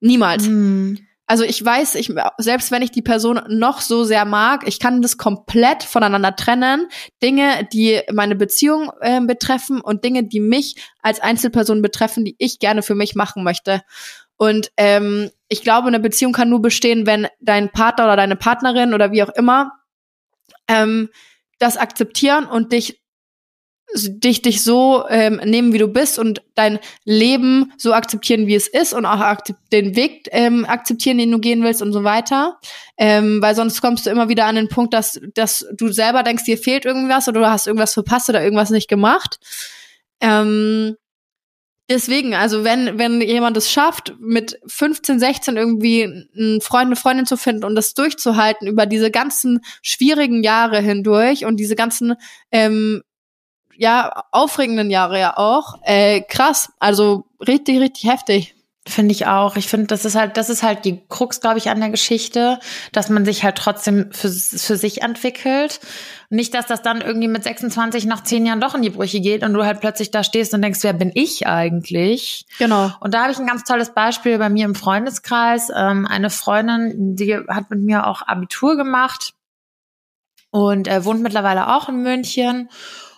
Niemals. 0.00 0.48
Mm. 0.48 0.94
Also 1.26 1.44
ich 1.44 1.62
weiß, 1.62 1.96
ich, 1.96 2.10
selbst 2.38 2.70
wenn 2.70 2.80
ich 2.80 2.90
die 2.90 3.02
Person 3.02 3.42
noch 3.48 3.82
so 3.82 4.04
sehr 4.04 4.24
mag, 4.24 4.66
ich 4.66 4.80
kann 4.80 5.02
das 5.02 5.18
komplett 5.18 5.82
voneinander 5.82 6.34
trennen. 6.34 6.88
Dinge, 7.22 7.68
die 7.70 8.00
meine 8.10 8.34
Beziehung 8.34 8.90
äh, 9.02 9.20
betreffen 9.20 9.82
und 9.82 10.04
Dinge, 10.04 10.24
die 10.24 10.40
mich 10.40 10.76
als 11.02 11.20
Einzelperson 11.20 11.82
betreffen, 11.82 12.24
die 12.24 12.34
ich 12.38 12.58
gerne 12.58 12.82
für 12.82 12.94
mich 12.94 13.14
machen 13.14 13.44
möchte. 13.44 13.82
Und 14.38 14.70
ähm, 14.78 15.30
ich 15.48 15.62
glaube, 15.62 15.88
eine 15.88 16.00
Beziehung 16.00 16.32
kann 16.32 16.48
nur 16.48 16.62
bestehen, 16.62 17.06
wenn 17.06 17.26
dein 17.40 17.68
Partner 17.70 18.04
oder 18.04 18.16
deine 18.16 18.36
Partnerin 18.36 18.94
oder 18.94 19.12
wie 19.12 19.22
auch 19.22 19.34
immer 19.36 19.72
ähm, 20.66 21.10
das 21.58 21.76
akzeptieren 21.76 22.46
und 22.46 22.72
dich 22.72 23.00
dich 23.94 24.42
dich 24.42 24.62
so 24.62 25.04
ähm, 25.08 25.40
nehmen, 25.44 25.72
wie 25.72 25.78
du 25.78 25.88
bist 25.88 26.18
und 26.18 26.42
dein 26.54 26.78
Leben 27.04 27.72
so 27.78 27.94
akzeptieren, 27.94 28.46
wie 28.46 28.54
es 28.54 28.68
ist 28.68 28.92
und 28.92 29.06
auch 29.06 29.36
den 29.72 29.96
Weg 29.96 30.28
ähm, 30.32 30.66
akzeptieren, 30.66 31.18
den 31.18 31.30
du 31.30 31.38
gehen 31.38 31.62
willst 31.62 31.80
und 31.80 31.92
so 31.92 32.04
weiter. 32.04 32.58
Ähm, 32.98 33.40
weil 33.40 33.54
sonst 33.54 33.80
kommst 33.80 34.04
du 34.04 34.10
immer 34.10 34.28
wieder 34.28 34.44
an 34.44 34.56
den 34.56 34.68
Punkt, 34.68 34.92
dass, 34.92 35.20
dass 35.34 35.66
du 35.74 35.88
selber 35.88 36.22
denkst, 36.22 36.44
dir 36.44 36.58
fehlt 36.58 36.84
irgendwas 36.84 37.28
oder 37.28 37.40
du 37.40 37.50
hast 37.50 37.66
irgendwas 37.66 37.94
verpasst 37.94 38.28
oder 38.28 38.42
irgendwas 38.42 38.70
nicht 38.70 38.88
gemacht. 38.88 39.40
Ähm, 40.20 40.96
Deswegen, 41.90 42.34
also 42.34 42.64
wenn, 42.64 42.98
wenn 42.98 43.22
jemand 43.22 43.56
es 43.56 43.70
schafft, 43.72 44.14
mit 44.20 44.60
15, 44.66 45.18
16 45.18 45.56
irgendwie 45.56 46.04
einen 46.04 46.60
Freund, 46.60 46.86
eine 46.86 46.96
Freundin 46.96 47.24
zu 47.24 47.38
finden 47.38 47.64
und 47.64 47.74
das 47.76 47.94
durchzuhalten 47.94 48.68
über 48.68 48.84
diese 48.84 49.10
ganzen 49.10 49.60
schwierigen 49.80 50.42
Jahre 50.42 50.80
hindurch 50.80 51.46
und 51.46 51.56
diese 51.56 51.76
ganzen, 51.76 52.14
ähm, 52.52 53.02
ja, 53.74 54.24
aufregenden 54.32 54.90
Jahre 54.90 55.18
ja 55.18 55.38
auch, 55.38 55.78
äh, 55.82 56.20
krass, 56.20 56.72
also 56.78 57.24
richtig, 57.46 57.80
richtig 57.80 58.10
heftig. 58.10 58.54
Finde 58.88 59.12
ich 59.12 59.26
auch. 59.26 59.56
Ich 59.56 59.68
finde, 59.68 59.86
das 59.86 60.06
ist 60.06 60.14
halt, 60.14 60.38
das 60.38 60.48
ist 60.48 60.62
halt 60.62 60.86
die 60.86 61.02
Krux, 61.10 61.42
glaube 61.42 61.58
ich, 61.58 61.68
an 61.68 61.78
der 61.78 61.90
Geschichte, 61.90 62.58
dass 62.90 63.10
man 63.10 63.26
sich 63.26 63.44
halt 63.44 63.56
trotzdem 63.56 64.10
für, 64.12 64.30
für 64.30 64.78
sich 64.78 65.02
entwickelt. 65.02 65.80
Nicht, 66.30 66.54
dass 66.54 66.64
das 66.64 66.80
dann 66.80 67.02
irgendwie 67.02 67.28
mit 67.28 67.44
26 67.44 68.06
nach 68.06 68.22
zehn 68.22 68.46
Jahren 68.46 68.62
doch 68.62 68.74
in 68.74 68.80
die 68.80 68.88
Brüche 68.88 69.20
geht 69.20 69.44
und 69.44 69.52
du 69.52 69.62
halt 69.62 69.80
plötzlich 69.80 70.10
da 70.10 70.24
stehst 70.24 70.54
und 70.54 70.62
denkst, 70.62 70.78
wer 70.82 70.94
bin 70.94 71.12
ich 71.12 71.46
eigentlich? 71.46 72.46
Genau. 72.58 72.90
Und 73.00 73.12
da 73.12 73.24
habe 73.24 73.32
ich 73.32 73.38
ein 73.38 73.46
ganz 73.46 73.64
tolles 73.64 73.92
Beispiel 73.92 74.38
bei 74.38 74.48
mir 74.48 74.64
im 74.64 74.74
Freundeskreis. 74.74 75.68
Ähm, 75.76 76.06
eine 76.06 76.30
Freundin, 76.30 77.14
die 77.14 77.36
hat 77.36 77.68
mit 77.68 77.80
mir 77.80 78.06
auch 78.06 78.22
Abitur 78.22 78.78
gemacht 78.78 79.34
und 80.50 80.88
äh, 80.88 81.04
wohnt 81.04 81.20
mittlerweile 81.20 81.76
auch 81.76 81.90
in 81.90 82.02
München. 82.02 82.70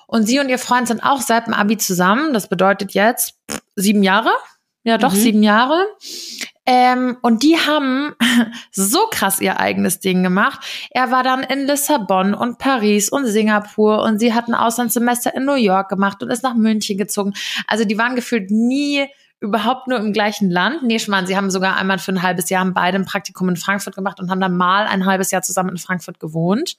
Und 0.09 0.27
sie 0.27 0.41
und 0.41 0.49
ihr 0.49 0.59
Freund 0.59 0.89
sind 0.89 1.05
auch 1.05 1.21
seit 1.21 1.47
dem 1.47 1.55
Abi 1.55 1.79
zusammen. 1.79 2.33
Das 2.33 2.49
bedeutet 2.49 2.93
jetzt 2.93 3.35
pff, 3.49 3.61
sieben 3.77 4.03
Jahre 4.03 4.33
ja 4.85 4.99
doch, 4.99 5.13
mhm. 5.13 5.17
sieben 5.17 5.43
Jahre. 5.43 5.87
Ähm, 6.67 7.17
und 7.23 7.43
die 7.43 7.57
haben 7.59 8.15
so 8.73 9.01
krass 9.11 9.41
ihr 9.41 9.59
eigenes 9.59 10.01
Ding 10.01 10.23
gemacht. 10.23 10.61
Er 10.91 11.11
war 11.11 11.23
dann 11.23 11.43
in 11.43 11.67
Lissabon 11.67 12.35
und 12.35 12.59
Paris 12.59 13.09
und 13.09 13.27
Singapur 13.27 14.03
und 14.03 14.19
sie 14.19 14.35
hatten 14.35 14.55
Auslandssemester 14.55 15.35
in 15.35 15.45
New 15.45 15.55
York 15.55 15.89
gemacht 15.89 16.23
und 16.23 16.31
ist 16.31 16.43
nach 16.43 16.55
München 16.55 16.97
gezogen. 16.97 17.35
Also 17.67 17.85
die 17.85 17.99
waren 17.99 18.15
gefühlt 18.15 18.51
nie 18.51 19.07
überhaupt 19.41 19.89
nur 19.89 19.99
im 19.99 20.13
gleichen 20.13 20.51
Land. 20.51 20.83
Nee, 20.83 20.99
schon 20.99 21.13
mal, 21.13 21.27
sie 21.27 21.37
haben 21.37 21.51
sogar 21.51 21.77
einmal 21.77 21.99
für 21.99 22.13
ein 22.13 22.23
halbes 22.23 22.51
Jahr 22.51 22.61
haben 22.61 22.75
beide 22.75 22.99
ein 22.99 23.07
Praktikum 23.07 23.49
in 23.49 23.57
Frankfurt 23.57 23.95
gemacht 23.95 24.21
und 24.21 24.31
haben 24.31 24.41
dann 24.41 24.57
mal 24.57 24.87
ein 24.87 25.07
halbes 25.07 25.31
Jahr 25.31 25.43
zusammen 25.43 25.71
in 25.71 25.79
Frankfurt 25.79 26.21
gewohnt. 26.21 26.77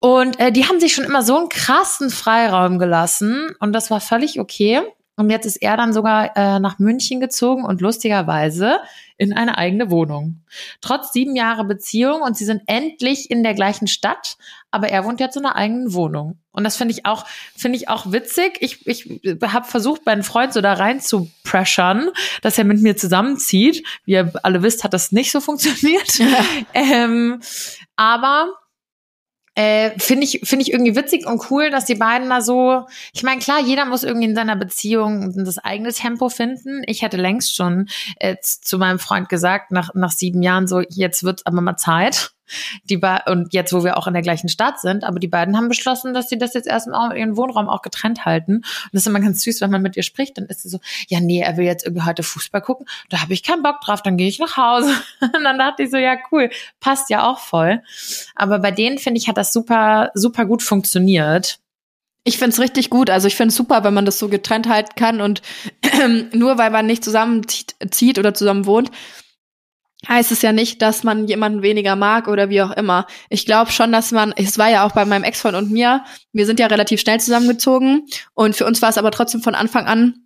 Und 0.00 0.38
äh, 0.40 0.52
die 0.52 0.66
haben 0.68 0.80
sich 0.80 0.94
schon 0.94 1.04
immer 1.04 1.22
so 1.22 1.38
einen 1.38 1.48
krassen 1.48 2.10
Freiraum 2.10 2.78
gelassen 2.78 3.54
und 3.60 3.72
das 3.72 3.90
war 3.90 4.00
völlig 4.00 4.38
okay. 4.38 4.82
Und 5.16 5.30
jetzt 5.30 5.46
ist 5.46 5.56
er 5.56 5.76
dann 5.76 5.92
sogar 5.92 6.36
äh, 6.36 6.58
nach 6.58 6.78
München 6.78 7.20
gezogen 7.20 7.64
und 7.64 7.80
lustigerweise 7.80 8.80
in 9.16 9.32
eine 9.32 9.56
eigene 9.56 9.90
Wohnung. 9.90 10.40
Trotz 10.80 11.12
sieben 11.12 11.36
Jahre 11.36 11.64
Beziehung 11.64 12.22
und 12.22 12.36
sie 12.36 12.44
sind 12.44 12.62
endlich 12.66 13.30
in 13.30 13.44
der 13.44 13.54
gleichen 13.54 13.86
Stadt, 13.86 14.36
aber 14.72 14.88
er 14.88 15.04
wohnt 15.04 15.20
jetzt 15.20 15.36
in 15.36 15.46
einer 15.46 15.54
eigenen 15.54 15.94
Wohnung. 15.94 16.38
Und 16.50 16.64
das 16.64 16.76
finde 16.76 16.94
ich 16.94 17.06
auch, 17.06 17.26
finde 17.56 17.78
ich 17.78 17.88
auch 17.88 18.10
witzig. 18.10 18.56
Ich, 18.60 18.86
ich 18.86 19.08
habe 19.42 19.66
versucht, 19.66 20.04
meinen 20.04 20.24
Freund 20.24 20.52
so 20.52 20.60
da 20.60 20.72
rein 20.72 21.00
zu 21.00 21.30
pressern, 21.44 22.10
dass 22.42 22.58
er 22.58 22.64
mit 22.64 22.82
mir 22.82 22.96
zusammenzieht. 22.96 23.86
Wie 24.04 24.12
ihr 24.12 24.32
alle 24.42 24.62
wisst, 24.62 24.82
hat 24.82 24.94
das 24.94 25.12
nicht 25.12 25.30
so 25.30 25.40
funktioniert. 25.40 26.18
Ja. 26.18 26.44
ähm, 26.74 27.40
aber 27.94 28.52
äh, 29.54 29.92
finde 29.98 30.24
ich 30.24 30.40
finde 30.44 30.62
ich 30.62 30.72
irgendwie 30.72 30.96
witzig 30.96 31.26
und 31.26 31.50
cool, 31.50 31.70
dass 31.70 31.84
die 31.84 31.94
beiden 31.94 32.28
da 32.28 32.40
so. 32.40 32.86
Ich 33.12 33.22
meine, 33.22 33.40
klar, 33.40 33.60
jeder 33.60 33.84
muss 33.84 34.02
irgendwie 34.02 34.26
in 34.26 34.34
seiner 34.34 34.56
Beziehung 34.56 35.32
das 35.44 35.58
eigene 35.58 35.92
Tempo 35.92 36.28
finden. 36.28 36.82
Ich 36.86 37.02
hätte 37.02 37.16
längst 37.16 37.54
schon 37.54 37.88
äh, 38.18 38.36
zu 38.40 38.78
meinem 38.78 38.98
Freund 38.98 39.28
gesagt, 39.28 39.70
nach 39.70 39.90
nach 39.94 40.12
sieben 40.12 40.42
Jahren 40.42 40.66
so, 40.66 40.80
jetzt 40.80 41.24
wird's 41.24 41.46
aber 41.46 41.60
mal 41.60 41.76
Zeit. 41.76 42.33
Die 42.84 43.00
und 43.26 43.52
jetzt, 43.52 43.72
wo 43.72 43.84
wir 43.84 43.96
auch 43.96 44.06
in 44.06 44.14
der 44.14 44.22
gleichen 44.22 44.48
Stadt 44.48 44.80
sind, 44.80 45.04
aber 45.04 45.18
die 45.18 45.28
beiden 45.28 45.56
haben 45.56 45.68
beschlossen, 45.68 46.14
dass 46.14 46.28
sie 46.28 46.38
das 46.38 46.54
jetzt 46.54 46.66
erstmal 46.66 47.16
ihren 47.16 47.36
Wohnraum 47.36 47.68
auch 47.68 47.82
getrennt 47.82 48.24
halten. 48.24 48.56
Und 48.56 48.90
das 48.92 49.02
ist 49.02 49.06
immer 49.06 49.20
ganz 49.20 49.42
süß, 49.42 49.60
wenn 49.60 49.70
man 49.70 49.82
mit 49.82 49.96
ihr 49.96 50.02
spricht, 50.02 50.38
dann 50.38 50.46
ist 50.46 50.62
sie 50.62 50.68
so, 50.68 50.78
ja, 51.08 51.20
nee, 51.20 51.40
er 51.40 51.56
will 51.56 51.64
jetzt 51.64 51.84
irgendwie 51.84 52.04
heute 52.04 52.22
Fußball 52.22 52.60
gucken, 52.60 52.86
da 53.10 53.20
habe 53.22 53.32
ich 53.32 53.42
keinen 53.42 53.62
Bock 53.62 53.80
drauf, 53.80 54.02
dann 54.02 54.16
gehe 54.16 54.28
ich 54.28 54.38
nach 54.38 54.56
Hause. 54.56 54.94
Und 55.20 55.44
dann 55.44 55.58
dachte 55.58 55.82
ich 55.82 55.90
so, 55.90 55.96
ja, 55.96 56.16
cool, 56.32 56.50
passt 56.80 57.10
ja 57.10 57.28
auch 57.28 57.38
voll. 57.38 57.82
Aber 58.34 58.58
bei 58.58 58.70
denen, 58.70 58.98
finde 58.98 59.18
ich, 59.18 59.28
hat 59.28 59.36
das 59.36 59.52
super, 59.52 60.10
super 60.14 60.46
gut 60.46 60.62
funktioniert. 60.62 61.58
Ich 62.26 62.38
find's 62.38 62.58
richtig 62.58 62.88
gut. 62.88 63.10
Also 63.10 63.28
ich 63.28 63.36
find's 63.36 63.54
super, 63.54 63.84
wenn 63.84 63.92
man 63.92 64.06
das 64.06 64.18
so 64.18 64.28
getrennt 64.28 64.68
halten 64.68 64.94
kann 64.96 65.20
und 65.20 65.42
nur 66.32 66.56
weil 66.56 66.70
man 66.70 66.86
nicht 66.86 67.04
zusammenzieht 67.04 68.18
oder 68.18 68.32
zusammen 68.32 68.64
wohnt, 68.64 68.90
heißt 70.08 70.32
es 70.32 70.42
ja 70.42 70.52
nicht, 70.52 70.82
dass 70.82 71.04
man 71.04 71.26
jemanden 71.26 71.62
weniger 71.62 71.96
mag 71.96 72.28
oder 72.28 72.48
wie 72.48 72.62
auch 72.62 72.72
immer. 72.72 73.06
Ich 73.28 73.46
glaube 73.46 73.72
schon, 73.72 73.92
dass 73.92 74.12
man, 74.12 74.32
es 74.36 74.58
war 74.58 74.70
ja 74.70 74.86
auch 74.86 74.92
bei 74.92 75.04
meinem 75.04 75.24
Ex-Freund 75.24 75.56
und 75.56 75.70
mir, 75.70 76.04
wir 76.32 76.46
sind 76.46 76.60
ja 76.60 76.66
relativ 76.66 77.00
schnell 77.00 77.20
zusammengezogen 77.20 78.06
und 78.34 78.56
für 78.56 78.66
uns 78.66 78.82
war 78.82 78.90
es 78.90 78.98
aber 78.98 79.10
trotzdem 79.10 79.42
von 79.42 79.54
Anfang 79.54 79.86
an 79.86 80.24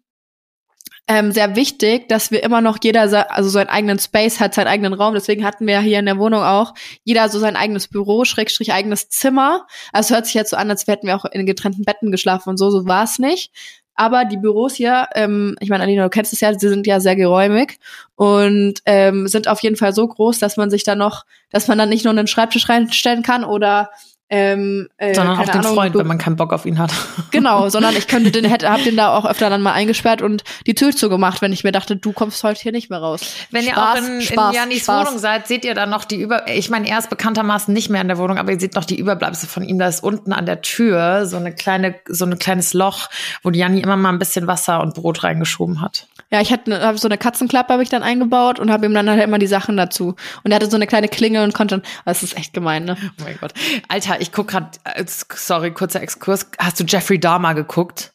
ähm, 1.10 1.32
sehr 1.32 1.56
wichtig, 1.56 2.06
dass 2.08 2.30
wir 2.30 2.42
immer 2.42 2.60
noch 2.60 2.78
jeder 2.82 3.00
also 3.30 3.48
so 3.48 3.58
einen 3.58 3.70
eigenen 3.70 3.98
Space 3.98 4.40
hat, 4.40 4.54
seinen 4.54 4.66
eigenen 4.66 4.92
Raum. 4.92 5.14
Deswegen 5.14 5.42
hatten 5.42 5.66
wir 5.66 5.80
hier 5.80 5.98
in 5.98 6.04
der 6.04 6.18
Wohnung 6.18 6.42
auch 6.42 6.74
jeder 7.02 7.30
so 7.30 7.38
sein 7.38 7.56
eigenes 7.56 7.88
Büro, 7.88 8.26
Schrägstrich 8.26 8.74
eigenes 8.74 9.08
Zimmer. 9.08 9.66
Also 9.90 10.14
hört 10.14 10.26
sich 10.26 10.34
jetzt 10.34 10.50
so 10.50 10.58
an, 10.58 10.70
als 10.70 10.86
hätten 10.86 11.06
wir 11.06 11.16
auch 11.16 11.24
in 11.24 11.46
getrennten 11.46 11.84
Betten 11.84 12.12
geschlafen 12.12 12.50
und 12.50 12.58
so. 12.58 12.70
So 12.70 12.86
war 12.86 13.04
es 13.04 13.18
nicht. 13.18 13.52
Aber 13.98 14.24
die 14.24 14.36
Büros 14.36 14.76
hier, 14.76 15.08
ähm, 15.16 15.56
ich 15.58 15.70
meine, 15.70 15.82
Alina, 15.82 16.04
du 16.04 16.08
kennst 16.08 16.32
es 16.32 16.40
ja, 16.40 16.56
sie 16.56 16.68
sind 16.68 16.86
ja 16.86 17.00
sehr 17.00 17.16
geräumig 17.16 17.80
und 18.14 18.74
ähm, 18.86 19.26
sind 19.26 19.48
auf 19.48 19.60
jeden 19.60 19.74
Fall 19.74 19.92
so 19.92 20.06
groß, 20.06 20.38
dass 20.38 20.56
man 20.56 20.70
sich 20.70 20.84
da 20.84 20.94
noch, 20.94 21.26
dass 21.50 21.66
man 21.66 21.78
dann 21.78 21.88
nicht 21.88 22.04
nur 22.04 22.12
einen 22.12 22.28
Schreibtisch 22.28 22.68
reinstellen 22.68 23.24
kann 23.24 23.42
oder 23.42 23.90
ähm, 24.30 24.88
äh, 24.98 25.14
sondern 25.14 25.38
auch 25.38 25.44
den 25.44 25.60
Ahnung, 25.60 25.74
Freund, 25.74 25.94
wenn 25.94 26.06
man 26.06 26.18
keinen 26.18 26.36
Bock 26.36 26.52
auf 26.52 26.66
ihn 26.66 26.78
hat. 26.78 26.92
Genau, 27.30 27.68
sondern 27.68 27.94
ich 27.94 28.08
könnte 28.08 28.30
den 28.30 28.46
hätte, 28.46 28.70
hab 28.70 28.82
den 28.82 28.96
da 28.96 29.14
auch 29.14 29.26
öfter 29.26 29.50
dann 29.50 29.60
mal 29.60 29.72
eingesperrt 29.72 30.22
und 30.22 30.44
die 30.66 30.74
Tür 30.74 30.92
zugemacht, 30.92 31.42
wenn 31.42 31.52
ich 31.52 31.62
mir 31.62 31.72
dachte, 31.72 31.94
du 31.94 32.12
kommst 32.12 32.42
heute 32.42 32.60
hier 32.62 32.72
nicht 32.72 32.88
mehr 32.88 33.00
raus. 33.00 33.20
Wenn 33.50 33.64
Spaß, 33.64 33.76
ihr 33.76 33.82
auch 33.82 33.96
in, 33.96 34.20
Spaß, 34.22 34.48
in 34.48 34.54
Janis 34.54 34.82
Spaß. 34.82 35.06
Wohnung 35.06 35.18
seid, 35.18 35.46
seht 35.46 35.64
ihr 35.66 35.74
dann 35.74 35.90
noch 35.90 36.04
die 36.04 36.20
über. 36.20 36.48
Ich 36.48 36.70
meine, 36.70 36.88
er 36.88 36.98
ist 36.98 37.10
bekanntermaßen 37.10 37.72
nicht 37.72 37.90
mehr 37.90 38.00
in 38.00 38.08
der 38.08 38.16
Wohnung, 38.16 38.38
aber 38.38 38.52
ihr 38.52 38.58
seht 38.58 38.74
noch 38.74 38.86
die 38.86 38.98
Überbleibsel 38.98 39.48
von 39.48 39.62
ihm. 39.62 39.78
Da 39.78 39.88
ist 39.88 40.02
unten 40.02 40.32
an 40.32 40.46
der 40.46 40.62
Tür 40.62 41.26
so 41.26 41.36
eine 41.36 41.54
kleine, 41.54 41.96
so 42.08 42.24
ein 42.24 42.38
kleines 42.38 42.72
Loch, 42.72 43.08
wo 43.42 43.50
die 43.50 43.58
Janni 43.58 43.80
immer 43.80 43.96
mal 43.96 44.08
ein 44.08 44.18
bisschen 44.18 44.46
Wasser 44.46 44.80
und 44.80 44.94
Brot 44.94 45.22
reingeschoben 45.22 45.82
hat. 45.82 46.06
Ja, 46.30 46.42
ich 46.42 46.52
hatte 46.52 46.80
hab 46.82 46.98
so 46.98 47.08
eine 47.08 47.16
Katzenklappe 47.16 47.72
habe 47.72 47.82
ich 47.82 47.88
dann 47.88 48.02
eingebaut 48.02 48.58
und 48.58 48.70
habe 48.70 48.84
ihm 48.84 48.92
dann 48.92 49.08
halt 49.08 49.22
immer 49.22 49.38
die 49.38 49.46
Sachen 49.46 49.76
dazu. 49.76 50.14
Und 50.44 50.50
er 50.50 50.56
hatte 50.56 50.70
so 50.70 50.76
eine 50.76 50.86
kleine 50.86 51.08
Klinge 51.08 51.42
und 51.42 51.54
konnte 51.54 51.76
dann. 51.76 51.84
Das 52.04 52.22
ist 52.22 52.36
echt 52.36 52.52
gemein, 52.52 52.84
ne? 52.84 52.96
Oh 53.02 53.24
mein 53.24 53.38
Gott, 53.40 53.52
Alter, 53.88 54.17
ich 54.20 54.32
guck 54.32 54.48
gerade. 54.48 54.70
Äh, 54.84 55.04
sorry, 55.06 55.72
kurzer 55.72 56.02
Exkurs. 56.02 56.50
Hast 56.58 56.80
du 56.80 56.84
Jeffrey 56.84 57.18
Dahmer 57.18 57.54
geguckt? 57.54 58.12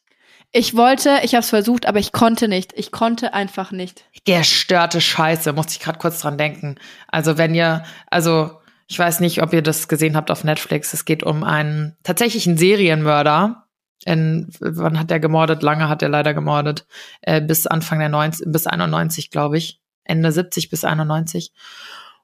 Ich 0.52 0.76
wollte, 0.76 1.20
ich 1.24 1.34
habe 1.34 1.42
es 1.42 1.50
versucht, 1.50 1.88
aber 1.88 2.00
ich 2.00 2.12
konnte 2.12 2.48
nicht. 2.48 2.74
Ich 2.76 2.92
konnte 2.92 3.34
einfach 3.34 3.72
nicht. 3.72 4.06
Gestörte 4.24 5.02
Scheiße, 5.02 5.52
musste 5.52 5.74
ich 5.74 5.80
gerade 5.80 5.98
kurz 5.98 6.20
dran 6.20 6.38
denken. 6.38 6.76
Also 7.08 7.40
wenn 7.40 7.56
ihr, 7.56 7.84
also 8.12 8.60
ich 8.88 9.00
weiß 9.00 9.22
nicht, 9.22 9.42
ob 9.42 9.52
ihr 9.54 9.64
das 9.64 9.88
gesehen 9.88 10.16
habt 10.16 10.30
auf 10.30 10.44
Netflix. 10.44 10.94
Es 10.94 11.06
geht 11.06 11.24
um 11.24 11.44
einen 11.44 11.98
tatsächlichen 12.04 12.58
Serienmörder. 12.58 13.66
In, 14.06 14.50
wann 14.60 15.00
hat 15.00 15.10
er 15.10 15.20
gemordet? 15.20 15.64
Lange 15.64 15.90
hat 15.90 16.04
er 16.04 16.10
leider 16.10 16.36
gemordet. 16.36 16.86
Äh, 17.22 17.42
bis 17.42 17.66
Anfang 17.66 17.98
der 17.98 18.10
90, 18.10 18.46
bis 18.52 18.68
91, 18.68 19.32
glaube 19.32 19.58
ich. 19.58 19.80
Ende 20.04 20.32
70 20.32 20.70
bis 20.70 20.84
91. 20.84 21.52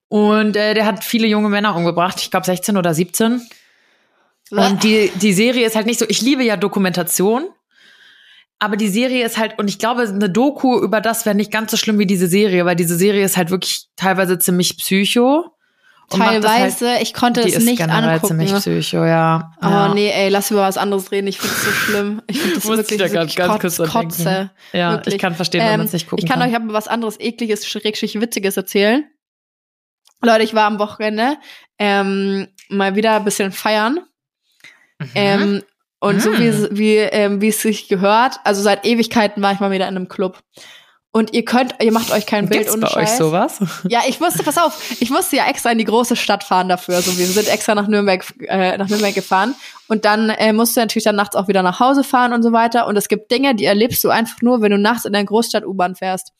Und 0.07 0.55
äh, 0.55 0.75
der 0.75 0.85
hat 0.85 1.03
viele 1.03 1.27
junge 1.27 1.49
Männer 1.49 1.75
umgebracht. 1.75 2.19
Ich 2.21 2.29
glaube 2.29 2.45
16 2.45 2.77
oder 2.77 2.93
17. 2.93 3.41
Und 4.51 4.83
die, 4.83 5.11
die 5.15 5.33
Serie 5.33 5.65
ist 5.65 5.75
halt 5.75 5.85
nicht 5.85 5.99
so, 5.99 6.05
ich 6.07 6.21
liebe 6.21 6.43
ja 6.43 6.57
Dokumentation, 6.57 7.49
aber 8.59 8.75
die 8.75 8.89
Serie 8.89 9.25
ist 9.25 9.37
halt, 9.37 9.57
und 9.57 9.69
ich 9.69 9.79
glaube, 9.79 10.01
eine 10.01 10.29
Doku 10.29 10.81
über 10.81 10.99
das 10.99 11.25
wäre 11.25 11.35
nicht 11.35 11.51
ganz 11.51 11.71
so 11.71 11.77
schlimm 11.77 11.97
wie 11.97 12.05
diese 12.05 12.27
Serie, 12.27 12.65
weil 12.65 12.75
diese 12.75 12.95
Serie 12.95 13.23
ist 13.23 13.37
halt 13.37 13.51
wirklich 13.51 13.85
teilweise 13.95 14.37
ziemlich 14.37 14.77
psycho. 14.77 15.45
Teilweise, 16.09 16.89
halt, 16.89 17.03
ich 17.03 17.13
konnte 17.13 17.41
es 17.41 17.63
nicht 17.63 17.81
angucken. 17.81 18.27
ziemlich 18.27 18.53
psycho, 18.53 19.05
ja. 19.05 19.51
Oh 19.61 19.67
ja. 19.67 19.93
nee, 19.93 20.09
ey, 20.09 20.29
lass 20.29 20.49
über 20.49 20.61
was 20.61 20.77
anderes 20.77 21.11
reden. 21.11 21.27
Ich 21.27 21.39
finde 21.39 21.55
es 21.55 21.65
so 21.65 21.71
schlimm. 21.71 22.21
Ich 22.27 22.39
finde 22.39 22.55
das 22.55 22.65
wirklich, 22.65 22.99
wirklich 22.99 23.35
ganz, 23.35 23.59
ganz 23.59 23.77
kurz 23.77 23.91
Kotze. 23.91 24.49
Ja, 24.73 24.93
wirklich. 24.93 25.15
ich 25.15 25.21
kann 25.21 25.35
verstehen, 25.35 25.61
wenn 25.61 25.77
man 25.77 25.85
es 25.85 25.93
nicht 25.93 26.09
gucken 26.09 26.23
Ich 26.23 26.29
kann, 26.29 26.39
kann 26.39 26.49
euch 26.49 26.55
aber 26.55 26.73
was 26.73 26.87
anderes 26.87 27.19
ekliges, 27.19 27.65
schrägstrich 27.67 28.19
witziges 28.19 28.57
erzählen. 28.57 29.05
Leute, 30.21 30.43
ich 30.43 30.53
war 30.53 30.65
am 30.65 30.79
Wochenende 30.79 31.37
ähm, 31.77 32.47
mal 32.69 32.95
wieder 32.95 33.15
ein 33.15 33.23
bisschen 33.23 33.51
feiern 33.51 33.99
Mhm. 34.99 35.09
Ähm, 35.15 35.63
und 35.99 36.15
mhm. 36.15 36.19
so 36.19 36.37
wie, 36.37 36.51
mhm. 36.51 36.67
wie, 36.71 36.95
ähm, 36.97 37.41
wie 37.41 37.49
es 37.49 37.61
sich 37.61 37.87
gehört, 37.87 38.39
also 38.43 38.61
seit 38.61 38.85
Ewigkeiten 38.85 39.41
war 39.41 39.51
ich 39.51 39.59
mal 39.59 39.71
wieder 39.71 39.87
in 39.87 39.95
einem 39.95 40.07
Club. 40.07 40.39
Und 41.11 41.33
ihr 41.33 41.43
könnt, 41.43 41.73
ihr 41.81 41.91
macht 41.91 42.11
euch 42.11 42.27
kein 42.27 42.47
Bild 42.47 42.67
Gibt's 42.67 42.79
bei 42.79 43.01
euch 43.01 43.09
sowas? 43.09 43.59
Ja, 43.87 44.01
ich 44.07 44.19
musste, 44.19 44.43
pass 44.43 44.59
auf, 44.59 44.79
ich 45.01 45.09
musste 45.09 45.37
ja 45.37 45.47
extra 45.47 45.71
in 45.71 45.79
die 45.79 45.83
große 45.83 46.15
Stadt 46.15 46.43
fahren 46.43 46.69
dafür. 46.69 46.97
Also 46.97 47.17
wir 47.17 47.25
sind 47.25 47.47
extra 47.47 47.73
nach 47.73 47.87
Nürnberg, 47.87 48.23
äh, 48.47 48.77
nach 48.77 48.87
Nürnberg 48.89 49.15
gefahren. 49.15 49.55
Und 49.87 50.05
dann 50.05 50.29
äh, 50.29 50.53
musst 50.53 50.77
du 50.77 50.81
natürlich 50.81 51.05
dann 51.05 51.15
nachts 51.15 51.35
auch 51.35 51.47
wieder 51.47 51.63
nach 51.63 51.79
Hause 51.79 52.03
fahren 52.03 52.31
und 52.31 52.43
so 52.43 52.51
weiter. 52.51 52.85
Und 52.85 52.95
es 52.95 53.07
gibt 53.07 53.31
Dinge, 53.31 53.55
die 53.55 53.65
erlebst 53.65 54.03
du 54.03 54.09
einfach 54.09 54.39
nur, 54.43 54.61
wenn 54.61 54.71
du 54.71 54.77
nachts 54.77 55.05
in 55.05 55.13
der 55.13 55.23
Großstadt 55.23 55.65
U-Bahn 55.65 55.95
fährst. 55.95 56.31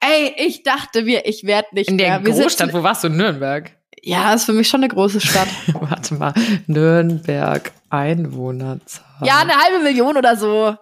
Ey, 0.00 0.34
ich 0.38 0.62
dachte 0.62 1.02
mir, 1.02 1.26
ich 1.26 1.44
werde 1.44 1.68
nicht 1.72 1.90
in 1.90 1.96
mehr. 1.96 2.16
In 2.16 2.24
der 2.24 2.32
Großstadt, 2.32 2.72
wo 2.72 2.82
warst 2.82 3.04
du? 3.04 3.08
In 3.08 3.18
Nürnberg? 3.18 3.70
Ja, 4.02 4.34
ist 4.34 4.44
für 4.44 4.52
mich 4.52 4.68
schon 4.68 4.80
eine 4.80 4.88
große 4.88 5.20
Stadt. 5.20 5.48
Warte 5.72 6.14
mal, 6.14 6.34
Nürnberg 6.66 7.72
Einwohnerzahl. 7.90 9.04
Ja, 9.22 9.38
eine 9.38 9.54
halbe 9.54 9.82
Million 9.82 10.16
oder 10.16 10.36
so. 10.36 10.76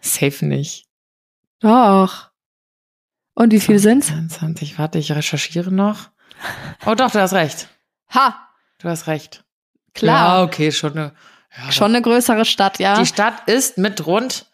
Safe 0.00 0.44
nicht. 0.44 0.86
Doch. 1.60 2.30
Und 3.34 3.52
wie 3.52 3.60
viel 3.60 3.78
sind's? 3.78 4.08
20, 4.08 4.78
warte, 4.78 4.98
ich 4.98 5.12
recherchiere 5.12 5.72
noch. 5.72 6.10
Oh 6.86 6.94
doch, 6.94 7.10
du 7.10 7.20
hast 7.20 7.32
recht. 7.32 7.68
Ha! 8.14 8.34
Du 8.78 8.88
hast 8.88 9.06
recht. 9.06 9.44
Klar. 9.94 10.38
Ja, 10.38 10.42
okay, 10.44 10.72
schon 10.72 10.92
eine. 10.92 11.12
Ja, 11.56 11.72
schon 11.72 11.88
eine 11.88 12.02
größere 12.02 12.44
Stadt, 12.44 12.78
ja. 12.78 12.98
Die 12.98 13.06
Stadt 13.06 13.48
ist 13.48 13.76
mit 13.76 14.06
rund 14.06 14.49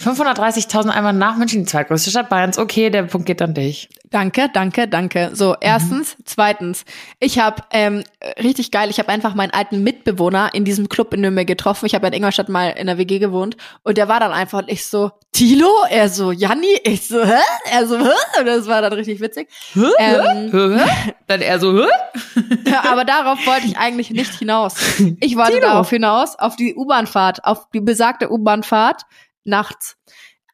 530.000 0.00 0.88
einmal 0.88 1.12
nach 1.12 1.36
München, 1.36 1.60
die 1.60 1.66
zweitgrößte 1.66 2.10
Stadt 2.10 2.28
Bayerns. 2.28 2.58
Okay, 2.58 2.90
der 2.90 3.04
Punkt 3.04 3.26
geht 3.26 3.40
an 3.40 3.54
dich. 3.54 3.88
Danke, 4.10 4.50
danke, 4.52 4.88
danke. 4.88 5.30
So, 5.34 5.54
erstens. 5.60 6.18
Mhm. 6.18 6.22
Zweitens, 6.24 6.84
ich 7.20 7.38
habe 7.38 7.62
ähm, 7.70 8.02
richtig 8.42 8.72
geil, 8.72 8.90
ich 8.90 8.98
habe 8.98 9.08
einfach 9.08 9.34
meinen 9.34 9.52
alten 9.52 9.84
Mitbewohner 9.84 10.50
in 10.52 10.64
diesem 10.64 10.88
Club 10.88 11.14
in 11.14 11.20
Nürnberg 11.20 11.46
getroffen. 11.46 11.86
Ich 11.86 11.94
habe 11.94 12.08
in 12.08 12.12
Ingolstadt 12.12 12.48
mal 12.48 12.70
in 12.70 12.88
der 12.88 12.98
WG 12.98 13.20
gewohnt. 13.20 13.56
Und 13.84 13.96
der 13.96 14.08
war 14.08 14.18
dann 14.18 14.32
einfach, 14.32 14.64
ich 14.66 14.84
so, 14.84 15.12
Tilo? 15.32 15.70
Er 15.88 16.08
so, 16.08 16.32
Janni? 16.32 16.80
Ich 16.82 17.06
so, 17.06 17.24
hä? 17.24 17.40
Er 17.70 17.86
so, 17.86 17.98
hä? 17.98 18.10
Und 18.40 18.46
das 18.46 18.66
war 18.66 18.82
dann 18.82 18.92
richtig 18.92 19.20
witzig. 19.20 19.48
Hä? 19.74 19.80
Ähm, 19.98 20.50
hä? 20.52 21.12
Dann 21.28 21.40
er 21.40 21.58
so, 21.60 21.72
hä? 21.72 21.88
Ja, 22.66 22.84
aber 22.90 23.04
darauf 23.04 23.46
wollte 23.46 23.66
ich 23.66 23.76
eigentlich 23.78 24.10
nicht 24.10 24.34
hinaus. 24.34 24.74
Ich 25.20 25.36
wollte 25.36 25.52
Tilo. 25.52 25.66
darauf 25.66 25.90
hinaus, 25.90 26.36
auf 26.36 26.56
die 26.56 26.74
U-Bahnfahrt, 26.74 27.44
auf 27.44 27.68
die 27.72 27.80
besagte 27.80 28.30
U-Bahnfahrt 28.30 29.02
nachts. 29.44 29.96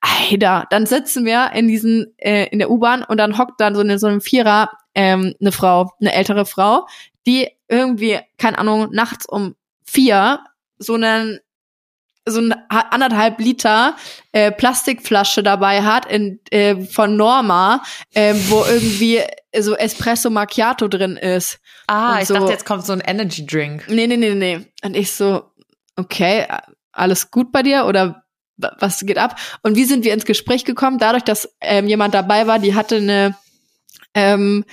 Alter, 0.01 0.67
dann 0.71 0.87
sitzen 0.87 1.25
wir 1.27 1.53
in 1.53 1.69
diesen, 1.69 2.15
äh, 2.19 2.47
in 2.47 2.59
der 2.59 2.71
U-Bahn 2.71 3.03
und 3.03 3.19
dann 3.19 3.37
hockt 3.37 3.61
dann 3.61 3.75
so 3.75 3.83
in 3.83 3.99
so 3.99 4.07
einem 4.07 4.21
Vierer 4.21 4.71
ähm, 4.95 5.35
eine 5.41 5.53
Frau, 5.53 5.91
eine 6.01 6.15
ältere 6.15 6.47
Frau, 6.47 6.87
die 7.27 7.49
irgendwie, 7.69 8.19
keine 8.39 8.59
Ahnung, 8.59 8.89
nachts 8.93 9.27
um 9.27 9.55
vier 9.85 10.41
so 10.79 10.95
einen 10.95 11.41
so 12.27 12.41
ein 12.41 12.55
anderthalb 12.69 13.41
Liter 13.41 13.97
äh, 14.33 14.53
Plastikflasche 14.53 15.43
dabei 15.43 15.83
hat 15.83 16.07
in, 16.07 16.39
äh, 16.51 16.77
von 16.77 17.17
Norma, 17.17 17.83
äh, 18.15 18.35
wo 18.49 18.65
irgendwie 18.65 19.21
so 19.59 19.75
Espresso 19.75 20.31
Macchiato 20.31 20.87
drin 20.87 21.17
ist. 21.17 21.59
Ah, 21.87 22.15
Und 22.15 22.23
ich 22.23 22.29
so, 22.29 22.35
dachte, 22.35 22.53
jetzt 22.53 22.67
kommt 22.67 22.85
so 22.85 22.93
ein 22.93 23.01
Energy 23.01 23.45
Drink. 23.45 23.87
Nee, 23.89 24.07
nee, 24.07 24.17
nee, 24.17 24.35
nee. 24.35 24.61
Und 24.85 24.97
ich 24.97 25.13
so, 25.13 25.51
okay, 25.97 26.47
alles 26.93 27.31
gut 27.31 27.51
bei 27.53 27.63
dir 27.63 27.87
oder 27.87 28.23
was 28.79 29.01
geht 29.01 29.19
ab? 29.19 29.37
Und 29.63 29.77
wie 29.77 29.85
sind 29.85 30.05
wir 30.05 30.13
ins 30.13 30.25
Gespräch 30.25 30.65
gekommen? 30.65 30.99
Dadurch, 30.99 31.25
dass 31.25 31.49
ähm, 31.61 31.87
jemand 31.89 32.15
dabei 32.15 32.47
war, 32.47 32.59
die 32.59 32.75
hatte 32.75 32.97
eine, 32.97 33.37
ähm, 34.15 34.65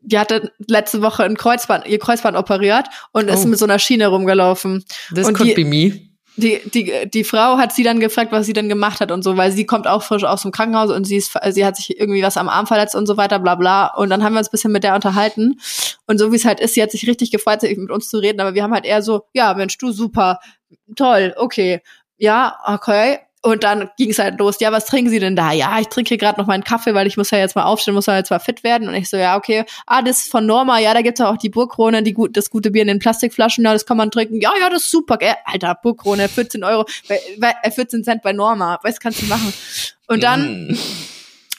die 0.00 0.18
hatte 0.18 0.52
letzte 0.68 1.02
Woche 1.02 1.24
ein 1.24 1.36
Kreuzband, 1.36 1.86
ihr 1.86 1.98
Kreuzband 1.98 2.36
operiert 2.36 2.86
und 3.12 3.28
ist 3.28 3.44
Oh. 3.44 3.48
mit 3.48 3.58
so 3.58 3.64
einer 3.64 3.78
Schiene 3.78 4.08
rumgelaufen. 4.08 4.84
This 5.14 5.26
Und 5.28 5.34
could 5.34 5.56
die- 5.56 5.64
be 5.64 5.64
me. 5.64 6.00
Die, 6.36 6.60
die, 6.68 7.08
die 7.08 7.22
Frau 7.22 7.58
hat 7.58 7.72
sie 7.72 7.84
dann 7.84 8.00
gefragt, 8.00 8.32
was 8.32 8.44
sie 8.46 8.52
denn 8.54 8.68
gemacht 8.68 8.98
hat 9.00 9.12
und 9.12 9.22
so, 9.22 9.36
weil 9.36 9.52
sie 9.52 9.66
kommt 9.66 9.86
auch 9.86 10.02
frisch 10.02 10.24
aus 10.24 10.42
dem 10.42 10.50
Krankenhaus 10.50 10.90
und 10.90 11.04
sie 11.04 11.14
ist, 11.14 11.32
sie 11.52 11.64
hat 11.64 11.76
sich 11.76 11.96
irgendwie 12.00 12.24
was 12.24 12.36
am 12.36 12.48
Arm 12.48 12.66
verletzt 12.66 12.96
und 12.96 13.06
so 13.06 13.16
weiter, 13.16 13.38
bla 13.38 13.54
bla. 13.54 13.86
Und 13.94 14.10
dann 14.10 14.24
haben 14.24 14.32
wir 14.32 14.40
uns 14.40 14.48
ein 14.48 14.50
bisschen 14.50 14.72
mit 14.72 14.82
der 14.82 14.96
unterhalten. 14.96 15.60
Und 16.08 16.18
so 16.18 16.32
wie 16.32 16.36
es 16.36 16.44
halt 16.44 16.58
ist, 16.58 16.74
sie 16.74 16.82
hat 16.82 16.90
sich 16.90 17.06
richtig 17.06 17.30
gefreut, 17.30 17.62
mit 17.62 17.88
uns 17.88 18.08
zu 18.08 18.18
reden, 18.18 18.40
aber 18.40 18.52
wir 18.54 18.64
haben 18.64 18.74
halt 18.74 18.84
eher 18.84 19.00
so, 19.00 19.22
ja, 19.32 19.54
Mensch, 19.54 19.78
du 19.78 19.92
super, 19.92 20.40
toll, 20.96 21.34
okay, 21.36 21.82
ja, 22.18 22.58
okay. 22.66 23.20
Und 23.44 23.62
dann 23.62 23.90
ging 23.98 24.08
es 24.08 24.18
halt 24.18 24.38
los. 24.38 24.56
Ja, 24.60 24.72
was 24.72 24.86
trinken 24.86 25.10
Sie 25.10 25.18
denn 25.18 25.36
da? 25.36 25.52
Ja, 25.52 25.78
ich 25.78 25.88
trinke 25.88 26.08
hier 26.08 26.16
gerade 26.16 26.40
noch 26.40 26.46
meinen 26.46 26.64
Kaffee, 26.64 26.94
weil 26.94 27.06
ich 27.06 27.18
muss 27.18 27.30
ja 27.30 27.36
jetzt 27.36 27.54
mal 27.54 27.64
aufstehen, 27.64 27.92
muss 27.92 28.06
ja 28.06 28.16
jetzt 28.16 28.30
mal 28.30 28.38
fit 28.38 28.64
werden. 28.64 28.88
Und 28.88 28.94
ich 28.94 29.10
so, 29.10 29.18
ja, 29.18 29.36
okay. 29.36 29.66
Ah, 29.86 30.00
das 30.00 30.20
ist 30.20 30.30
von 30.30 30.46
Norma. 30.46 30.78
Ja, 30.78 30.94
da 30.94 31.02
gibt's 31.02 31.20
ja 31.20 31.30
auch 31.30 31.36
die 31.36 31.50
Burgkrone, 31.50 32.02
die 32.02 32.14
gut, 32.14 32.38
das 32.38 32.48
gute 32.48 32.70
Bier 32.70 32.80
in 32.80 32.88
den 32.88 33.00
Plastikflaschen. 33.00 33.62
Ja, 33.62 33.74
das 33.74 33.84
kann 33.84 33.98
man 33.98 34.10
trinken. 34.10 34.40
Ja, 34.40 34.50
ja, 34.58 34.70
das 34.70 34.84
ist 34.84 34.90
super. 34.90 35.18
Gell? 35.18 35.34
Alter, 35.44 35.76
Burgkrone, 35.82 36.30
14 36.30 36.64
Euro, 36.64 36.86
bei, 37.06 37.20
bei, 37.38 37.52
äh, 37.62 37.70
14 37.70 38.02
Cent 38.02 38.22
bei 38.22 38.32
Norma. 38.32 38.78
Was 38.82 38.98
kannst 38.98 39.20
du 39.20 39.26
machen? 39.26 39.52
Und 40.08 40.22
dann 40.22 40.68
Mm. 40.68 40.78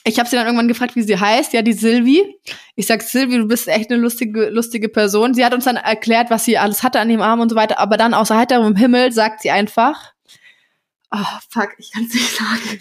ich 0.02 0.18
habe 0.18 0.28
sie 0.28 0.34
dann 0.34 0.46
irgendwann 0.46 0.66
gefragt, 0.66 0.96
wie 0.96 1.02
sie 1.02 1.20
heißt. 1.20 1.52
Ja, 1.52 1.62
die 1.62 1.72
Silvi. 1.72 2.36
Ich 2.74 2.88
sag, 2.88 3.02
Silvi, 3.02 3.38
du 3.38 3.46
bist 3.46 3.68
echt 3.68 3.92
eine 3.92 4.00
lustige, 4.00 4.48
lustige 4.48 4.88
Person. 4.88 5.34
Sie 5.34 5.44
hat 5.44 5.54
uns 5.54 5.66
dann 5.66 5.76
erklärt, 5.76 6.30
was 6.30 6.44
sie 6.44 6.58
alles 6.58 6.82
hatte 6.82 6.98
an 6.98 7.08
dem 7.08 7.22
Arm 7.22 7.38
und 7.38 7.48
so 7.48 7.54
weiter. 7.54 7.78
Aber 7.78 7.96
dann 7.96 8.12
außer 8.12 8.36
heiterem 8.36 8.74
Himmel 8.74 9.12
sagt 9.12 9.42
sie 9.42 9.52
einfach, 9.52 10.15
oh, 11.12 11.38
fuck, 11.50 11.70
ich 11.78 11.92
kann's 11.92 12.14
nicht 12.14 12.36
sagen. 12.36 12.80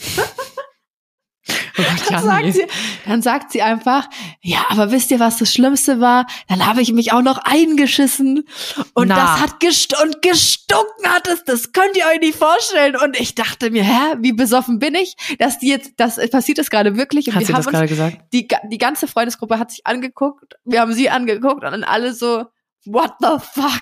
Oh 1.77 1.83
Gott, 1.83 2.09
Dann 2.09 2.23
sagt, 2.23 2.53
sie, 2.53 2.65
dann 3.05 3.21
sagt 3.21 3.51
sie 3.51 3.61
einfach, 3.61 4.07
ja, 4.41 4.65
aber 4.69 4.91
wisst 4.91 5.11
ihr, 5.11 5.19
was 5.19 5.37
das 5.37 5.53
Schlimmste 5.53 5.99
war? 5.99 6.25
Dann 6.47 6.65
habe 6.65 6.81
ich 6.81 6.91
mich 6.91 7.11
auch 7.11 7.21
noch 7.21 7.37
eingeschissen 7.37 8.47
und 8.93 9.09
Na. 9.09 9.15
das 9.15 9.41
hat 9.41 9.59
gest 9.59 10.01
und 10.01 10.21
gestunken 10.23 11.05
hat 11.07 11.27
es. 11.27 11.43
Das 11.43 11.71
könnt 11.71 11.95
ihr 11.97 12.05
euch 12.07 12.19
nicht 12.19 12.37
vorstellen. 12.37 12.95
Und 12.95 13.19
ich 13.19 13.35
dachte 13.35 13.69
mir, 13.69 13.83
hä, 13.83 14.15
wie 14.21 14.33
besoffen 14.33 14.79
bin 14.79 14.95
ich, 14.95 15.15
dass 15.37 15.59
die 15.59 15.67
jetzt, 15.67 15.93
das 15.97 16.15
passiert 16.31 16.57
das 16.57 16.69
gerade 16.69 16.97
wirklich. 16.97 17.27
Und 17.27 17.35
Hat 17.35 17.41
wir 17.41 17.47
sie 17.47 17.53
haben 17.53 17.63
das 17.63 17.71
gerade 17.71 17.87
gesagt? 17.87 18.17
die, 18.33 18.47
die 18.71 18.77
ganze 18.77 19.07
Freundesgruppe 19.07 19.59
hat 19.59 19.69
sich 19.69 19.85
angeguckt, 19.85 20.55
wir 20.63 20.79
haben 20.81 20.93
sie 20.93 21.09
angeguckt 21.09 21.63
und 21.63 21.71
dann 21.71 21.83
alle 21.83 22.13
so, 22.13 22.45
what 22.85 23.13
the 23.19 23.37
fuck? 23.53 23.81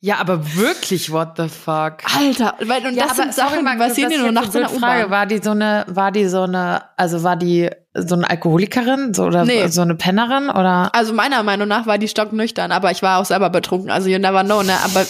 Ja, 0.00 0.18
aber 0.18 0.54
wirklich, 0.54 1.10
what 1.10 1.30
the 1.36 1.48
fuck? 1.48 1.98
Alter, 2.16 2.54
weil, 2.64 2.86
und 2.86 2.96
das 2.96 3.16
sind 3.16 3.34
Sachen, 3.34 3.66
die 3.66 3.78
passieren 3.78 4.10
dir 4.10 4.20
nur 4.20 4.30
nachts 4.30 4.54
in 4.54 4.60
der 4.60 4.70
Frage. 4.70 5.10
War 5.10 5.26
die 5.26 5.38
so 5.38 5.50
eine, 5.50 5.84
war 5.88 6.12
die 6.12 6.26
so 6.28 6.42
eine, 6.42 6.84
also 6.96 7.24
war 7.24 7.34
die 7.34 7.68
so 7.94 8.14
eine 8.14 8.30
Alkoholikerin 8.30 9.12
so, 9.12 9.24
oder 9.24 9.44
Nee. 9.44 9.66
so 9.66 9.82
eine 9.82 9.96
Pennerin 9.96 10.50
oder? 10.50 10.94
Also 10.94 11.12
meiner 11.12 11.42
Meinung 11.42 11.66
nach 11.66 11.86
war 11.86 11.98
die 11.98 12.06
stocknüchtern, 12.06 12.70
aber 12.70 12.92
ich 12.92 13.02
war 13.02 13.18
auch 13.18 13.24
selber 13.24 13.50
betrunken, 13.50 13.90
also 13.90 14.08
you 14.08 14.20
never 14.20 14.44
know, 14.44 14.62
ne, 14.62 14.74
aber 14.84 15.04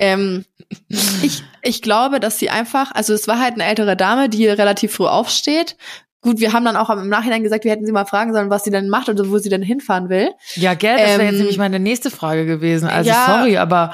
ähm, 0.00 0.44
ich, 0.88 1.44
ich 1.62 1.80
glaube, 1.80 2.18
dass 2.18 2.38
sie 2.40 2.50
einfach, 2.50 2.90
also 2.92 3.14
es 3.14 3.28
war 3.28 3.38
halt 3.38 3.54
eine 3.54 3.64
ältere 3.64 3.96
Dame, 3.96 4.28
die 4.28 4.48
relativ 4.48 4.94
früh 4.94 5.06
aufsteht. 5.06 5.76
Gut, 6.22 6.38
wir 6.38 6.52
haben 6.52 6.64
dann 6.66 6.76
auch 6.76 6.90
im 6.90 7.08
Nachhinein 7.08 7.42
gesagt, 7.42 7.64
wir 7.64 7.70
hätten 7.72 7.86
sie 7.86 7.92
mal 7.92 8.04
fragen 8.04 8.32
sollen, 8.34 8.50
was 8.50 8.64
sie 8.64 8.70
denn 8.70 8.88
macht 8.90 9.08
oder 9.08 9.28
wo 9.30 9.38
sie 9.38 9.48
denn 9.48 9.62
hinfahren 9.62 10.08
will. 10.10 10.32
Ja, 10.54 10.74
gell, 10.74 10.96
das 10.98 11.06
wäre 11.08 11.20
Ähm, 11.22 11.26
jetzt 11.28 11.38
nämlich 11.38 11.58
meine 11.58 11.78
nächste 11.78 12.10
Frage 12.10 12.44
gewesen. 12.44 12.88
Also 12.88 13.08
ja. 13.08 13.26
sorry, 13.26 13.56
aber 13.56 13.92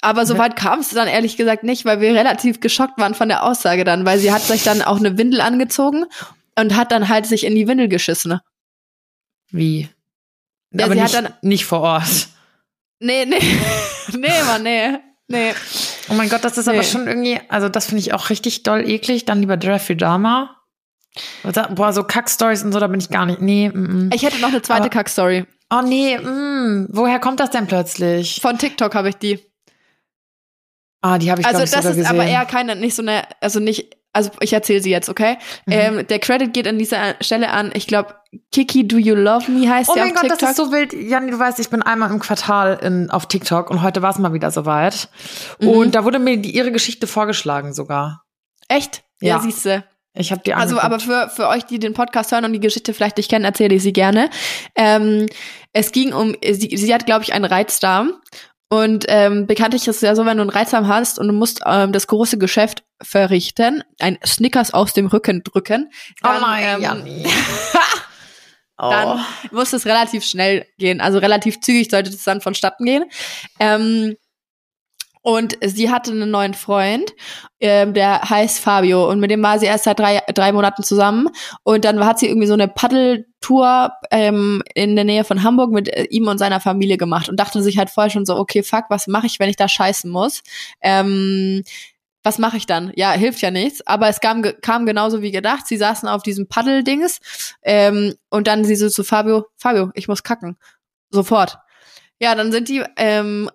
Aber 0.00 0.26
so 0.26 0.36
weit 0.38 0.56
kam 0.56 0.80
es 0.80 0.90
dann 0.90 1.06
ehrlich 1.08 1.36
gesagt 1.36 1.62
nicht, 1.64 1.84
weil 1.84 2.00
wir 2.00 2.12
relativ 2.14 2.60
geschockt 2.60 2.98
waren 2.98 3.14
von 3.14 3.28
der 3.28 3.44
Aussage 3.44 3.84
dann, 3.84 4.04
weil 4.04 4.18
sie 4.18 4.32
hat 4.32 4.42
sich 4.42 4.62
dann 4.64 4.82
auch 4.82 4.98
eine 4.98 5.16
Windel 5.18 5.40
angezogen 5.40 6.04
und 6.58 6.76
hat 6.76 6.90
dann 6.92 7.08
halt 7.08 7.26
sich 7.26 7.44
in 7.44 7.54
die 7.54 7.68
Windel 7.68 7.88
geschissen. 7.88 8.40
wie? 9.50 9.88
Ja, 10.72 10.84
aber 10.84 10.94
sie 10.94 11.00
nicht, 11.00 11.16
hat 11.16 11.24
dann- 11.24 11.32
nicht 11.42 11.64
vor 11.64 11.80
Ort. 11.80 12.28
Nee, 13.00 13.24
nee, 13.26 13.38
nee, 14.16 14.28
Mann, 14.46 14.62
nee, 14.64 14.98
nee. 15.28 15.52
Oh 16.10 16.14
mein 16.14 16.28
Gott, 16.28 16.44
das 16.44 16.58
ist 16.58 16.66
Nee. 16.66 16.74
aber 16.74 16.82
schon 16.82 17.06
irgendwie, 17.06 17.40
also 17.48 17.68
das 17.68 17.86
finde 17.86 18.00
ich 18.00 18.12
auch 18.12 18.28
richtig 18.30 18.64
doll 18.64 18.88
eklig. 18.88 19.24
Dann 19.24 19.40
lieber 19.40 19.56
Jeffrey 19.58 19.96
Dahmer. 19.96 20.56
Boah, 21.74 21.92
so 21.92 22.04
Kack-Stories 22.04 22.62
und 22.64 22.72
so, 22.72 22.80
da 22.80 22.86
bin 22.86 23.00
ich 23.00 23.08
gar 23.10 23.26
nicht. 23.26 23.40
Nee, 23.40 23.68
mm, 23.70 24.06
mm. 24.06 24.10
Ich 24.14 24.22
hätte 24.22 24.38
noch 24.40 24.48
eine 24.48 24.62
zweite 24.62 24.88
Kackstory. 24.90 25.46
Oh 25.70 25.82
nee, 25.82 26.16
mm, 26.18 26.88
woher 26.90 27.18
kommt 27.18 27.40
das 27.40 27.50
denn 27.50 27.66
plötzlich? 27.66 28.40
Von 28.40 28.58
TikTok 28.58 28.94
habe 28.94 29.10
ich 29.10 29.16
die. 29.16 29.38
Ah, 31.00 31.18
die 31.18 31.30
habe 31.30 31.40
ich 31.40 31.46
also 31.46 31.60
das 31.60 31.72
ist 31.72 31.84
gesehen. 31.84 32.06
aber 32.06 32.24
eher 32.24 32.44
keine, 32.44 32.74
nicht 32.74 32.94
so 32.96 33.02
eine, 33.02 33.22
also 33.40 33.60
nicht, 33.60 33.96
also 34.12 34.30
ich 34.40 34.52
erzähle 34.52 34.80
sie 34.80 34.90
jetzt, 34.90 35.08
okay? 35.08 35.36
Mhm. 35.66 35.72
Ähm, 35.72 36.06
der 36.08 36.18
Credit 36.18 36.52
geht 36.52 36.66
an 36.66 36.76
dieser 36.78 37.14
Stelle 37.20 37.50
an, 37.50 37.70
ich 37.74 37.86
glaube, 37.86 38.16
Kiki 38.50 38.86
Do 38.88 38.96
You 38.98 39.14
Love 39.14 39.48
Me 39.50 39.68
heißt 39.70 39.88
Oh 39.90 39.94
sie 39.94 40.00
mein 40.00 40.08
auf 40.08 40.14
Gott, 40.14 40.22
TikTok. 40.22 40.38
das 40.40 40.50
ist 40.50 40.56
so 40.56 40.72
wild. 40.72 40.92
Janni, 40.92 41.30
du 41.30 41.38
weißt, 41.38 41.60
ich 41.60 41.70
bin 41.70 41.82
einmal 41.82 42.10
im 42.10 42.18
Quartal 42.18 42.78
in, 42.82 43.10
auf 43.10 43.26
TikTok 43.26 43.70
und 43.70 43.82
heute 43.82 44.02
war 44.02 44.10
es 44.10 44.18
mal 44.18 44.32
wieder 44.32 44.50
soweit. 44.50 45.08
Mhm. 45.60 45.68
Und 45.68 45.94
da 45.94 46.04
wurde 46.04 46.18
mir 46.18 46.36
die, 46.36 46.50
ihre 46.54 46.72
Geschichte 46.72 47.06
vorgeschlagen 47.06 47.72
sogar. 47.74 48.24
Echt? 48.68 49.04
Ja, 49.20 49.36
Ja. 49.36 49.40
siehst 49.40 49.64
du. 49.66 49.84
Ich 50.14 50.32
habe 50.32 50.42
die 50.44 50.54
Also, 50.54 50.80
aber 50.80 50.98
für, 51.00 51.28
für 51.28 51.48
euch, 51.48 51.64
die 51.64 51.78
den 51.78 51.94
Podcast 51.94 52.32
hören 52.32 52.44
und 52.44 52.52
die 52.52 52.60
Geschichte 52.60 52.92
vielleicht 52.94 53.16
nicht 53.18 53.30
kennen, 53.30 53.44
erzähle 53.44 53.74
ich 53.74 53.82
sie 53.82 53.92
gerne. 53.92 54.30
Ähm, 54.74 55.26
es 55.72 55.92
ging 55.92 56.12
um, 56.12 56.34
sie, 56.42 56.76
sie 56.76 56.92
hat, 56.94 57.06
glaube 57.06 57.22
ich, 57.22 57.32
einen 57.32 57.44
Reizdarm. 57.44 58.14
Und 58.70 59.06
ähm, 59.08 59.46
bekanntlich 59.46 59.88
ist 59.88 59.96
es 59.96 60.02
ja 60.02 60.14
so, 60.14 60.26
wenn 60.26 60.36
du 60.36 60.42
einen 60.42 60.50
Reizdarm 60.50 60.88
hast 60.88 61.18
und 61.18 61.28
du 61.28 61.32
musst 61.32 61.62
ähm, 61.64 61.92
das 61.92 62.06
große 62.06 62.36
Geschäft 62.36 62.84
verrichten, 63.00 63.82
ein 63.98 64.18
Snickers 64.26 64.74
aus 64.74 64.92
dem 64.92 65.06
Rücken 65.06 65.42
drücken, 65.42 65.90
dann, 66.20 66.42
ähm, 66.58 66.82
Janni. 66.82 67.26
oh. 68.78 68.90
dann 68.90 69.24
muss 69.52 69.72
es 69.72 69.86
relativ 69.86 70.24
schnell 70.24 70.66
gehen. 70.78 71.00
Also 71.00 71.18
relativ 71.18 71.60
zügig 71.60 71.90
sollte 71.90 72.10
es 72.10 72.24
dann 72.24 72.42
vonstatten 72.42 72.84
gehen. 72.84 73.04
Ähm, 73.58 74.16
und 75.28 75.58
sie 75.62 75.90
hatte 75.90 76.10
einen 76.10 76.30
neuen 76.30 76.54
Freund, 76.54 77.12
ähm, 77.60 77.92
der 77.92 78.22
heißt 78.22 78.60
Fabio. 78.60 79.10
Und 79.10 79.20
mit 79.20 79.30
dem 79.30 79.42
war 79.42 79.58
sie 79.58 79.66
erst 79.66 79.84
seit 79.84 79.98
drei, 79.98 80.22
drei 80.32 80.52
Monaten 80.52 80.82
zusammen. 80.82 81.28
Und 81.64 81.84
dann 81.84 82.02
hat 82.02 82.18
sie 82.18 82.28
irgendwie 82.28 82.46
so 82.46 82.54
eine 82.54 82.66
Paddeltour 82.66 83.92
ähm, 84.10 84.62
in 84.72 84.96
der 84.96 85.04
Nähe 85.04 85.24
von 85.24 85.42
Hamburg 85.42 85.70
mit 85.70 85.90
äh, 85.90 86.04
ihm 86.04 86.28
und 86.28 86.38
seiner 86.38 86.60
Familie 86.60 86.96
gemacht 86.96 87.28
und 87.28 87.38
dachte 87.38 87.62
sich 87.62 87.76
halt 87.76 87.90
vorher 87.90 88.08
schon 88.08 88.24
so, 88.24 88.38
okay, 88.38 88.62
fuck, 88.62 88.84
was 88.88 89.06
mache 89.06 89.26
ich, 89.26 89.38
wenn 89.38 89.50
ich 89.50 89.56
da 89.56 89.68
scheißen 89.68 90.10
muss? 90.10 90.40
Ähm, 90.80 91.62
was 92.22 92.38
mache 92.38 92.56
ich 92.56 92.64
dann? 92.64 92.90
Ja, 92.96 93.12
hilft 93.12 93.42
ja 93.42 93.50
nichts. 93.50 93.86
Aber 93.86 94.08
es 94.08 94.20
kam, 94.20 94.42
kam 94.62 94.86
genauso 94.86 95.20
wie 95.20 95.30
gedacht. 95.30 95.66
Sie 95.66 95.76
saßen 95.76 96.08
auf 96.08 96.22
diesem 96.22 96.48
Paddeldings 96.48 97.20
ähm, 97.60 98.14
und 98.30 98.46
dann 98.46 98.64
sie 98.64 98.76
so 98.76 98.88
zu 98.88 99.04
Fabio, 99.04 99.44
Fabio, 99.58 99.90
ich 99.92 100.08
muss 100.08 100.22
kacken. 100.22 100.56
Sofort. 101.10 101.58
Ja, 102.18 102.34
dann 102.34 102.50
sind 102.50 102.70
die 102.70 102.82
ähm, 102.96 103.50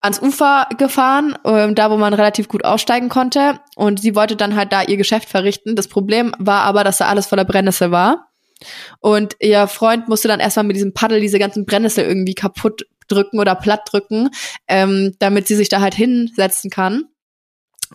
ans 0.00 0.20
Ufer 0.20 0.66
gefahren, 0.78 1.36
ähm, 1.44 1.74
da 1.74 1.90
wo 1.90 1.96
man 1.96 2.14
relativ 2.14 2.48
gut 2.48 2.64
aussteigen 2.64 3.08
konnte. 3.08 3.60
Und 3.76 4.00
sie 4.00 4.14
wollte 4.14 4.36
dann 4.36 4.56
halt 4.56 4.72
da 4.72 4.82
ihr 4.82 4.96
Geschäft 4.96 5.28
verrichten. 5.28 5.76
Das 5.76 5.88
Problem 5.88 6.34
war 6.38 6.62
aber, 6.62 6.84
dass 6.84 6.98
da 6.98 7.06
alles 7.06 7.26
voller 7.26 7.44
Brennnessel 7.44 7.90
war. 7.90 8.28
Und 9.00 9.36
ihr 9.40 9.66
Freund 9.66 10.08
musste 10.08 10.28
dann 10.28 10.40
erstmal 10.40 10.64
mit 10.64 10.76
diesem 10.76 10.92
Paddel 10.92 11.20
diese 11.20 11.38
ganzen 11.38 11.64
Brennnessel 11.64 12.04
irgendwie 12.04 12.34
kaputt 12.34 12.86
drücken 13.08 13.38
oder 13.38 13.54
platt 13.54 13.82
drücken, 13.90 14.30
ähm, 14.68 15.14
damit 15.18 15.48
sie 15.48 15.56
sich 15.56 15.68
da 15.68 15.80
halt 15.80 15.94
hinsetzen 15.94 16.70
kann. 16.70 17.04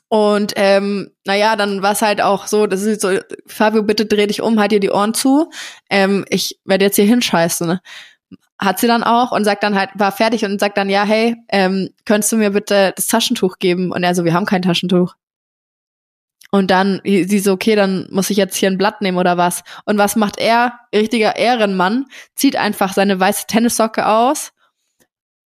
Und 0.10 0.53
ähm, 0.56 1.12
naja, 1.26 1.56
dann 1.56 1.82
war 1.82 1.93
es 1.93 2.01
halt 2.01 2.22
auch 2.22 2.47
so, 2.47 2.68
das 2.68 2.82
ist 2.84 3.01
so, 3.01 3.18
Fabio, 3.47 3.84
bitte 3.84 4.06
dreh 4.06 4.28
dich 4.28 4.41
um, 4.41 4.60
halt 4.60 4.72
dir 4.72 4.80
die 4.80 4.91
Ohren 4.91 5.14
zu. 5.14 5.49
Ähm, 5.89 6.26
ich 6.30 6.60
werde 6.66 6.86
jetzt 6.86 6.95
hier 6.95 7.06
hinscheißen. 7.06 7.80
Hat 8.58 8.80
sie 8.80 8.88
dann 8.88 9.04
auch 9.04 9.32
und 9.32 9.44
sagt 9.44 9.64
dann 9.64 9.78
halt, 9.78 9.90
war 9.96 10.12
fertig 10.12 10.46
und 10.46 10.60
sagt 10.60 10.78
dann, 10.78 10.90
ja, 10.90 11.04
hey, 11.04 11.36
ähm, 11.50 11.90
könntest 12.06 12.32
du 12.32 12.38
mir 12.38 12.52
bitte 12.52 12.94
das 12.96 13.08
Taschentuch 13.08 13.60
geben? 13.60 13.92
Und 13.92 14.04
er 14.04 14.16
so, 14.16 14.24
wir 14.24 14.34
haben 14.34 14.46
kein 14.46 14.62
Taschentuch. 14.62 15.16
Und 16.52 16.72
dann, 16.72 17.02
sie 17.04 17.40
so, 17.40 17.52
okay, 17.52 17.76
dann 17.76 18.08
muss 18.12 18.30
ich 18.30 18.38
jetzt 18.38 18.56
hier 18.56 18.70
ein 18.70 18.78
Blatt 18.78 19.02
nehmen 19.02 19.18
oder 19.18 19.38
was. 19.38 19.64
Und 19.84 19.98
was 19.98 20.16
macht 20.16 20.40
er? 20.40 20.80
Richtiger 20.94 21.36
Ehrenmann, 21.36 22.06
zieht 22.36 22.56
einfach 22.56 22.94
seine 22.94 23.20
weiße 23.20 23.48
Tennissocke 23.48 24.08
aus, 24.08 24.54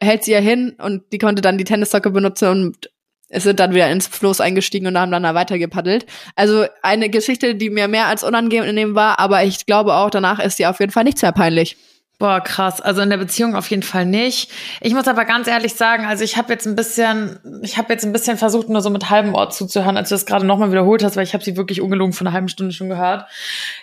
hält 0.03 0.24
sie 0.24 0.33
ihr 0.33 0.41
hin 0.41 0.76
und 0.79 1.05
die 1.12 1.18
konnte 1.18 1.41
dann 1.41 1.57
die 1.57 1.64
Tennissocke 1.64 2.11
benutzen 2.11 2.49
und 2.49 2.91
es 3.31 3.43
sind 3.43 3.61
dann 3.61 3.74
wieder 3.74 3.91
ins 3.91 4.07
Floß 4.07 4.41
eingestiegen 4.41 4.87
und 4.87 4.99
haben 4.99 5.12
dann 5.12 5.22
da 5.22 5.35
weiter 5.35 5.59
gepaddelt. 5.59 6.07
Also 6.35 6.66
eine 6.83 7.11
Geschichte, 7.11 7.55
die 7.55 7.70
mir 7.70 7.89
mehr 7.89 8.07
als 8.07 8.24
unangenehm 8.24 8.95
war, 8.95 9.18
aber 9.18 9.45
ich 9.45 9.66
glaube 9.66 9.95
auch, 9.95 10.11
danach 10.11 10.39
ist 10.39 10.59
die 10.59 10.66
auf 10.66 10.81
jeden 10.81 10.93
Fall 10.93 11.05
nicht 11.05 11.18
sehr 11.18 11.33
peinlich. 11.33 11.76
Boah, 12.18 12.40
krass. 12.40 12.80
Also 12.80 13.00
in 13.00 13.10
der 13.10 13.16
Beziehung 13.16 13.54
auf 13.54 13.70
jeden 13.70 13.84
Fall 13.84 14.04
nicht. 14.04 14.50
Ich 14.80 14.92
muss 14.92 15.06
aber 15.06 15.24
ganz 15.24 15.46
ehrlich 15.46 15.74
sagen, 15.74 16.04
also 16.04 16.24
ich 16.24 16.36
habe 16.36 16.52
jetzt 16.52 16.66
ein 16.66 16.74
bisschen, 16.74 17.38
ich 17.62 17.78
habe 17.78 17.92
jetzt 17.92 18.04
ein 18.04 18.12
bisschen 18.12 18.36
versucht, 18.36 18.68
nur 18.68 18.80
so 18.80 18.90
mit 18.90 19.08
halbem 19.08 19.34
Ort 19.34 19.54
zuzuhören, 19.54 19.96
als 19.96 20.08
du 20.08 20.16
das 20.16 20.26
gerade 20.26 20.44
nochmal 20.44 20.72
wiederholt 20.72 21.04
hast, 21.04 21.16
weil 21.16 21.22
ich 21.22 21.32
habe 21.32 21.44
sie 21.44 21.56
wirklich 21.56 21.80
ungelogen 21.80 22.12
von 22.12 22.26
einer 22.26 22.34
halben 22.34 22.48
Stunde 22.48 22.72
schon 22.72 22.88
gehört. 22.88 23.26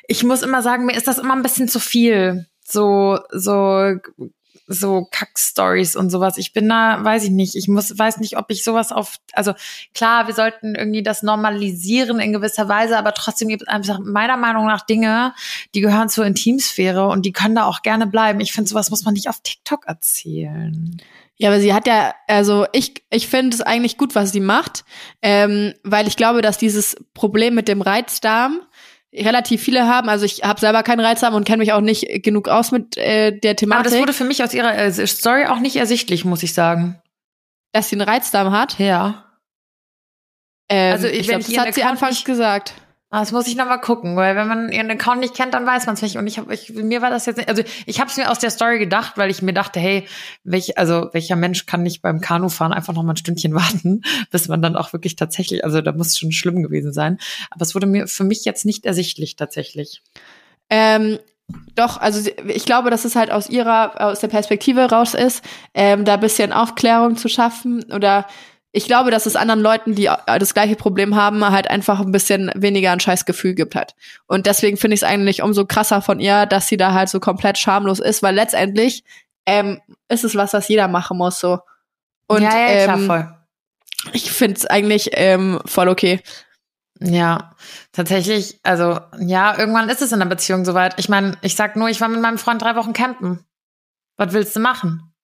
Ich 0.07 0.25
muss 0.25 0.41
immer 0.41 0.61
sagen, 0.61 0.86
mir 0.86 0.97
ist 0.97 1.07
das 1.07 1.17
immer 1.17 1.33
ein 1.33 1.43
bisschen 1.43 1.69
zu 1.69 1.79
viel. 1.79 2.45
So, 2.61 3.19
so 3.31 3.93
so 4.68 5.07
Kack-Stories 5.11 5.95
und 5.95 6.09
sowas. 6.09 6.38
Ich 6.38 6.53
bin 6.53 6.68
da, 6.68 7.03
weiß 7.03 7.24
ich 7.26 7.30
nicht, 7.30 7.55
ich 7.55 7.68
muss, 7.68 7.97
weiß 7.97 8.18
nicht, 8.18 8.38
ob 8.38 8.45
ich 8.49 8.63
sowas 8.63 8.91
auf, 8.91 9.18
also 9.34 9.53
klar, 9.93 10.28
wir 10.28 10.34
sollten 10.34 10.76
irgendwie 10.76 11.03
das 11.03 11.24
normalisieren 11.24 12.20
in 12.20 12.34
gewisser 12.34 12.68
Weise, 12.68 12.97
aber 12.97 13.13
trotzdem 13.13 13.47
gibt 13.47 13.63
es 13.63 13.68
einfach 13.68 13.99
meiner 13.99 14.38
Meinung 14.38 14.66
nach 14.66 14.86
Dinge, 14.86 15.34
die 15.74 15.82
gehören 15.82 16.09
zur 16.09 16.26
Intimsphäre 16.26 17.07
und 17.07 17.26
die 17.26 17.32
können 17.32 17.55
da 17.55 17.66
auch 17.66 17.82
gerne 17.82 18.07
bleiben. 18.07 18.39
Ich 18.39 18.53
finde, 18.53 18.70
sowas 18.70 18.89
muss 18.89 19.05
man 19.05 19.13
nicht 19.13 19.30
auf 19.30 19.41
TikTok 19.41 19.86
erzählen. 19.86 20.97
Ja, 21.38 21.49
aber 21.49 21.59
sie 21.59 21.74
hat 21.74 21.86
ja, 21.86 22.16
also 22.28 22.66
ich, 22.72 23.03
ich 23.09 23.28
finde 23.28 23.55
es 23.55 23.61
eigentlich 23.61 23.97
gut, 23.97 24.16
was 24.16 24.32
sie 24.32 24.39
macht, 24.39 24.86
ähm, 25.22 25.74
weil 25.84 26.07
ich 26.07 26.16
glaube, 26.16 26.41
dass 26.41 26.57
dieses 26.57 26.95
Problem 27.13 27.55
mit 27.55 27.68
dem 27.68 27.82
Reizdarm, 27.82 28.61
relativ 29.18 29.61
viele 29.61 29.88
haben. 29.88 30.09
Also 30.09 30.26
ich 30.26 30.43
habe 30.43 30.59
selber 30.59 30.84
keinen 30.84 30.99
Reizdarm 30.99 31.34
und 31.34 31.45
kenne 31.45 31.59
mich 31.59 31.74
auch 31.74 31.82
nicht 31.82 32.24
genug 32.24 32.47
aus 32.47 32.72
mit 32.72 32.97
äh, 32.97 33.38
der 33.38 33.55
Thematik. 33.55 33.86
Aber 33.86 33.89
das 33.89 33.99
wurde 33.99 34.13
für 34.13 34.24
mich 34.24 34.43
aus 34.43 34.53
ihrer 34.53 34.76
äh, 34.78 35.07
Story 35.07 35.45
auch 35.45 35.59
nicht 35.59 35.76
ersichtlich, 35.76 36.26
muss 36.26 36.43
ich 36.43 36.53
sagen. 36.53 37.01
Dass 37.72 37.89
sie 37.89 37.95
einen 37.95 38.07
Reizdarm 38.07 38.51
hat? 38.51 38.80
Ja. 38.80 39.26
Ähm, 40.70 40.93
also 40.93 41.07
ich, 41.07 41.20
ich 41.20 41.28
glaub, 41.28 41.41
das 41.41 41.57
hat 41.57 41.74
sie 41.74 41.84
anfangs 41.84 42.24
gesagt. 42.24 42.74
Ah, 43.16 43.22
das 43.22 43.32
muss 43.32 43.47
ich 43.47 43.55
nochmal 43.55 43.80
gucken, 43.80 44.18
weil 44.18 44.36
wenn 44.36 44.49
man 44.49 44.70
ihren 44.74 44.91
Account 44.91 45.22
nicht 45.22 45.34
kennt, 45.34 45.53
dann 45.53 45.66
weiß 45.66 45.86
man 45.86 45.95
es 45.95 46.01
nicht. 46.01 46.18
Und 46.18 46.28
ich 46.28 46.38
habe, 46.38 46.53
ich, 46.53 46.74
mir 46.74 47.01
war 47.01 47.09
das 47.09 47.26
jetzt 47.26 47.38
nicht, 47.38 47.47
also 47.47 47.63
ich 47.86 48.01
habe 48.01 48.09
es 48.09 48.18
mir 48.18 48.30
aus 48.30 48.39
der 48.39 48.49
Story 48.49 48.78
gedacht, 48.78 49.13
weil 49.16 49.32
ich 49.32 49.41
mir 49.41 49.53
dachte, 49.53 49.80
hey, 49.80 50.05
welch, 50.43 50.78
also 50.78 51.07
welcher 51.13 51.38
Mensch 51.38 51.66
kann 51.66 51.82
nicht 51.82 52.01
beim 52.01 52.20
Kanufahren 52.20 52.74
einfach 52.74 52.91
noch 52.91 53.03
mal 53.03 53.13
ein 53.13 53.16
Stündchen 53.16 53.53
warten, 53.55 54.01
bis 54.32 54.49
man 54.49 54.61
dann 54.61 54.76
auch 54.76 54.91
wirklich 54.91 55.16
tatsächlich, 55.16 55.63
also 55.63 55.80
da 55.80 55.93
muss 55.93 56.20
schon 56.20 56.34
schlimm 56.34 56.61
gewesen 56.61 56.91
sein. 56.91 57.18
Aber 57.51 57.61
es 57.61 57.74
wurde 57.74 57.88
mir 57.88 58.07
für 58.07 58.26
mich 58.26 58.43
jetzt 58.43 58.66
nicht 58.66 58.86
ersichtlich 58.86 59.38
tatsächlich. 59.38 60.03
Ähm, 60.70 61.18
doch, 61.74 61.95
also 61.95 62.30
ich 62.49 62.66
glaube, 62.66 62.89
dass 62.89 63.05
es 63.05 63.16
halt 63.16 63.32
aus 63.32 63.49
ihrer, 63.49 64.01
aus 64.01 64.20
der 64.20 64.28
Perspektive 64.28 64.89
raus 64.89 65.13
ist, 65.13 65.41
ähm, 65.74 66.03
da 66.03 66.18
bisschen 66.18 66.51
Aufklärung 66.51 67.16
zu 67.16 67.30
schaffen 67.30 67.82
oder 67.93 68.28
ich 68.76 68.88
glaube, 68.88 69.09
dass 69.09 69.26
es 69.26 69.38
anderen 69.38 69.61
Leuten, 69.61 69.95
die 69.95 70.09
das 70.26 70.53
gleiche 70.53 70.76
Problem 70.76 71.15
haben, 71.15 71.49
halt 71.49 71.69
einfach 71.69 72.01
ein 72.01 72.11
bisschen 72.11 72.51
weniger 72.55 72.91
ein 72.91 72.99
scheiß 72.99 73.23
Gefühl 73.23 73.55
gibt 73.55 73.73
hat. 73.73 73.95
Und 74.28 74.47
deswegen 74.47 74.76
finde 74.76 74.95
ich 74.95 74.99
es 74.99 75.07
eigentlich 75.07 75.41
umso 75.41 75.65
krasser 75.65 76.01
von 76.01 76.19
ihr, 76.19 76.45
dass 76.45 76.67
sie 76.67 76.76
da 76.76 76.91
halt 76.93 77.07
so 77.07 77.21
komplett 77.21 77.57
schamlos 77.57 77.99
ist, 77.99 78.21
weil 78.21 78.36
letztendlich 78.36 79.05
ähm, 79.45 79.80
ist 80.09 80.26
es 80.26 80.36
was, 80.36 80.51
was 80.51 80.67
jeder 80.67 80.89
machen 80.89 81.17
muss 81.17 81.39
so. 81.39 81.59
Und 82.28 82.41
ja, 82.41 82.69
ja, 82.69 82.84
klar, 82.84 82.97
ähm, 82.97 83.05
voll. 83.05 83.38
ich 84.11 84.30
finde 84.30 84.57
es 84.57 84.65
eigentlich 84.65 85.11
ähm, 85.13 85.61
voll 85.65 85.88
okay. 85.88 86.21
Ja, 86.99 87.55
tatsächlich, 87.93 88.59
also 88.63 88.99
ja, 89.19 89.57
irgendwann 89.57 89.88
ist 89.88 90.01
es 90.01 90.11
in 90.11 90.19
der 90.19 90.26
Beziehung 90.26 90.65
soweit. 90.65 90.99
Ich 90.99 91.07
meine, 91.07 91.38
ich 91.41 91.55
sag 91.55 91.78
nur, 91.78 91.88
ich 91.88 92.01
war 92.01 92.09
mit 92.09 92.19
meinem 92.19 92.38
Freund 92.38 92.61
drei 92.61 92.76
Wochen 92.76 92.91
campen. 92.91 93.45
Was 94.17 94.34
willst 94.34 94.53
du 94.53 94.59
machen? 94.59 95.14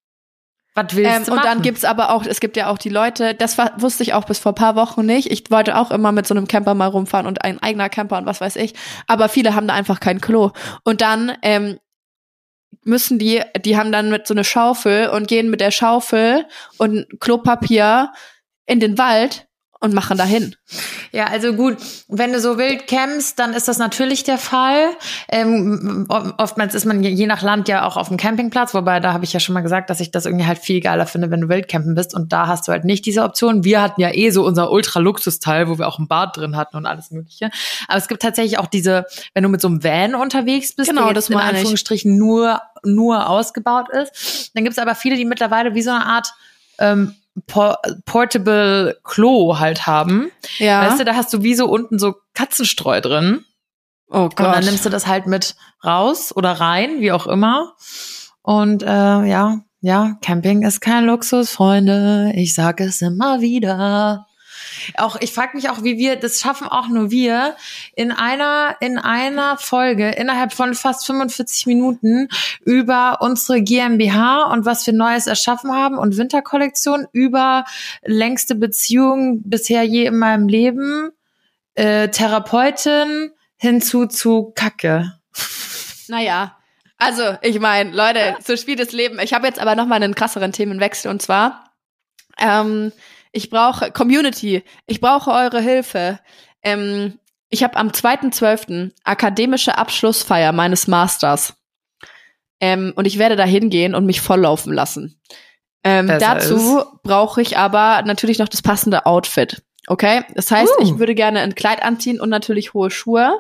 Was 0.74 0.96
willst 0.96 1.12
ähm, 1.12 1.26
du 1.26 1.32
machen? 1.32 1.40
Und 1.40 1.46
dann 1.46 1.62
gibt's 1.62 1.84
aber 1.84 2.12
auch, 2.12 2.26
es 2.26 2.40
gibt 2.40 2.56
ja 2.56 2.68
auch 2.68 2.78
die 2.78 2.90
Leute, 2.90 3.34
das 3.34 3.58
war, 3.58 3.74
wusste 3.82 4.04
ich 4.04 4.14
auch 4.14 4.26
bis 4.26 4.40
vor 4.40 4.56
paar 4.56 4.76
Wochen 4.76 5.06
nicht. 5.06 5.32
Ich 5.32 5.52
wollte 5.52 5.78
auch 5.78 5.92
immer 5.92 6.12
mit 6.12 6.26
so 6.28 6.34
einem 6.34 6.48
Camper 6.48 6.76
mal 6.76 6.88
rumfahren 6.88 7.28
und 7.28 7.44
ein 7.44 7.62
eigener 7.62 7.90
Camper 7.90 8.18
und 8.18 8.26
was 8.26 8.42
weiß 8.42 8.56
ich. 8.56 8.74
Aber 9.08 9.28
viele 9.28 9.54
haben 9.56 9.68
da 9.68 9.74
einfach 9.74 10.00
kein 10.00 10.22
Klo. 10.22 10.52
Und 10.84 11.02
dann 11.02 11.34
ähm, 11.42 11.80
müssen 12.84 13.20
die, 13.20 13.42
die 13.64 13.78
haben 13.78 13.92
dann 13.92 14.10
mit 14.10 14.28
so 14.28 14.34
eine 14.34 14.44
Schaufel 14.44 15.10
und 15.10 15.28
gehen 15.28 15.50
mit 15.50 15.62
der 15.62 15.72
Schaufel 15.72 16.46
und 16.78 17.06
Klopapier 17.20 18.12
in 18.66 18.80
den 18.80 18.98
Wald 18.98 19.48
und 19.82 19.94
machen 19.94 20.16
dahin. 20.16 20.56
Ja, 21.12 21.26
also 21.26 21.54
gut, 21.54 21.78
wenn 22.08 22.32
du 22.32 22.40
so 22.40 22.58
wild 22.58 22.88
campst, 22.88 23.40
dann 23.40 23.54
ist 23.54 23.68
das 23.68 23.80
natürlich 23.80 24.24
der 24.24 24.38
Fall. 24.38 24.92
Ähm, 25.28 26.06
oftmals 26.38 26.76
ist 26.76 26.86
man 26.86 27.04
je 27.04 27.26
nach 27.26 27.42
Land 27.42 27.68
ja 27.68 27.86
auch 27.86 27.98
auf 27.98 28.08
dem 28.08 28.18
Campingplatz, 28.18 28.76
wobei 28.76 29.00
da 29.00 29.12
habe 29.12 29.26
ich 29.26 29.34
ja 29.34 29.40
schon 29.40 29.54
mal 29.54 29.62
gesagt, 29.62 29.90
dass 29.90 30.00
ich 30.00 30.12
das 30.12 30.28
irgendwie 30.28 30.46
halt 30.46 30.60
viel 30.60 30.82
geiler 30.82 31.08
finde, 31.08 31.32
wenn 31.32 31.42
du 31.42 31.50
wild 31.50 31.68
campen 31.68 31.96
bist 31.96 32.14
und 32.14 32.32
da 32.32 32.46
hast 32.46 32.68
du 32.68 32.72
halt 32.72 32.86
nicht 32.86 33.06
diese 33.08 33.24
Option. 33.24 33.64
Wir 33.64 33.82
hatten 33.82 34.00
ja 34.00 34.14
eh 34.14 34.30
so 34.30 34.46
unser 34.46 34.72
Ultra-Luxus-Teil, 34.72 35.68
wo 35.68 35.80
wir 35.80 35.88
auch 35.88 35.98
ein 35.98 36.08
Bad 36.08 36.38
drin 36.38 36.56
hatten 36.56 36.78
und 36.78 36.86
alles 36.86 37.10
mögliche. 37.10 37.50
Aber 37.88 37.98
es 37.98 38.08
gibt 38.08 38.22
tatsächlich 38.22 38.60
auch 38.60 38.68
diese, 38.68 39.06
wenn 39.34 39.42
du 39.42 39.50
mit 39.50 39.62
so 39.62 39.68
einem 39.68 39.84
Van 39.84 40.14
unterwegs 40.14 40.76
bist, 40.76 40.92
genau, 40.92 41.12
das 41.12 41.30
in 41.30 41.38
Anführungsstrichen 41.38 42.16
nur, 42.18 42.62
nur 42.84 43.28
ausgebaut 43.28 43.90
ist, 43.90 44.52
dann 44.54 44.64
gibt 44.64 44.78
es 44.78 44.80
aber 44.80 44.94
viele, 44.94 45.16
die 45.16 45.26
mittlerweile 45.26 45.74
wie 45.74 45.82
so 45.82 45.90
eine 45.90 46.06
Art 46.06 46.32
ähm, 46.78 47.16
Portable 47.48 49.00
Klo 49.04 49.60
halt 49.60 49.88
haben. 49.88 50.32
Ja. 50.58 50.86
Weißt 50.88 51.00
du, 51.00 51.06
da 51.06 51.16
hast 51.16 51.34
du 51.34 51.44
wie 51.44 51.56
so 51.56 51.68
unten 51.68 51.98
so 51.98 52.16
Katzenstreu 52.34 53.02
drin. 53.02 53.46
Oh 54.10 54.28
Gott. 54.30 54.40
Und 54.40 54.56
dann 54.56 54.66
nimmst 54.66 54.86
du 54.86 54.90
das 54.90 55.08
halt 55.08 55.28
mit 55.28 55.56
raus 55.84 56.36
oder 56.36 56.52
rein, 56.52 57.00
wie 57.00 57.12
auch 57.12 57.28
immer. 57.28 57.74
Und 58.42 58.84
äh, 58.84 58.88
ja, 58.88 59.60
ja, 59.80 60.18
Camping 60.22 60.64
ist 60.64 60.82
kein 60.82 61.06
Luxus, 61.06 61.52
Freunde. 61.52 62.34
Ich 62.36 62.54
sag 62.54 62.82
es 62.82 63.02
immer 63.02 63.42
wieder 63.42 64.28
auch, 64.98 65.18
ich 65.20 65.34
frage 65.34 65.56
mich 65.56 65.70
auch, 65.70 65.84
wie 65.84 65.98
wir, 65.98 66.16
das 66.16 66.40
schaffen 66.40 66.68
auch 66.68 66.88
nur 66.88 67.12
wir, 67.12 67.56
in 67.96 68.12
einer, 68.12 68.76
in 68.80 68.98
einer 68.98 69.58
Folge 69.58 70.10
innerhalb 70.10 70.54
von 70.54 70.74
fast 70.74 71.06
45 71.06 71.68
Minuten 71.68 72.28
über 72.66 73.18
unsere 73.22 73.62
GmbH 73.62 74.44
und 74.52 74.66
was 74.66 74.86
wir 74.86 74.94
Neues 74.94 75.28
erschaffen 75.28 75.72
haben 75.72 75.98
und 75.98 76.18
Winterkollektion 76.18 77.08
über 77.12 77.66
längste 78.04 78.56
Beziehung 78.56 79.42
bisher 79.44 79.84
je 79.84 80.06
in 80.06 80.18
meinem 80.18 80.48
Leben, 80.48 81.12
äh, 81.76 82.10
Therapeutin 82.10 83.32
hinzu 83.58 84.08
zu 84.08 84.52
Kacke. 84.56 85.14
Naja, 86.08 86.58
also, 86.98 87.36
ich 87.42 87.60
meine, 87.60 87.90
Leute, 87.92 88.38
so 88.46 88.56
spielt 88.56 88.80
das 88.80 88.92
Leben. 88.92 89.18
Ich 89.20 89.34
habe 89.34 89.48
jetzt 89.48 89.60
aber 89.60 89.76
noch 89.76 89.88
mal 89.88 89.96
einen 89.96 90.14
krasseren 90.14 90.52
Themenwechsel 90.52 91.10
und 91.10 91.20
zwar 91.20 91.72
ähm, 92.38 92.92
ich 93.32 93.50
brauche 93.50 93.92
Community. 93.92 94.64
Ich 94.88 95.02
brauche 95.02 95.32
eure 95.32 95.62
Hilfe. 95.62 96.20
Ähm, 96.64 97.20
ich 97.50 97.64
habe 97.64 97.76
am 97.78 97.90
2.12. 97.90 98.92
akademische 99.04 99.78
Abschlussfeier 99.78 100.52
meines 100.52 100.88
Masters. 100.88 101.54
Ähm, 102.60 102.94
und 102.96 103.06
ich 103.06 103.18
werde 103.18 103.36
da 103.36 103.44
hingehen 103.44 103.96
und 103.96 104.06
mich 104.06 104.22
volllaufen 104.22 104.74
lassen. 104.74 105.20
Ähm, 105.84 106.08
dazu 106.08 106.84
brauche 107.04 107.42
ich 107.42 107.58
aber 107.58 108.04
natürlich 108.04 108.38
noch 108.38 108.48
das 108.48 108.62
passende 108.62 109.06
Outfit. 109.06 109.64
Okay? 109.88 110.24
Das 110.36 110.52
heißt, 110.52 110.74
uh. 110.80 110.84
ich 110.84 111.00
würde 111.00 111.16
gerne 111.16 111.40
ein 111.40 111.56
Kleid 111.56 111.82
anziehen 111.82 112.22
und 112.22 112.30
natürlich 112.30 112.74
hohe 112.74 112.92
Schuhe. 112.92 113.34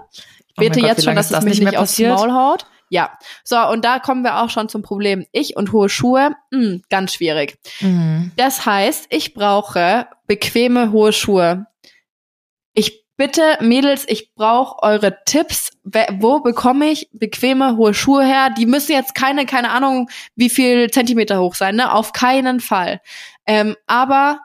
Ich 0.47 0.55
bete 0.55 0.79
oh 0.79 0.81
Gott, 0.81 0.89
jetzt 0.89 1.03
schon, 1.03 1.15
dass 1.15 1.31
es 1.31 1.43
mich 1.43 1.59
nicht, 1.59 1.69
nicht 1.69 1.77
aufs 1.77 1.99
Maul 1.99 2.31
haut. 2.31 2.65
Ja, 2.91 3.17
so 3.45 3.57
und 3.69 3.85
da 3.85 3.99
kommen 3.99 4.21
wir 4.25 4.41
auch 4.41 4.49
schon 4.49 4.67
zum 4.67 4.81
Problem. 4.81 5.25
Ich 5.31 5.55
und 5.55 5.71
hohe 5.71 5.87
Schuhe, 5.87 6.35
mh, 6.51 6.59
hm, 6.59 6.81
ganz 6.89 7.13
schwierig. 7.13 7.57
Mhm. 7.79 8.33
Das 8.35 8.65
heißt, 8.65 9.05
ich 9.09 9.33
brauche 9.33 10.07
bequeme 10.27 10.91
hohe 10.91 11.13
Schuhe. 11.13 11.67
Ich 12.73 13.05
bitte, 13.15 13.57
Mädels, 13.61 14.03
ich 14.09 14.33
brauche 14.35 14.83
eure 14.83 15.23
Tipps. 15.23 15.71
Wo 16.19 16.41
bekomme 16.41 16.87
ich 16.87 17.07
bequeme 17.13 17.77
hohe 17.77 17.93
Schuhe 17.93 18.25
her? 18.25 18.49
Die 18.57 18.65
müssen 18.65 18.91
jetzt 18.91 19.15
keine, 19.15 19.45
keine 19.45 19.69
Ahnung, 19.69 20.09
wie 20.35 20.49
viel 20.49 20.89
Zentimeter 20.91 21.39
hoch 21.39 21.55
sein, 21.55 21.77
ne? 21.77 21.93
Auf 21.93 22.11
keinen 22.11 22.59
Fall. 22.59 22.99
Ähm, 23.47 23.77
aber 23.87 24.41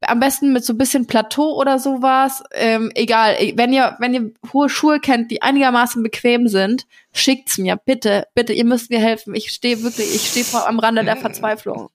am 0.00 0.20
besten 0.20 0.52
mit 0.52 0.64
so 0.64 0.72
ein 0.72 0.78
bisschen 0.78 1.06
Plateau 1.06 1.54
oder 1.58 1.78
sowas. 1.78 2.42
Ähm, 2.52 2.90
egal, 2.94 3.36
wenn 3.54 3.72
ihr, 3.72 3.96
wenn 3.98 4.14
ihr 4.14 4.30
hohe 4.52 4.68
Schuhe 4.68 5.00
kennt, 5.00 5.30
die 5.30 5.42
einigermaßen 5.42 6.02
bequem 6.02 6.48
sind, 6.48 6.86
schickt's 7.12 7.58
mir, 7.58 7.76
bitte, 7.76 8.26
bitte, 8.34 8.52
ihr 8.52 8.64
müsst 8.64 8.90
mir 8.90 9.00
helfen. 9.00 9.34
Ich 9.34 9.50
stehe 9.50 9.82
wirklich, 9.82 10.14
ich 10.14 10.28
stehe 10.28 10.66
am 10.66 10.78
Rande 10.78 11.04
der 11.04 11.16
Verzweiflung. 11.16 11.90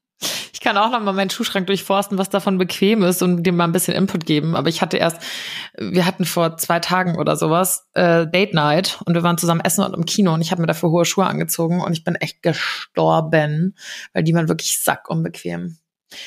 Ich 0.54 0.60
kann 0.64 0.78
auch 0.78 0.92
noch 0.92 1.02
mal 1.02 1.14
meinen 1.14 1.32
Schuhschrank 1.32 1.66
durchforsten, 1.66 2.20
was 2.20 2.30
davon 2.30 2.60
bequem 2.60 3.02
ist 3.02 3.24
und 3.24 3.42
dem 3.42 3.56
mal 3.56 3.64
ein 3.64 3.72
bisschen 3.72 3.96
Input 3.96 4.28
geben. 4.28 4.56
Aber 4.56 4.70
ich 4.70 4.84
hatte 4.84 4.98
erst, 4.98 5.20
wir 5.76 6.06
hatten 6.06 6.24
vor 6.24 6.58
zwei 6.58 6.80
Tagen 6.80 7.18
oder 7.18 7.36
sowas 7.36 7.88
äh, 7.94 8.28
Date 8.28 8.54
Night 8.54 9.00
und 9.06 9.16
wir 9.16 9.24
waren 9.24 9.40
zusammen 9.40 9.62
essen 9.62 9.84
und 9.84 9.96
im 9.96 10.06
Kino 10.06 10.32
und 10.34 10.42
ich 10.42 10.52
habe 10.52 10.62
mir 10.62 10.68
dafür 10.68 10.92
hohe 10.92 11.06
Schuhe 11.06 11.26
angezogen 11.26 11.82
und 11.82 11.94
ich 11.94 12.04
bin 12.04 12.14
echt 12.14 12.44
gestorben, 12.44 13.76
weil 14.14 14.24
die 14.24 14.36
waren 14.36 14.50
wirklich 14.50 14.78
sackunbequem. 14.78 15.78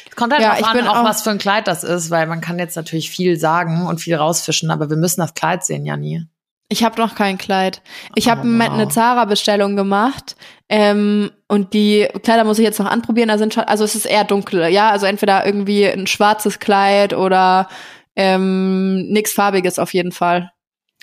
Es 0.08 0.16
kommt 0.16 0.32
halt 0.32 0.42
ja, 0.42 0.54
drauf 0.54 0.68
an, 0.68 0.88
auch, 0.88 0.96
auch 0.96 1.04
was 1.04 1.22
für 1.22 1.30
ein 1.30 1.38
Kleid 1.38 1.66
das 1.68 1.84
ist, 1.84 2.10
weil 2.10 2.26
man 2.26 2.40
kann 2.40 2.58
jetzt 2.58 2.76
natürlich 2.76 3.10
viel 3.10 3.38
sagen 3.38 3.86
und 3.86 4.00
viel 4.00 4.14
rausfischen, 4.16 4.70
aber 4.70 4.90
wir 4.90 4.96
müssen 4.96 5.20
das 5.20 5.34
Kleid 5.34 5.64
sehen, 5.64 5.84
ja 5.84 5.96
nie. 5.96 6.26
Ich 6.68 6.82
habe 6.82 7.00
noch 7.00 7.14
kein 7.14 7.36
Kleid. 7.36 7.82
Ich 8.14 8.28
habe 8.28 8.40
Oh, 8.40 8.58
wow. 8.58 8.70
eine 8.70 8.88
Zara-Bestellung 8.88 9.76
gemacht 9.76 10.34
ähm, 10.68 11.30
und 11.46 11.74
die 11.74 12.08
Kleider 12.22 12.44
muss 12.44 12.58
ich 12.58 12.64
jetzt 12.64 12.80
noch 12.80 12.90
anprobieren. 12.90 13.28
Da 13.28 13.36
sind 13.38 13.52
schon, 13.52 13.64
also 13.64 13.84
es 13.84 13.94
ist 13.94 14.06
eher 14.06 14.24
dunkel, 14.24 14.68
ja. 14.68 14.90
Also 14.90 15.06
entweder 15.06 15.44
irgendwie 15.44 15.86
ein 15.86 16.06
schwarzes 16.06 16.58
Kleid 16.58 17.12
oder 17.12 17.68
ähm, 18.16 19.06
nichts 19.08 19.32
Farbiges 19.32 19.78
auf 19.78 19.92
jeden 19.92 20.12
Fall. 20.12 20.50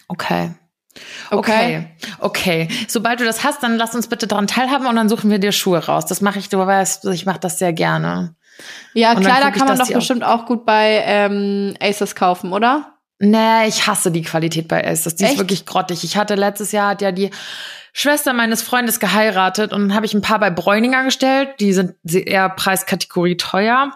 Okay. 0.08 0.52
Okay. 1.30 1.38
Okay, 1.40 1.88
okay. 2.20 2.68
Sobald 2.88 3.20
du 3.22 3.24
das 3.24 3.44
hast, 3.44 3.64
dann 3.64 3.78
lass 3.78 3.96
uns 3.96 4.08
bitte 4.08 4.28
daran 4.28 4.48
teilhaben 4.48 4.88
und 4.88 4.96
dann 4.96 5.08
suchen 5.10 5.30
wir 5.30 5.40
dir 5.40 5.52
Schuhe 5.54 5.86
raus. 5.86 6.06
Das 6.06 6.22
mache 6.22 6.40
ich, 6.40 6.50
du 6.50 6.58
weißt, 6.58 7.06
ich 7.06 7.26
mache 7.26 7.40
das 7.40 7.60
sehr 7.60 7.72
gerne. 7.72 8.36
Ja, 8.94 9.14
Und 9.14 9.22
Kleider 9.24 9.50
ich, 9.50 9.56
kann 9.56 9.68
man 9.68 9.78
doch 9.78 9.90
auch- 9.90 9.94
bestimmt 9.94 10.24
auch 10.24 10.46
gut 10.46 10.66
bei 10.66 11.04
ähm, 11.06 11.76
Aces 11.82 12.16
kaufen, 12.16 12.54
oder? 12.54 12.94
Nee, 13.20 13.68
ich 13.68 13.86
hasse 13.88 14.12
die 14.12 14.24
Qualität 14.24 14.68
bei 14.68 14.86
Aces. 14.86 15.16
Die 15.16 15.24
Echt? 15.24 15.34
ist 15.34 15.40
wirklich 15.40 15.66
grottig. 15.66 16.04
Ich 16.04 16.18
hatte 16.18 16.36
letztes 16.36 16.72
Jahr, 16.72 16.90
hat 16.90 17.02
ja 17.02 17.12
die 17.12 17.30
Schwester 17.94 18.34
meines 18.34 18.62
Freundes 18.64 19.00
geheiratet 19.00 19.74
und 19.74 19.82
dann 19.90 19.94
habe 19.96 20.06
ich 20.06 20.14
ein 20.14 20.22
paar 20.22 20.40
bei 20.40 20.50
Bräuninger 20.50 21.04
gestellt. 21.04 21.50
Die 21.60 21.74
sind 21.74 21.96
eher 22.04 22.50
Preiskategorie 22.50 23.38
teuer. 23.38 23.92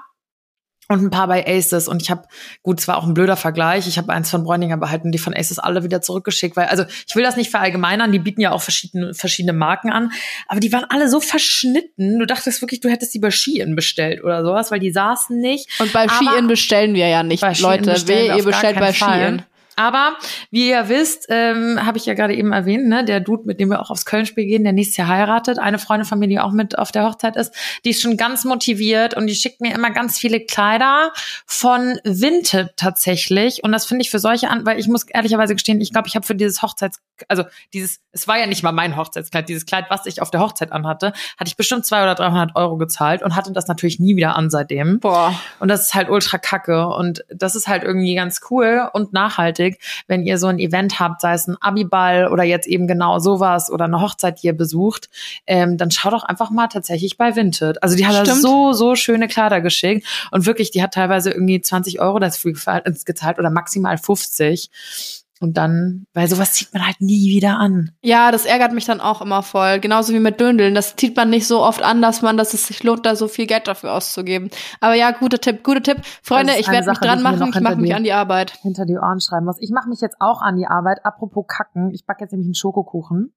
Und 0.88 1.02
ein 1.02 1.10
paar 1.10 1.28
bei 1.28 1.46
Aces. 1.48 1.88
Und 1.88 2.02
ich 2.02 2.12
habe, 2.12 2.28
gut, 2.62 2.80
es 2.80 2.88
war 2.88 2.98
auch 2.98 3.06
ein 3.06 3.16
blöder 3.16 3.36
Vergleich. 3.36 3.88
Ich 3.88 3.98
habe 3.98 4.14
eins 4.14 4.30
von 4.30 4.44
Bräuninger 4.44 4.78
behalten, 4.78 5.12
die 5.12 5.18
von 5.18 5.36
Aces 5.36 5.58
alle 5.58 5.84
wieder 5.84 6.02
zurückgeschickt. 6.02 6.56
Weil, 6.56 6.68
also 6.68 6.84
ich 7.08 7.16
will 7.16 7.24
das 7.24 7.38
nicht 7.38 7.50
verallgemeinern, 7.50 8.12
die 8.12 8.20
bieten 8.20 8.42
ja 8.42 8.52
auch 8.52 8.62
verschiedene, 8.62 9.14
verschiedene 9.16 9.54
Marken 9.54 9.92
an. 9.92 10.12
Aber 10.48 10.60
die 10.60 10.72
waren 10.72 10.86
alle 10.90 11.10
so 11.10 11.20
verschnitten. 11.20 12.20
Du 12.20 12.28
dachtest 12.28 12.62
wirklich, 12.62 12.82
du 12.82 12.90
hättest 12.90 13.16
die 13.16 13.20
bei 13.20 13.32
Shein 13.32 13.76
bestellt 13.76 14.24
oder 14.24 14.44
sowas, 14.44 14.70
weil 14.70 14.80
die 14.80 14.92
saßen 14.92 15.40
nicht. 15.40 15.70
Und 15.80 15.92
bei 15.92 16.08
Shein 16.08 16.48
bestellen 16.48 16.94
wir 16.94 17.08
ja 17.08 17.24
nicht, 17.24 17.42
Leute. 17.60 18.08
wir 18.08 18.36
ihr 18.36 18.44
bestellt 18.44 18.80
bei. 18.80 18.94
Shein. 18.94 19.44
Aber 19.76 20.18
wie 20.52 20.70
ihr 20.70 20.90
wisst, 20.90 21.28
ähm, 21.30 21.86
habe 21.86 21.98
ich 21.98 22.06
ja 22.06 22.14
gerade 22.14 22.36
eben 22.36 22.52
erwähnt, 22.54 22.88
ne, 22.88 23.04
der 23.04 23.20
Dude, 23.20 23.44
mit 23.46 23.60
dem 23.60 23.70
wir 23.70 23.82
auch 23.82 23.90
aufs 23.90 24.06
Köln-Spiel 24.06 24.46
gehen, 24.46 24.64
der 24.64 24.74
nächstes 24.74 24.98
Jahr 24.98 25.08
heiratet, 25.08 25.60
eine 25.60 25.80
Freundin 25.80 26.06
von 26.06 26.20
mir, 26.20 26.28
die 26.28 26.40
auch 26.40 26.52
mit 26.52 26.78
auf 26.78 26.92
der 26.92 27.06
Hochzeit 27.06 27.36
ist, 27.36 27.54
die 27.84 27.92
ist 27.92 28.02
schon 28.02 28.18
ganz 28.18 28.46
motiviert 28.46 29.16
und 29.16 29.28
die 29.28 29.36
schickt 29.36 29.62
mir 29.62 29.74
immer 29.74 29.92
ganz 29.92 30.18
viele 30.18 30.40
Kleider 30.40 31.12
von 31.46 32.00
Vinted 32.04 32.72
tatsächlich. 32.78 33.64
Und 33.64 33.72
das 33.72 33.86
finde 33.86 34.04
ich 34.04 34.10
für 34.10 34.20
solche 34.20 34.50
an, 34.50 34.66
weil 34.66 34.80
ich 34.80 34.88
muss 34.88 35.04
ehrlicherweise 35.04 35.54
gestehen, 35.54 35.82
ich 35.82 35.92
glaube, 35.92 36.08
ich 36.08 36.16
habe 36.16 36.26
für 36.26 36.36
dieses 36.36 36.62
Hochzeits, 36.62 37.02
also 37.28 37.44
dieses, 37.74 38.00
es 38.12 38.28
war 38.28 38.38
ja 38.38 38.48
nicht 38.48 38.64
mal 38.64 38.72
mein 38.72 38.96
Hochzeitskleid, 38.96 39.50
dieses 39.50 39.66
Kleid, 39.66 39.86
was 39.90 40.06
ich 40.06 40.22
auf 40.22 40.32
der 40.32 40.40
Hochzeit 40.40 40.72
anhatte, 40.72 41.14
hatte 41.38 41.48
ich 41.48 41.58
bestimmt 41.58 41.86
200 41.86 42.20
oder 42.20 42.30
300 42.30 42.56
Euro 42.56 42.78
gezahlt 42.78 43.24
und 43.24 43.36
hatte 43.36 43.52
das 43.52 43.68
natürlich 43.68 44.00
nie 44.00 44.16
wieder 44.16 44.36
an 44.36 44.50
seitdem. 44.50 45.00
Boah. 45.00 45.40
Und 45.60 45.68
das 45.68 45.82
ist 45.82 45.96
halt 45.96 46.10
ultra 46.10 46.38
kacke. 46.38 46.88
Und 46.88 47.26
das 47.30 47.56
ist 47.56 47.68
halt 47.68 47.84
irgendwie 47.84 48.16
ganz 48.16 48.42
cool 48.50 48.90
und 48.94 49.14
nachhaltig, 49.14 49.65
wenn 50.08 50.24
ihr 50.24 50.38
so 50.38 50.48
ein 50.48 50.60
Event 50.60 51.00
habt, 51.00 51.22
sei 51.22 51.34
es 51.34 51.48
ein 51.48 51.58
Abiball 51.62 52.28
oder 52.28 52.44
jetzt 52.44 52.68
eben 52.68 52.88
genau 52.88 53.20
sowas 53.20 53.70
oder 53.72 53.86
eine 53.86 54.02
Hochzeit, 54.02 54.42
die 54.42 54.48
ihr 54.48 54.58
besucht, 54.58 55.10
ähm, 55.48 55.78
dann 55.78 55.92
schaut 55.92 56.14
doch 56.14 56.24
einfach 56.24 56.50
mal 56.52 56.68
tatsächlich 56.68 57.18
bei 57.18 57.36
Vinted. 57.36 57.82
Also 57.84 57.96
die 57.96 58.06
hat 58.06 58.16
Stimmt. 58.28 58.42
so, 58.42 58.74
so 58.74 58.96
schöne 58.96 59.28
Kleider 59.28 59.62
geschickt. 59.62 60.06
Und 60.32 60.46
wirklich, 60.46 60.72
die 60.72 60.82
hat 60.84 60.94
teilweise 60.94 61.32
irgendwie 61.32 61.62
20 61.62 62.00
Euro 62.00 62.20
dafür 62.20 62.52
gezahlt- 62.54 63.06
gezahlt 63.06 63.40
oder 63.40 63.50
maximal 63.50 63.98
50. 63.98 65.25
Und 65.42 65.58
dann, 65.58 66.06
weil 66.14 66.30
sowas 66.30 66.54
zieht 66.54 66.74
man 66.74 66.86
halt 66.86 67.02
nie 67.02 67.30
wieder 67.30 67.60
an. 67.60 67.92
Ja, 68.02 68.32
das 68.32 68.46
ärgert 68.46 68.72
mich 68.72 68.86
dann 68.86 69.02
auch 69.02 69.22
immer 69.22 69.44
voll. 69.44 69.80
Genauso 69.80 70.14
wie 70.14 70.20
mit 70.20 70.40
Döndeln. 70.40 70.74
Das 70.76 70.96
zieht 70.96 71.16
man 71.18 71.30
nicht 71.30 71.46
so 71.46 71.62
oft 71.62 71.84
an, 71.84 72.02
dass 72.02 72.22
man, 72.22 72.38
dass 72.38 72.54
es 72.54 72.68
sich 72.68 72.84
lohnt, 72.84 73.06
da 73.06 73.18
so 73.18 73.28
viel 73.28 73.46
Geld 73.46 73.68
dafür 73.68 73.94
auszugeben. 73.94 74.50
Aber 74.80 74.94
ja, 74.94 75.12
guter 75.12 75.40
Tipp, 75.40 75.64
guter 75.64 75.84
Tipp. 75.84 75.98
Freunde, 76.24 76.54
ich 76.58 76.70
werde 76.70 76.90
mich 76.90 77.00
dran 77.00 77.22
machen. 77.22 77.52
Ich 77.54 77.60
mache 77.60 77.76
mich 77.76 77.94
an 77.94 78.04
die 78.04 78.14
Arbeit. 78.14 78.52
hinter 78.62 78.86
die 78.86 78.98
Ohren 78.98 79.20
schreiben 79.20 79.46
muss. 79.46 79.58
Ich 79.60 79.72
mache 79.72 79.90
mich 79.90 80.00
jetzt 80.00 80.16
auch 80.20 80.42
an 80.42 80.56
die 80.56 80.68
Arbeit. 80.68 81.06
Apropos 81.06 81.46
Kacken. 81.48 81.92
Ich 81.94 82.06
backe 82.06 82.24
jetzt 82.24 82.32
nämlich 82.32 82.48
einen 82.48 82.56
Schokokuchen. 82.56 83.34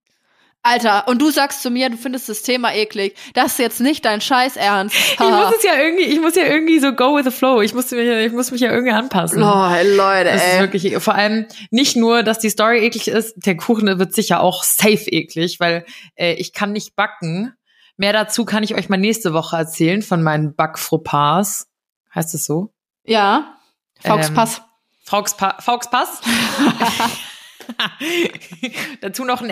Alter, 0.62 1.06
und 1.08 1.22
du 1.22 1.30
sagst 1.30 1.62
zu 1.62 1.70
mir, 1.70 1.88
du 1.88 1.96
findest 1.96 2.28
das 2.28 2.42
Thema 2.42 2.74
eklig. 2.74 3.14
Das 3.34 3.52
ist 3.52 3.58
jetzt 3.58 3.80
nicht 3.80 4.04
dein 4.04 4.20
Scheiß 4.20 4.56
Ernst. 4.56 4.96
Ich 5.12 5.18
muss 5.20 5.54
es 5.56 5.62
ja 5.62 5.76
irgendwie, 5.76 6.04
ich 6.04 6.20
muss 6.20 6.34
ja 6.34 6.44
irgendwie 6.44 6.78
so 6.80 6.92
go 6.92 7.16
with 7.16 7.24
the 7.24 7.30
flow. 7.30 7.62
Ich 7.62 7.74
muss 7.74 7.90
mich, 7.92 8.06
ja- 8.06 8.20
ich 8.20 8.32
muss 8.32 8.50
mich 8.50 8.60
ja 8.60 8.70
irgendwie 8.72 8.92
anpassen. 8.92 9.42
Oh, 9.42 9.68
Leute, 9.96 10.30
Das 10.32 10.42
ist 10.54 10.60
wirklich, 10.60 10.96
vor 10.98 11.14
allem 11.14 11.46
nicht 11.70 11.96
nur, 11.96 12.22
dass 12.22 12.38
die 12.40 12.50
Story 12.50 12.80
eklig 12.84 13.08
ist, 13.08 13.34
der 13.46 13.56
Kuchen 13.56 13.98
wird 13.98 14.14
sicher 14.14 14.40
auch 14.40 14.62
safe 14.64 15.08
eklig, 15.10 15.60
weil 15.60 15.84
äh, 16.16 16.34
ich 16.34 16.52
kann 16.52 16.72
nicht 16.72 16.96
backen. 16.96 17.54
Mehr 17.96 18.12
dazu 18.12 18.44
kann 18.44 18.62
ich 18.62 18.74
euch 18.74 18.88
mal 18.88 18.96
nächste 18.96 19.32
Woche 19.32 19.56
erzählen 19.56 20.02
von 20.02 20.22
meinen 20.22 20.54
Backfauxpas. 20.54 21.68
Heißt 22.14 22.34
es 22.34 22.46
so? 22.46 22.72
Ja. 23.04 23.54
Fauxpass. 24.02 24.62
Fauxpa 25.04 25.56
Fauxpass. 25.60 26.20
dazu 29.00 29.24
noch 29.24 29.42
ein 29.42 29.50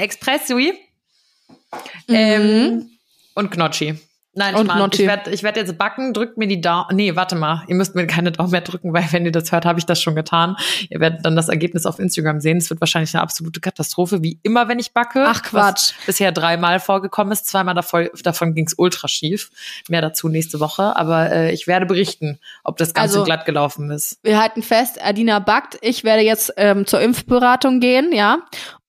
Expressui. 1.76 2.16
Ähm, 2.16 2.90
und 3.34 3.50
Gnocchi. 3.50 3.98
Nein, 4.38 4.54
Und 4.54 4.68
Gnocchi. 4.70 5.00
ich 5.04 5.08
werde 5.08 5.30
ich 5.30 5.42
werd 5.42 5.56
jetzt 5.56 5.78
backen, 5.78 6.12
drückt 6.12 6.36
mir 6.36 6.46
die 6.46 6.60
Daumen. 6.60 6.94
Nee, 6.94 7.16
warte 7.16 7.36
mal, 7.36 7.62
ihr 7.68 7.74
müsst 7.74 7.94
mir 7.94 8.06
keine 8.06 8.32
Daumen 8.32 8.50
mehr 8.50 8.60
drücken, 8.60 8.92
weil 8.92 9.06
wenn 9.12 9.24
ihr 9.24 9.32
das 9.32 9.50
hört, 9.50 9.64
habe 9.64 9.78
ich 9.78 9.86
das 9.86 9.98
schon 9.98 10.14
getan. 10.14 10.56
Ihr 10.90 11.00
werdet 11.00 11.24
dann 11.24 11.36
das 11.36 11.48
Ergebnis 11.48 11.86
auf 11.86 11.98
Instagram 11.98 12.42
sehen. 12.42 12.58
Es 12.58 12.68
wird 12.68 12.78
wahrscheinlich 12.82 13.14
eine 13.14 13.22
absolute 13.22 13.60
Katastrophe, 13.60 14.22
wie 14.22 14.38
immer, 14.42 14.68
wenn 14.68 14.78
ich 14.78 14.92
backe. 14.92 15.24
Ach, 15.26 15.42
Quatsch. 15.42 15.94
Bisher 16.04 16.32
dreimal 16.32 16.80
vorgekommen 16.80 17.32
ist. 17.32 17.46
Zweimal 17.46 17.74
davon, 17.74 18.10
davon 18.24 18.52
ging 18.54 18.66
es 18.66 18.74
ultra 18.76 19.08
schief. 19.08 19.50
Mehr 19.88 20.02
dazu 20.02 20.28
nächste 20.28 20.60
Woche. 20.60 20.94
Aber 20.96 21.32
äh, 21.32 21.52
ich 21.54 21.66
werde 21.66 21.86
berichten, 21.86 22.38
ob 22.62 22.76
das 22.76 22.92
Ganze 22.92 23.14
Also- 23.14 23.24
glatt 23.24 23.46
gelaufen 23.46 23.90
ist. 23.90 24.18
Wir 24.22 24.38
halten 24.38 24.62
fest, 24.62 25.02
Adina 25.02 25.38
backt. 25.38 25.78
Ich 25.80 26.04
werde 26.04 26.22
jetzt 26.22 26.52
ähm, 26.58 26.84
zur 26.86 27.00
Impfberatung 27.00 27.80
gehen, 27.80 28.12
ja. 28.12 28.40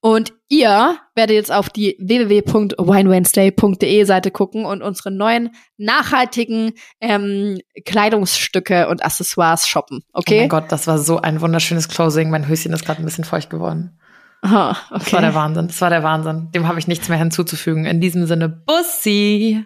Und 0.08 0.32
ihr 0.48 0.98
werdet 1.16 1.36
jetzt 1.36 1.52
auf 1.52 1.70
die 1.70 1.98
www.winewednesday.de 2.00 4.06
Seite 4.06 4.32
gucken 4.32 4.66
und 4.66 4.82
unsere 4.82 5.12
neuen 5.12 5.50
nachhaltigen 5.76 6.72
ähm, 7.02 7.60
Kleidungsstücke 7.84 8.88
und 8.88 9.04
Accessoires 9.04 9.68
shoppen. 9.68 10.06
Oh 10.14 10.20
Okay? 10.20 10.40
mein 10.40 10.50
Gott, 10.50 10.72
das 10.72 10.88
war 10.88 10.98
so 10.98 11.20
ein 11.20 11.42
wunderschönes 11.42 11.90
Closing. 11.90 12.30
Mein 12.30 12.48
Höschen 12.48 12.72
ist 12.72 12.86
gerade 12.86 13.02
ein 13.02 13.06
bisschen 13.06 13.26
feucht 13.26 13.50
geworden. 13.50 14.00
Aha, 14.44 14.78
Das 14.92 15.12
war 15.12 15.20
der 15.20 15.32
okay. 15.32 15.38
Wahnsinn. 15.38 15.68
Das 15.68 15.82
war 15.82 15.90
der 15.90 16.04
Wahnsinn. 16.04 16.52
Dem 16.56 16.70
habe 16.70 16.80
ich 16.80 16.88
nichts 16.88 17.10
mehr 17.10 17.18
hinzuzufügen. 17.18 17.84
In 17.84 18.00
diesem 18.00 18.26
Sinne, 18.28 18.48
Bussi. 18.48 19.66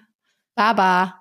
Baba. 0.56 1.21